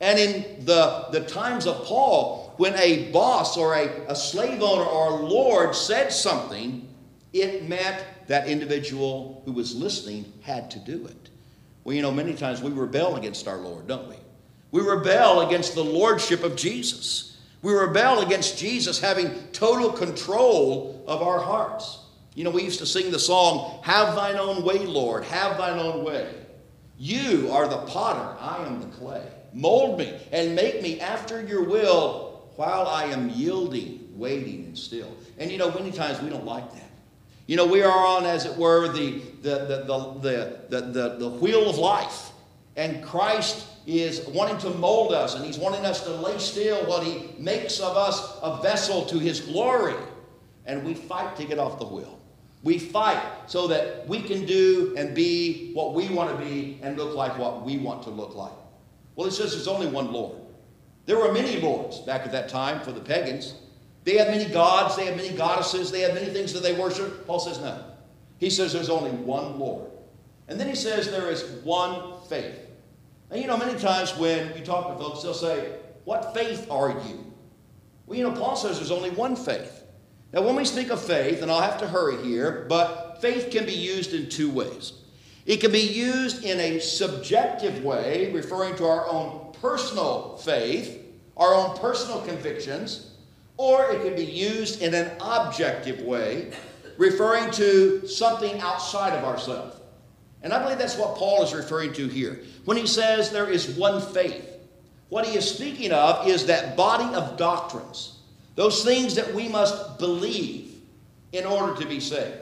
And 0.00 0.18
in 0.18 0.64
the, 0.64 1.06
the 1.12 1.24
times 1.24 1.66
of 1.66 1.84
Paul, 1.84 2.52
when 2.56 2.74
a 2.74 3.10
boss 3.10 3.56
or 3.56 3.74
a, 3.74 3.88
a 4.08 4.16
slave 4.16 4.62
owner 4.62 4.84
or 4.84 5.12
a 5.12 5.16
lord 5.16 5.74
said 5.74 6.12
something, 6.12 6.88
it 7.32 7.68
meant 7.68 8.04
that 8.26 8.46
individual 8.46 9.42
who 9.44 9.52
was 9.52 9.74
listening 9.74 10.32
had 10.42 10.70
to 10.72 10.78
do 10.78 11.06
it. 11.06 11.30
Well, 11.82 11.94
you 11.94 12.02
know, 12.02 12.12
many 12.12 12.34
times 12.34 12.62
we 12.62 12.70
rebel 12.70 13.16
against 13.16 13.46
our 13.46 13.58
Lord, 13.58 13.86
don't 13.86 14.08
we? 14.08 14.16
We 14.70 14.80
rebel 14.80 15.46
against 15.46 15.74
the 15.74 15.84
lordship 15.84 16.42
of 16.42 16.56
Jesus. 16.56 17.40
We 17.62 17.72
rebel 17.72 18.20
against 18.20 18.58
Jesus 18.58 19.00
having 19.00 19.30
total 19.52 19.92
control 19.92 21.04
of 21.06 21.22
our 21.22 21.38
hearts. 21.38 21.98
You 22.34 22.44
know, 22.44 22.50
we 22.50 22.62
used 22.62 22.80
to 22.80 22.86
sing 22.86 23.10
the 23.10 23.18
song, 23.18 23.80
Have 23.82 24.16
thine 24.16 24.36
own 24.36 24.64
way, 24.64 24.78
Lord, 24.78 25.24
have 25.24 25.58
thine 25.58 25.78
own 25.78 26.04
way. 26.04 26.43
You 26.98 27.50
are 27.50 27.68
the 27.68 27.78
potter, 27.78 28.36
I 28.40 28.64
am 28.66 28.80
the 28.80 28.86
clay. 28.86 29.26
Mold 29.52 29.98
me 29.98 30.18
and 30.32 30.54
make 30.54 30.82
me 30.82 31.00
after 31.00 31.42
your 31.42 31.64
will 31.64 32.48
while 32.56 32.86
I 32.86 33.04
am 33.04 33.30
yielding, 33.30 34.08
waiting, 34.16 34.64
and 34.64 34.78
still. 34.78 35.16
And 35.38 35.50
you 35.50 35.58
know, 35.58 35.70
many 35.72 35.90
times 35.90 36.20
we 36.22 36.28
don't 36.28 36.44
like 36.44 36.72
that. 36.72 36.90
You 37.46 37.56
know, 37.56 37.66
we 37.66 37.82
are 37.82 38.06
on, 38.06 38.24
as 38.24 38.46
it 38.46 38.56
were, 38.56 38.88
the, 38.92 39.20
the, 39.42 39.84
the, 39.86 40.18
the, 40.20 40.60
the, 40.70 40.80
the, 40.80 41.16
the 41.18 41.28
wheel 41.28 41.68
of 41.68 41.76
life. 41.76 42.30
And 42.76 43.04
Christ 43.04 43.66
is 43.86 44.26
wanting 44.28 44.58
to 44.58 44.70
mold 44.70 45.12
us, 45.12 45.34
and 45.34 45.44
He's 45.44 45.58
wanting 45.58 45.84
us 45.84 46.02
to 46.04 46.10
lay 46.10 46.38
still 46.38 46.86
while 46.86 47.00
He 47.00 47.34
makes 47.38 47.80
of 47.80 47.96
us 47.96 48.38
a 48.42 48.62
vessel 48.62 49.04
to 49.06 49.18
His 49.18 49.40
glory. 49.40 49.94
And 50.64 50.84
we 50.84 50.94
fight 50.94 51.36
to 51.36 51.44
get 51.44 51.58
off 51.58 51.78
the 51.78 51.86
wheel. 51.86 52.13
We 52.64 52.78
fight 52.78 53.22
so 53.46 53.68
that 53.68 54.08
we 54.08 54.22
can 54.22 54.46
do 54.46 54.94
and 54.96 55.14
be 55.14 55.72
what 55.74 55.92
we 55.92 56.08
want 56.08 56.36
to 56.36 56.44
be 56.44 56.80
and 56.82 56.96
look 56.96 57.14
like 57.14 57.38
what 57.38 57.62
we 57.62 57.76
want 57.76 58.02
to 58.04 58.10
look 58.10 58.34
like. 58.34 58.52
Well, 59.14 59.28
it 59.28 59.32
says 59.32 59.52
there's 59.52 59.68
only 59.68 59.86
one 59.86 60.12
Lord. 60.12 60.38
There 61.04 61.18
were 61.18 61.30
many 61.30 61.60
lords 61.60 62.00
back 62.00 62.22
at 62.22 62.32
that 62.32 62.48
time 62.48 62.80
for 62.80 62.90
the 62.90 63.00
pagans. 63.00 63.54
They 64.04 64.16
had 64.16 64.28
many 64.28 64.50
gods, 64.50 64.96
they 64.96 65.04
had 65.04 65.16
many 65.16 65.36
goddesses, 65.36 65.90
they 65.92 66.00
had 66.00 66.14
many 66.14 66.32
things 66.32 66.54
that 66.54 66.62
they 66.62 66.72
worshiped. 66.72 67.26
Paul 67.26 67.38
says 67.38 67.58
no. 67.60 67.84
He 68.38 68.48
says 68.48 68.72
there's 68.72 68.90
only 68.90 69.10
one 69.10 69.58
Lord. 69.58 69.90
And 70.48 70.58
then 70.58 70.66
he 70.66 70.74
says 70.74 71.10
there 71.10 71.30
is 71.30 71.42
one 71.64 72.20
faith. 72.28 72.58
And 73.30 73.40
you 73.40 73.46
know, 73.46 73.56
many 73.58 73.78
times 73.78 74.16
when 74.16 74.56
you 74.56 74.64
talk 74.64 74.88
to 74.88 75.02
folks, 75.02 75.22
they'll 75.22 75.34
say, 75.34 75.76
What 76.04 76.34
faith 76.34 76.70
are 76.70 76.90
you? 76.90 77.32
Well, 78.06 78.18
you 78.18 78.24
know, 78.24 78.32
Paul 78.32 78.56
says 78.56 78.78
there's 78.78 78.90
only 78.90 79.10
one 79.10 79.36
faith. 79.36 79.83
Now, 80.34 80.42
when 80.42 80.56
we 80.56 80.64
speak 80.64 80.90
of 80.90 81.00
faith, 81.00 81.42
and 81.42 81.50
I'll 81.50 81.62
have 81.62 81.78
to 81.78 81.86
hurry 81.86 82.20
here, 82.24 82.66
but 82.68 83.20
faith 83.20 83.52
can 83.52 83.64
be 83.64 83.72
used 83.72 84.12
in 84.12 84.28
two 84.28 84.50
ways. 84.50 84.94
It 85.46 85.58
can 85.58 85.70
be 85.70 85.78
used 85.78 86.42
in 86.42 86.58
a 86.58 86.80
subjective 86.80 87.84
way, 87.84 88.32
referring 88.32 88.74
to 88.76 88.84
our 88.84 89.08
own 89.08 89.52
personal 89.60 90.36
faith, 90.38 91.06
our 91.36 91.54
own 91.54 91.78
personal 91.78 92.20
convictions, 92.22 93.12
or 93.58 93.88
it 93.92 94.02
can 94.02 94.16
be 94.16 94.24
used 94.24 94.82
in 94.82 94.92
an 94.92 95.12
objective 95.20 96.00
way, 96.00 96.50
referring 96.96 97.52
to 97.52 98.04
something 98.08 98.58
outside 98.58 99.16
of 99.16 99.22
ourselves. 99.22 99.76
And 100.42 100.52
I 100.52 100.60
believe 100.60 100.78
that's 100.78 100.98
what 100.98 101.14
Paul 101.14 101.44
is 101.44 101.54
referring 101.54 101.92
to 101.92 102.08
here. 102.08 102.40
When 102.64 102.76
he 102.76 102.88
says 102.88 103.30
there 103.30 103.48
is 103.48 103.76
one 103.76 104.02
faith, 104.02 104.50
what 105.10 105.26
he 105.26 105.38
is 105.38 105.48
speaking 105.48 105.92
of 105.92 106.26
is 106.26 106.46
that 106.46 106.76
body 106.76 107.14
of 107.14 107.36
doctrines, 107.36 108.13
those 108.54 108.84
things 108.84 109.14
that 109.16 109.34
we 109.34 109.48
must 109.48 109.98
believe 109.98 110.80
in 111.32 111.44
order 111.44 111.74
to 111.80 111.86
be 111.86 112.00
saved. 112.00 112.38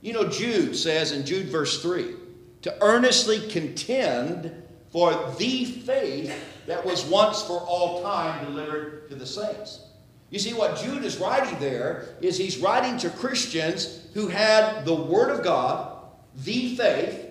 You 0.00 0.12
know, 0.12 0.28
Jude 0.28 0.76
says 0.76 1.12
in 1.12 1.26
Jude 1.26 1.48
verse 1.48 1.82
3 1.82 2.14
to 2.62 2.76
earnestly 2.80 3.48
contend 3.48 4.52
for 4.90 5.12
the 5.38 5.64
faith 5.64 6.34
that 6.66 6.84
was 6.84 7.04
once 7.04 7.42
for 7.42 7.60
all 7.60 8.02
time 8.02 8.44
delivered 8.44 9.08
to 9.08 9.14
the 9.14 9.26
saints. 9.26 9.84
You 10.30 10.38
see, 10.38 10.52
what 10.52 10.76
Jude 10.76 11.04
is 11.04 11.18
writing 11.18 11.58
there 11.58 12.08
is 12.20 12.36
he's 12.36 12.58
writing 12.58 12.98
to 12.98 13.10
Christians 13.10 14.06
who 14.14 14.28
had 14.28 14.84
the 14.84 14.94
Word 14.94 15.30
of 15.30 15.42
God, 15.42 15.96
the 16.36 16.76
faith, 16.76 17.26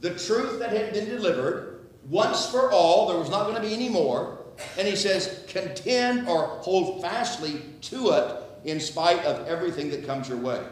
the 0.00 0.10
truth 0.10 0.58
that 0.58 0.70
had 0.70 0.92
been 0.92 1.06
delivered 1.06 1.86
once 2.08 2.46
for 2.50 2.70
all. 2.70 3.08
There 3.08 3.18
was 3.18 3.30
not 3.30 3.44
going 3.44 3.54
to 3.54 3.66
be 3.66 3.72
any 3.72 3.88
more. 3.88 4.38
And 4.78 4.86
he 4.86 4.96
says, 4.96 5.44
contend 5.48 6.28
or 6.28 6.46
hold 6.46 7.02
fastly 7.02 7.62
to 7.82 8.10
it 8.10 8.42
in 8.64 8.80
spite 8.80 9.24
of 9.24 9.46
everything 9.46 9.90
that 9.90 10.06
comes 10.06 10.28
your 10.28 10.38
way. 10.38 10.62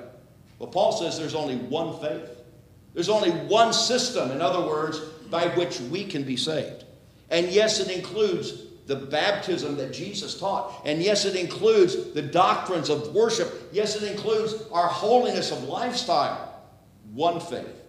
Well, 0.58 0.70
Paul 0.70 0.92
says 0.92 1.18
there's 1.18 1.34
only 1.34 1.56
one 1.56 1.98
faith. 2.00 2.42
There's 2.94 3.08
only 3.08 3.30
one 3.30 3.72
system, 3.72 4.30
in 4.30 4.42
other 4.42 4.66
words, 4.66 4.98
by 5.30 5.48
which 5.48 5.80
we 5.80 6.04
can 6.04 6.22
be 6.22 6.36
saved. 6.36 6.84
And 7.30 7.48
yes, 7.48 7.80
it 7.80 7.90
includes 7.90 8.64
the 8.86 8.96
baptism 8.96 9.76
that 9.76 9.92
Jesus 9.92 10.38
taught. 10.38 10.82
And 10.84 11.00
yes, 11.00 11.24
it 11.24 11.36
includes 11.36 12.12
the 12.12 12.22
doctrines 12.22 12.90
of 12.90 13.14
worship. 13.14 13.70
Yes, 13.72 14.00
it 14.00 14.10
includes 14.10 14.54
our 14.72 14.88
holiness 14.88 15.52
of 15.52 15.62
lifestyle. 15.64 16.60
One 17.12 17.40
faith. 17.40 17.84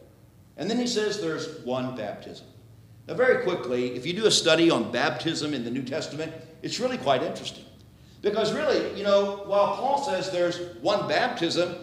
And 0.58 0.70
then 0.70 0.78
he 0.78 0.86
says 0.86 1.20
there's 1.20 1.60
one 1.66 1.96
baptism. 1.96 2.46
Now, 3.08 3.16
very 3.16 3.44
quickly, 3.44 3.96
if 3.96 4.06
you 4.06 4.14
do 4.14 4.26
a 4.28 4.32
study 4.32 4.70
on 4.70 4.92
baptism 4.92 5.54
in 5.54 5.64
the 5.64 5.72
New 5.72 5.84
Testament, 5.84 6.32
it's 6.62 6.80
really 6.80 6.98
quite 6.98 7.24
interesting. 7.24 7.66
Because 8.22 8.54
really, 8.54 8.96
you 8.98 9.04
know, 9.04 9.44
while 9.46 9.76
Paul 9.76 10.04
says 10.04 10.32
there's 10.32 10.78
one 10.78 11.08
baptism, 11.08 11.76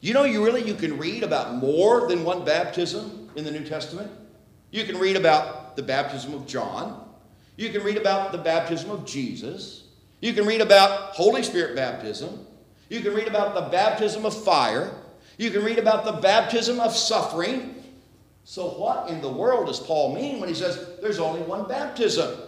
you 0.00 0.12
know, 0.12 0.24
you 0.24 0.44
really 0.44 0.62
you 0.62 0.74
can 0.74 0.98
read 0.98 1.22
about 1.22 1.54
more 1.54 2.08
than 2.08 2.24
one 2.24 2.44
baptism 2.44 3.30
in 3.36 3.44
the 3.44 3.50
New 3.50 3.64
Testament. 3.64 4.10
You 4.70 4.84
can 4.84 4.98
read 4.98 5.16
about 5.16 5.76
the 5.76 5.82
baptism 5.82 6.34
of 6.34 6.46
John. 6.46 7.08
You 7.56 7.70
can 7.70 7.82
read 7.84 7.96
about 7.96 8.32
the 8.32 8.38
baptism 8.38 8.90
of 8.90 9.06
Jesus. 9.06 9.84
You 10.20 10.32
can 10.32 10.46
read 10.46 10.60
about 10.60 11.12
Holy 11.12 11.42
Spirit 11.42 11.76
baptism. 11.76 12.44
You 12.88 13.00
can 13.00 13.14
read 13.14 13.28
about 13.28 13.54
the 13.54 13.62
baptism 13.70 14.26
of 14.26 14.34
fire. 14.44 14.90
You 15.38 15.50
can 15.50 15.62
read 15.64 15.78
about 15.78 16.04
the 16.04 16.12
baptism 16.12 16.80
of 16.80 16.94
suffering. 16.94 17.83
So, 18.44 18.68
what 18.68 19.08
in 19.08 19.22
the 19.22 19.32
world 19.32 19.66
does 19.66 19.80
Paul 19.80 20.14
mean 20.14 20.38
when 20.38 20.48
he 20.48 20.54
says 20.54 20.98
there's 21.00 21.18
only 21.18 21.40
one 21.42 21.66
baptism? 21.66 22.38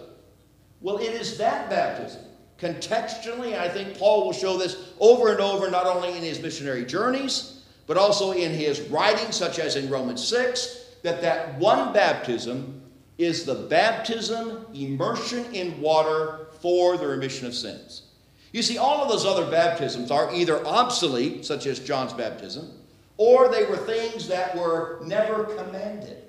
Well, 0.79 0.97
it 0.97 1.11
is 1.11 1.37
that 1.39 1.69
baptism. 1.69 2.21
Contextually, 2.59 3.57
I 3.57 3.67
think 3.67 3.97
Paul 3.97 4.25
will 4.25 4.33
show 4.33 4.57
this 4.57 4.93
over 4.99 5.31
and 5.31 5.39
over, 5.39 5.69
not 5.69 5.87
only 5.87 6.15
in 6.15 6.23
his 6.23 6.39
missionary 6.39 6.85
journeys, 6.85 7.63
but 7.87 7.97
also 7.97 8.31
in 8.31 8.51
his 8.51 8.81
writings, 8.81 9.35
such 9.35 9.59
as 9.59 9.75
in 9.75 9.89
Romans 9.89 10.25
6, 10.27 10.85
that 11.03 11.21
that 11.21 11.57
one 11.57 11.93
baptism 11.93 12.81
is 13.17 13.45
the 13.45 13.55
baptism, 13.55 14.67
immersion 14.73 15.45
in 15.53 15.79
water 15.81 16.47
for 16.61 16.97
the 16.97 17.07
remission 17.07 17.47
of 17.47 17.55
sins. 17.55 18.03
You 18.51 18.61
see, 18.61 18.77
all 18.77 19.01
of 19.01 19.09
those 19.09 19.25
other 19.25 19.49
baptisms 19.49 20.11
are 20.11 20.33
either 20.33 20.65
obsolete, 20.65 21.45
such 21.45 21.65
as 21.65 21.79
John's 21.79 22.13
baptism, 22.13 22.71
or 23.17 23.49
they 23.49 23.65
were 23.65 23.77
things 23.77 24.27
that 24.27 24.55
were 24.55 24.99
never 25.03 25.43
commanded. 25.43 26.23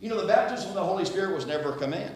You 0.00 0.10
know, 0.10 0.20
the 0.20 0.26
baptism 0.26 0.68
of 0.68 0.74
the 0.74 0.84
Holy 0.84 1.04
Spirit 1.04 1.34
was 1.34 1.46
never 1.46 1.72
a 1.72 1.76
command. 1.76 2.14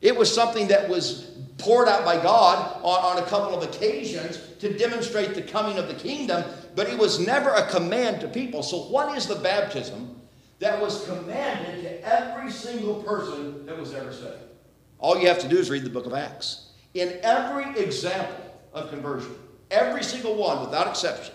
It 0.00 0.16
was 0.16 0.32
something 0.32 0.68
that 0.68 0.88
was 0.88 1.32
poured 1.58 1.88
out 1.88 2.04
by 2.04 2.22
God 2.22 2.80
on, 2.84 3.16
on 3.16 3.22
a 3.22 3.26
couple 3.26 3.56
of 3.56 3.68
occasions 3.68 4.38
to 4.60 4.76
demonstrate 4.78 5.34
the 5.34 5.42
coming 5.42 5.76
of 5.76 5.88
the 5.88 5.94
kingdom, 5.94 6.44
but 6.76 6.88
it 6.88 6.96
was 6.96 7.18
never 7.18 7.50
a 7.50 7.68
command 7.68 8.20
to 8.20 8.28
people. 8.28 8.62
So, 8.62 8.82
what 8.84 9.16
is 9.16 9.26
the 9.26 9.34
baptism 9.34 10.20
that 10.60 10.80
was 10.80 11.04
commanded 11.06 11.82
to 11.82 12.06
every 12.06 12.50
single 12.50 13.02
person 13.02 13.66
that 13.66 13.76
was 13.76 13.92
ever 13.92 14.12
saved? 14.12 14.36
All 15.00 15.18
you 15.18 15.26
have 15.26 15.40
to 15.40 15.48
do 15.48 15.58
is 15.58 15.68
read 15.68 15.84
the 15.84 15.90
book 15.90 16.06
of 16.06 16.14
Acts. 16.14 16.70
In 16.94 17.18
every 17.22 17.80
example 17.80 18.36
of 18.72 18.90
conversion, 18.90 19.34
every 19.70 20.02
single 20.04 20.34
one 20.34 20.60
without 20.60 20.86
exception, 20.86 21.34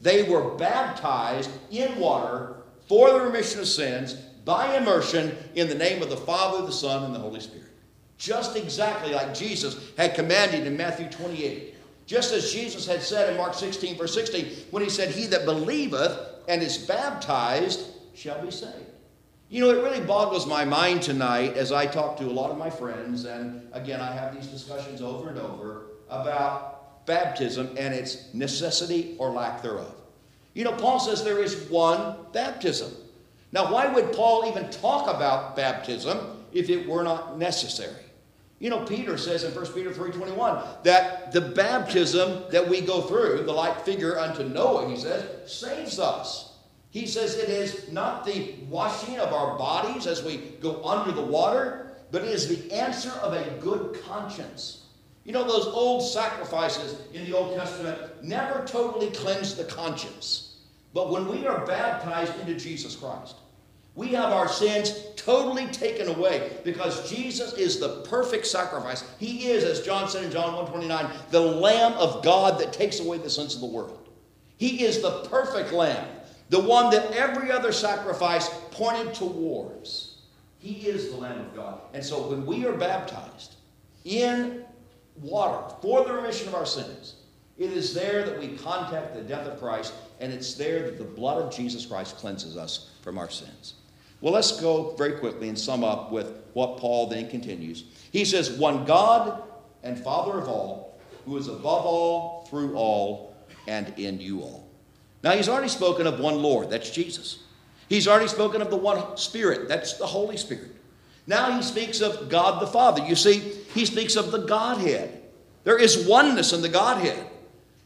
they 0.00 0.22
were 0.24 0.54
baptized 0.56 1.50
in 1.70 1.98
water 1.98 2.56
for 2.88 3.10
the 3.10 3.20
remission 3.20 3.60
of 3.60 3.68
sins 3.68 4.14
by 4.44 4.76
immersion 4.76 5.36
in 5.54 5.68
the 5.68 5.74
name 5.74 6.02
of 6.02 6.10
the 6.10 6.16
Father, 6.16 6.64
the 6.64 6.72
Son, 6.72 7.04
and 7.04 7.14
the 7.14 7.18
Holy 7.18 7.40
Spirit. 7.40 7.66
Just 8.18 8.56
exactly 8.56 9.12
like 9.12 9.34
Jesus 9.34 9.92
had 9.98 10.14
commanded 10.14 10.66
in 10.66 10.76
Matthew 10.76 11.08
28. 11.08 11.74
Just 12.06 12.32
as 12.32 12.52
Jesus 12.52 12.86
had 12.86 13.02
said 13.02 13.30
in 13.30 13.36
Mark 13.36 13.54
16, 13.54 13.98
verse 13.98 14.14
16, 14.14 14.46
when 14.70 14.82
he 14.82 14.88
said, 14.88 15.10
He 15.10 15.26
that 15.26 15.44
believeth 15.44 16.16
and 16.48 16.62
is 16.62 16.78
baptized 16.78 17.88
shall 18.14 18.40
be 18.42 18.50
saved. 18.50 18.74
You 19.48 19.60
know, 19.60 19.70
it 19.70 19.82
really 19.82 20.00
boggles 20.00 20.46
my 20.46 20.64
mind 20.64 21.02
tonight 21.02 21.56
as 21.56 21.72
I 21.72 21.86
talk 21.86 22.16
to 22.18 22.24
a 22.24 22.32
lot 22.32 22.50
of 22.50 22.58
my 22.58 22.70
friends, 22.70 23.24
and 23.24 23.68
again, 23.72 24.00
I 24.00 24.12
have 24.12 24.34
these 24.34 24.46
discussions 24.46 25.02
over 25.02 25.28
and 25.28 25.38
over 25.38 25.86
about 26.08 26.75
baptism 27.06 27.70
and 27.78 27.94
its 27.94 28.32
necessity 28.34 29.14
or 29.18 29.30
lack 29.30 29.62
thereof. 29.62 29.94
You 30.54 30.64
know, 30.64 30.72
Paul 30.72 30.98
says 30.98 31.22
there 31.22 31.42
is 31.42 31.68
one 31.68 32.16
baptism. 32.32 32.92
Now, 33.52 33.72
why 33.72 33.86
would 33.86 34.12
Paul 34.12 34.46
even 34.48 34.70
talk 34.70 35.08
about 35.08 35.54
baptism 35.56 36.44
if 36.52 36.68
it 36.68 36.88
were 36.88 37.02
not 37.02 37.38
necessary? 37.38 38.02
You 38.58 38.70
know, 38.70 38.84
Peter 38.84 39.18
says 39.18 39.44
in 39.44 39.54
1 39.54 39.66
Peter 39.72 39.90
3.21 39.90 40.82
that 40.82 41.30
the 41.30 41.42
baptism 41.42 42.44
that 42.50 42.66
we 42.66 42.80
go 42.80 43.02
through, 43.02 43.44
the 43.44 43.52
like 43.52 43.84
figure 43.84 44.18
unto 44.18 44.44
Noah, 44.44 44.88
he 44.88 44.96
says, 44.96 45.50
saves 45.50 45.98
us. 45.98 46.54
He 46.90 47.06
says 47.06 47.36
it 47.36 47.50
is 47.50 47.92
not 47.92 48.24
the 48.24 48.54
washing 48.70 49.18
of 49.18 49.34
our 49.34 49.58
bodies 49.58 50.06
as 50.06 50.22
we 50.22 50.38
go 50.62 50.82
under 50.82 51.12
the 51.12 51.20
water, 51.20 51.92
but 52.10 52.22
it 52.22 52.28
is 52.28 52.48
the 52.48 52.72
answer 52.72 53.10
of 53.10 53.34
a 53.34 53.50
good 53.60 54.02
conscience. 54.04 54.85
You 55.26 55.32
know, 55.32 55.42
those 55.42 55.66
old 55.66 56.04
sacrifices 56.04 57.00
in 57.12 57.24
the 57.24 57.36
Old 57.36 57.56
Testament 57.56 57.98
never 58.22 58.64
totally 58.64 59.10
cleanse 59.10 59.56
the 59.56 59.64
conscience. 59.64 60.58
But 60.94 61.10
when 61.10 61.26
we 61.26 61.48
are 61.48 61.66
baptized 61.66 62.38
into 62.38 62.54
Jesus 62.54 62.94
Christ, 62.94 63.34
we 63.96 64.08
have 64.10 64.32
our 64.32 64.46
sins 64.46 64.94
totally 65.16 65.66
taken 65.66 66.06
away 66.06 66.58
because 66.62 67.10
Jesus 67.10 67.54
is 67.54 67.80
the 67.80 68.02
perfect 68.02 68.46
sacrifice. 68.46 69.02
He 69.18 69.48
is, 69.48 69.64
as 69.64 69.84
John 69.84 70.08
said 70.08 70.22
in 70.22 70.30
John 70.30 70.54
129, 70.54 71.10
the 71.32 71.40
Lamb 71.40 71.94
of 71.94 72.22
God 72.22 72.60
that 72.60 72.72
takes 72.72 73.00
away 73.00 73.18
the 73.18 73.28
sins 73.28 73.56
of 73.56 73.60
the 73.62 73.66
world. 73.66 74.08
He 74.58 74.84
is 74.84 75.02
the 75.02 75.22
perfect 75.24 75.72
Lamb, 75.72 76.06
the 76.50 76.60
one 76.60 76.90
that 76.90 77.10
every 77.10 77.50
other 77.50 77.72
sacrifice 77.72 78.48
pointed 78.70 79.12
towards. 79.12 80.18
He 80.60 80.86
is 80.86 81.10
the 81.10 81.16
Lamb 81.16 81.40
of 81.40 81.56
God. 81.56 81.80
And 81.94 82.04
so 82.04 82.28
when 82.28 82.46
we 82.46 82.64
are 82.64 82.76
baptized 82.76 83.56
in 84.04 84.64
water 85.20 85.74
for 85.80 86.04
the 86.04 86.12
remission 86.12 86.48
of 86.48 86.54
our 86.54 86.66
sins, 86.66 87.16
it 87.58 87.72
is 87.72 87.94
there 87.94 88.24
that 88.24 88.38
we 88.38 88.48
contact 88.56 89.14
the 89.14 89.22
death 89.22 89.46
of 89.46 89.58
Christ, 89.58 89.94
and 90.20 90.32
it's 90.32 90.54
there 90.54 90.82
that 90.82 90.98
the 90.98 91.04
blood 91.04 91.42
of 91.42 91.54
Jesus 91.54 91.86
Christ 91.86 92.16
cleanses 92.16 92.56
us 92.56 92.90
from 93.02 93.18
our 93.18 93.30
sins. 93.30 93.74
Well, 94.20 94.32
let's 94.32 94.60
go 94.60 94.94
very 94.96 95.12
quickly 95.12 95.48
and 95.48 95.58
sum 95.58 95.84
up 95.84 96.10
with 96.10 96.42
what 96.52 96.78
Paul 96.78 97.06
then 97.06 97.28
continues. 97.28 97.84
He 98.12 98.24
says, 98.24 98.50
One 98.52 98.84
God 98.84 99.42
and 99.82 99.98
Father 99.98 100.38
of 100.38 100.48
all, 100.48 100.98
who 101.24 101.36
is 101.36 101.48
above 101.48 101.84
all, 101.86 102.46
through 102.48 102.74
all, 102.74 103.34
and 103.66 103.92
in 103.98 104.20
you 104.20 104.40
all. 104.40 104.68
Now, 105.22 105.32
he's 105.32 105.48
already 105.48 105.68
spoken 105.68 106.06
of 106.06 106.20
one 106.20 106.42
Lord, 106.42 106.70
that's 106.70 106.90
Jesus. 106.90 107.40
He's 107.88 108.08
already 108.08 108.28
spoken 108.28 108.62
of 108.62 108.70
the 108.70 108.76
one 108.76 109.16
Spirit, 109.16 109.68
that's 109.68 109.94
the 109.94 110.06
Holy 110.06 110.36
Spirit. 110.36 110.75
Now 111.26 111.56
he 111.56 111.62
speaks 111.62 112.00
of 112.00 112.28
God 112.28 112.62
the 112.62 112.66
Father. 112.66 113.04
You 113.04 113.16
see, 113.16 113.40
he 113.74 113.84
speaks 113.84 114.16
of 114.16 114.30
the 114.30 114.38
Godhead. 114.38 115.22
There 115.64 115.78
is 115.78 116.06
oneness 116.06 116.52
in 116.52 116.62
the 116.62 116.68
Godhead. 116.68 117.26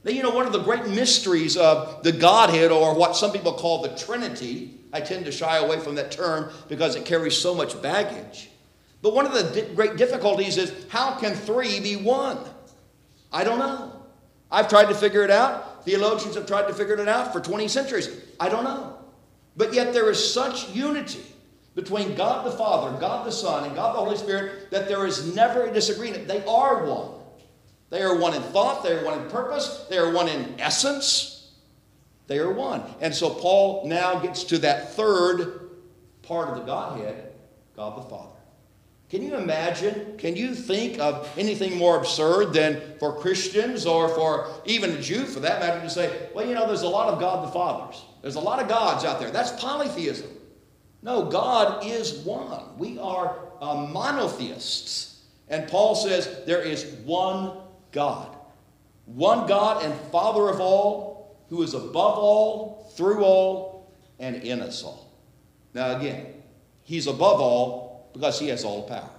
Now, 0.05 0.13
you 0.13 0.23
know, 0.23 0.31
one 0.31 0.47
of 0.47 0.53
the 0.53 0.63
great 0.63 0.87
mysteries 0.89 1.57
of 1.57 2.03
the 2.03 2.13
Godhead, 2.13 2.71
or 2.71 2.95
what 2.95 3.17
some 3.17 3.33
people 3.33 3.53
call 3.53 3.83
the 3.83 3.91
Trinity, 3.97 4.79
I 4.93 5.01
tend 5.01 5.27
to 5.27 5.33
shy 5.33 5.59
away 5.59 5.79
from 5.79 5.95
that 5.97 6.11
term 6.11 6.51
because 6.69 6.97
it 6.97 7.05
carries 7.05 7.37
so 7.37 7.55
much 7.55 7.81
baggage. 7.83 8.51
But 9.03 9.15
one 9.15 9.27
of 9.27 9.33
the 9.33 9.63
di- 9.63 9.75
great 9.75 9.97
difficulties 9.97 10.57
is 10.57 10.87
how 10.89 11.19
can 11.19 11.35
three 11.35 11.81
be 11.81 11.97
one? 11.97 12.39
I 13.33 13.45
don't 13.45 13.59
know. 13.59 13.93
I've 14.51 14.69
tried 14.69 14.87
to 14.87 14.95
figure 14.95 15.23
it 15.23 15.31
out. 15.31 15.85
Theologians 15.85 16.35
have 16.35 16.47
tried 16.47 16.67
to 16.69 16.75
figure 16.75 16.99
it 16.99 17.09
out 17.09 17.33
for 17.33 17.41
20 17.41 17.69
centuries. 17.69 18.11
I 18.39 18.49
don't 18.49 18.65
know. 18.65 18.99
But 19.57 19.73
yet 19.73 19.93
there 19.93 20.11
is 20.11 20.33
such 20.33 20.69
unity 20.71 21.25
between 21.81 22.15
God 22.15 22.45
the 22.45 22.51
Father, 22.51 22.95
God 23.01 23.27
the 23.27 23.33
Son, 23.33 23.65
and 23.65 23.75
God 23.75 23.95
the 23.95 24.01
Holy 24.01 24.17
Spirit 24.17 24.71
that 24.71 24.87
there 24.87 25.07
is 25.07 25.35
never 25.35 25.65
a 25.65 25.73
disagreement. 25.73 26.29
They 26.29 26.45
are 26.45 26.85
one. 26.85 27.13
They 27.89 28.03
are 28.03 28.19
one 28.19 28.35
in 28.35 28.43
thought, 28.43 28.83
they 28.83 28.93
are 28.93 29.05
one 29.05 29.19
in 29.19 29.31
purpose, 29.31 29.87
they 29.89 29.97
are 29.97 30.13
one 30.13 30.29
in 30.29 30.61
essence. 30.61 31.53
They 32.27 32.39
are 32.39 32.53
one. 32.53 32.83
And 33.01 33.13
so 33.13 33.31
Paul 33.31 33.89
now 33.89 34.21
gets 34.21 34.45
to 34.45 34.59
that 34.59 34.93
third 34.93 35.71
part 36.23 36.51
of 36.51 36.57
the 36.57 36.63
Godhead, 36.63 37.33
God 37.75 37.97
the 37.97 38.09
Father. 38.09 38.37
Can 39.09 39.23
you 39.23 39.35
imagine? 39.35 40.17
Can 40.19 40.37
you 40.37 40.55
think 40.55 41.01
of 41.01 41.29
anything 41.37 41.77
more 41.77 41.97
absurd 41.97 42.53
than 42.53 42.81
for 43.01 43.19
Christians 43.19 43.87
or 43.87 44.09
for 44.11 44.49
even 44.67 44.91
a 44.91 45.01
Jew 45.01 45.25
for 45.25 45.41
that 45.41 45.61
matter 45.61 45.81
to 45.81 45.91
say, 45.91 46.29
well, 46.33 46.47
you 46.47 46.55
know, 46.55 46.67
there's 46.69 46.83
a 46.83 46.89
lot 46.89 47.09
of 47.09 47.19
God 47.19 47.49
the 47.49 47.51
Fathers. 47.51 48.05
There's 48.23 48.37
a 48.37 48.41
lot 48.41 48.61
of 48.61 48.69
gods 48.69 49.05
out 49.05 49.19
there. 49.19 49.33
That's 49.33 49.51
polytheism. 49.61 50.29
No, 51.03 51.25
God 51.25 51.85
is 51.85 52.19
one. 52.19 52.79
We 52.79 52.99
are 52.99 53.39
uh, 53.61 53.87
monotheists. 53.87 55.23
And 55.49 55.69
Paul 55.69 55.95
says 55.95 56.45
there 56.47 56.63
is 56.63 56.85
one 57.05 57.59
God. 57.93 58.37
One 59.07 59.47
God 59.47 59.85
and 59.85 59.95
Father 60.13 60.49
of 60.49 60.61
all, 60.61 61.37
who 61.49 61.63
is 61.63 61.75
above 61.75 62.19
all, 62.19 62.93
through 62.97 63.25
all, 63.25 63.93
and 64.19 64.37
in 64.37 64.61
us 64.61 64.85
all. 64.85 65.11
Now, 65.75 65.97
again, 65.97 66.27
he's 66.83 67.07
above 67.07 67.41
all 67.41 68.11
because 68.13 68.39
he 68.39 68.49
has 68.49 68.65
all 68.65 68.89
power. 68.89 69.11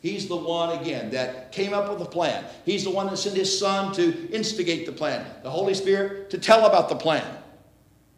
He's 0.00 0.26
the 0.26 0.36
one, 0.36 0.78
again, 0.78 1.10
that 1.10 1.52
came 1.52 1.72
up 1.72 1.88
with 1.88 2.00
the 2.00 2.04
plan. 2.04 2.44
He's 2.64 2.84
the 2.84 2.90
one 2.90 3.06
that 3.06 3.16
sent 3.16 3.36
his 3.36 3.56
son 3.56 3.94
to 3.94 4.30
instigate 4.32 4.84
the 4.84 4.92
plan, 4.92 5.24
the 5.42 5.50
Holy 5.50 5.74
Spirit 5.74 6.28
to 6.30 6.38
tell 6.38 6.66
about 6.66 6.88
the 6.88 6.96
plan. 6.96 7.24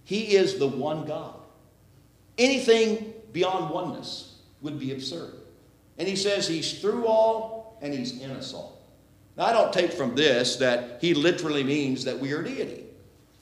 He 0.03 0.35
is 0.35 0.59
the 0.59 0.67
one 0.67 1.05
God. 1.05 1.44
Anything 2.39 3.13
beyond 3.33 3.71
oneness 3.71 4.37
would 4.63 4.79
be 4.79 4.93
absurd. 4.93 5.35
And 5.99 6.09
he 6.09 6.17
says 6.17 6.49
he's 6.49 6.81
through 6.81 7.07
all 7.07 7.79
and 7.83 7.93
he's 7.93 8.21
in 8.21 8.31
us 8.31 8.55
all. 8.55 8.81
Now, 9.37 9.45
I 9.45 9.53
don't 9.53 9.73
take 9.73 9.93
from 9.93 10.15
this 10.15 10.57
that 10.57 10.99
he 11.01 11.15
literally 11.15 11.65
means 11.65 12.05
that 12.05 12.19
we 12.19 12.33
are 12.33 12.43
deity. 12.43 12.85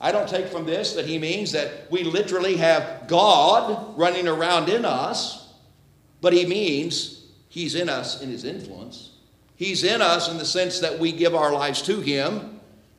I 0.01 0.11
don't 0.11 0.29
take 0.29 0.49
from 0.49 0.67
this 0.67 0.95
that 0.95 1.07
he 1.07 1.19
means 1.19 1.53
that 1.53 1.91
we 1.91 2.03
literally 2.03 2.57
have 2.57 3.07
God 3.07 3.97
running 3.97 4.27
around 4.27 4.69
in 4.69 4.85
us, 4.85 5.53
but 6.21 6.33
he 6.33 6.45
means 6.45 7.25
he's 7.49 7.75
in 7.75 7.89
us 7.89 8.21
in 8.21 8.29
his 8.31 8.45
influence. 8.45 9.11
He's 9.55 9.85
in 9.85 10.03
us 10.03 10.29
in 10.29 10.39
the 10.39 10.45
sense 10.45 10.81
that 10.81 10.99
we 10.99 11.13
give 11.13 11.37
our 11.37 11.53
lives 11.53 11.83
to 11.83 12.01
him, 12.01 12.52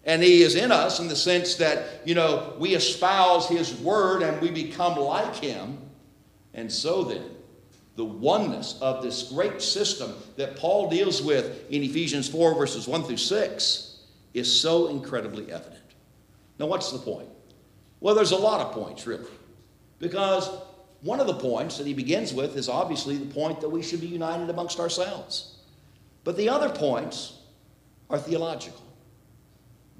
and 0.05 0.21
he 0.21 0.41
is 0.41 0.55
in 0.55 0.71
us 0.71 0.99
in 0.99 1.07
the 1.07 1.15
sense 1.15 1.55
that, 1.55 2.05
you 2.05 2.13
know, 2.13 2.53
we 2.59 2.75
espouse 2.75 3.47
his 3.47 3.73
word 3.75 4.21
and 4.21 4.41
we 4.41 4.51
become 4.51 4.97
like 4.97 5.35
him. 5.35 5.77
And 6.53 6.71
so 6.71 7.03
then, 7.03 7.23
the 7.95 8.03
oneness 8.03 8.77
of 8.81 9.01
this 9.01 9.23
great 9.31 9.61
system 9.61 10.13
that 10.35 10.57
Paul 10.57 10.89
deals 10.89 11.21
with 11.21 11.69
in 11.69 11.83
Ephesians 11.83 12.27
4, 12.27 12.55
verses 12.55 12.87
1 12.87 13.03
through 13.03 13.17
6, 13.17 13.99
is 14.33 14.61
so 14.61 14.87
incredibly 14.87 15.51
evident. 15.51 15.79
Now, 16.59 16.65
what's 16.65 16.91
the 16.91 16.99
point? 16.99 17.29
Well, 17.99 18.15
there's 18.15 18.31
a 18.31 18.37
lot 18.37 18.59
of 18.59 18.73
points, 18.73 19.07
really. 19.07 19.29
Because 19.99 20.49
one 21.01 21.21
of 21.21 21.27
the 21.27 21.35
points 21.35 21.77
that 21.77 21.87
he 21.87 21.93
begins 21.93 22.33
with 22.33 22.57
is 22.57 22.67
obviously 22.67 23.15
the 23.15 23.33
point 23.33 23.61
that 23.61 23.69
we 23.69 23.81
should 23.81 24.01
be 24.01 24.07
united 24.07 24.49
amongst 24.49 24.79
ourselves. 24.79 25.55
But 26.25 26.35
the 26.35 26.49
other 26.49 26.69
points 26.69 27.37
are 28.09 28.19
theological 28.19 28.82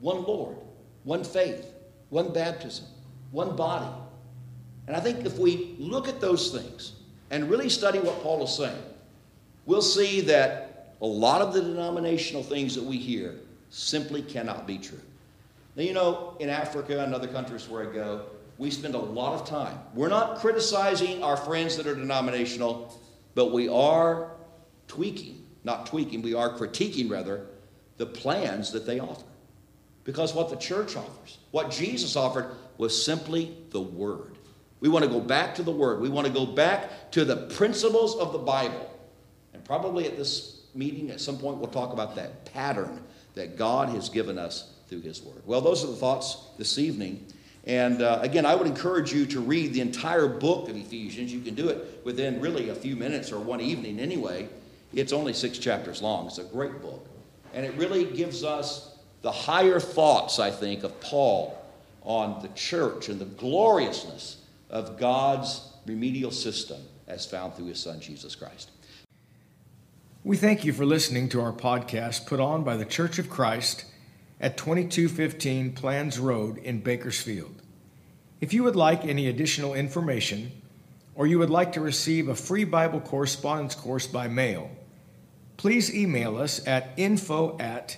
one 0.04 0.24
Lord, 0.24 0.58
one 1.06 1.24
faith, 1.24 1.66
one 2.10 2.34
baptism, 2.34 2.86
one 3.32 3.56
body. 3.56 3.90
And 4.86 4.98
I 4.98 5.00
think 5.00 5.26
if 5.26 5.40
we 5.40 5.76
look 5.80 6.10
at 6.10 6.20
those 6.20 6.52
things 6.52 6.92
and 7.32 7.50
really 7.50 7.70
study 7.70 8.00
what 8.00 8.22
Paul 8.22 8.44
is 8.44 8.54
saying, 8.54 8.84
we'll 9.66 9.82
see 9.82 10.20
that 10.22 10.96
a 11.02 11.06
lot 11.06 11.42
of 11.42 11.54
the 11.54 11.62
denominational 11.62 12.44
things 12.44 12.76
that 12.76 12.84
we 12.84 12.98
hear 12.98 13.36
simply 13.70 14.22
cannot 14.22 14.68
be 14.68 14.78
true. 14.78 15.00
Now, 15.78 15.84
you 15.84 15.94
know, 15.94 16.36
in 16.42 16.50
Africa 16.50 17.02
and 17.02 17.16
other 17.16 17.30
countries 17.30 17.70
where 17.70 17.90
I 17.90 17.94
go, 17.94 18.26
we 18.58 18.72
spend 18.72 18.96
a 18.96 19.00
lot 19.00 19.40
of 19.40 19.48
time. 19.48 19.80
We're 19.96 20.10
not 20.10 20.40
criticizing 20.40 21.24
our 21.24 21.38
friends 21.38 21.78
that 21.78 21.88
are 21.88 21.96
denominational, 21.96 23.00
but 23.36 23.54
we 23.54 23.70
are 23.70 24.32
tweaking, 24.90 25.46
not 25.64 25.86
tweaking, 25.86 26.22
we 26.22 26.34
are 26.34 26.50
critiquing 26.50 27.10
rather, 27.10 27.46
the 27.98 28.06
plans 28.06 28.70
that 28.74 28.86
they 28.86 29.00
offer. 29.00 29.24
Because 30.04 30.34
what 30.34 30.50
the 30.50 30.56
church 30.58 30.96
offers, 30.96 31.38
what 31.52 31.72
Jesus 31.72 32.16
offered, 32.16 32.56
was 32.78 33.06
simply 33.06 33.56
the 33.72 33.82
Word. 33.82 34.38
We 34.80 34.90
want 34.90 35.06
to 35.06 35.10
go 35.10 35.22
back 35.22 35.56
to 35.56 35.64
the 35.64 35.72
Word. 35.72 36.02
We 36.02 36.10
want 36.10 36.28
to 36.28 36.34
go 36.34 36.46
back 36.46 37.12
to 37.12 37.24
the 37.24 37.38
principles 37.38 38.18
of 38.18 38.34
the 38.34 38.40
Bible. 38.40 38.90
And 39.54 39.64
probably 39.64 40.06
at 40.06 40.18
this 40.18 40.64
meeting, 40.76 41.10
at 41.10 41.22
some 41.22 41.38
point, 41.38 41.58
we'll 41.58 41.70
talk 41.70 41.94
about 41.94 42.16
that 42.16 42.52
pattern 42.54 43.02
that 43.36 43.58
God 43.58 43.90
has 43.90 44.10
given 44.10 44.38
us 44.38 44.74
through 44.90 45.02
His 45.02 45.22
Word. 45.22 45.42
Well, 45.46 45.62
those 45.62 45.84
are 45.84 45.88
the 45.88 45.96
thoughts 45.96 46.38
this 46.58 46.78
evening. 46.78 47.26
And 47.66 48.02
uh, 48.02 48.20
again, 48.22 48.46
I 48.46 48.56
would 48.56 48.68
encourage 48.68 49.14
you 49.14 49.26
to 49.28 49.40
read 49.40 49.74
the 49.74 49.80
entire 49.80 50.28
book 50.28 50.68
of 50.68 50.76
Ephesians. 50.76 51.32
You 51.32 51.40
can 51.40 51.56
do 51.56 51.70
it 51.70 52.02
within 52.04 52.42
really 52.42 52.70
a 52.70 52.76
few 52.76 52.98
minutes 52.98 53.32
or 53.32 53.40
one 53.40 53.62
evening 53.62 54.00
anyway. 54.00 54.50
It's 54.94 55.14
only 55.14 55.32
six 55.32 55.58
chapters 55.58 56.02
long. 56.02 56.28
It's 56.28 56.40
a 56.40 56.44
great 56.44 56.82
book. 56.82 57.08
And 57.54 57.66
it 57.66 57.74
really 57.76 58.04
gives 58.04 58.44
us 58.44 58.93
the 59.24 59.32
higher 59.32 59.80
thoughts, 59.80 60.38
I 60.38 60.52
think, 60.52 60.84
of 60.84 61.00
Paul 61.00 61.58
on 62.04 62.42
the 62.42 62.50
church 62.50 63.10
and 63.10 63.20
the 63.20 63.26
gloriousness 63.26 64.38
of 64.70 65.00
God's 65.00 65.72
remedial 65.88 66.30
system 66.30 66.82
as 67.08 67.26
found 67.26 67.56
through 67.56 67.68
his 67.68 67.80
son, 67.80 68.00
Jesus 68.00 68.36
Christ. 68.36 68.70
We 70.26 70.38
thank 70.38 70.64
you 70.64 70.74
for 70.74 70.86
listening 70.86 71.30
to 71.30 71.42
our 71.42 71.54
podcast 71.54 72.26
put 72.26 72.40
on 72.40 72.64
by 72.64 72.78
the 72.78 72.86
Church 72.86 73.18
of 73.18 73.30
Christ 73.30 73.86
at 74.40 74.58
2215 74.58 75.74
Planz 75.74 76.22
Road 76.22 76.58
in 76.58 76.82
Bakersfield. 76.82 77.62
If 78.42 78.54
you 78.54 78.64
would 78.64 78.76
like 78.76 79.06
any 79.06 79.28
additional 79.28 79.74
information, 79.74 80.52
or 81.16 81.28
you 81.28 81.40
would 81.40 81.50
like 81.50 81.74
to 81.74 81.82
receive 81.82 82.28
a 82.28 82.36
free 82.36 82.66
Bible 82.66 83.00
correspondence 83.00 83.76
course 83.76 84.08
by 84.08 84.28
mail, 84.28 84.70
please 85.56 85.94
email 85.94 86.38
us 86.38 86.66
at 86.68 86.90
info 86.98 87.58
at 87.60 87.98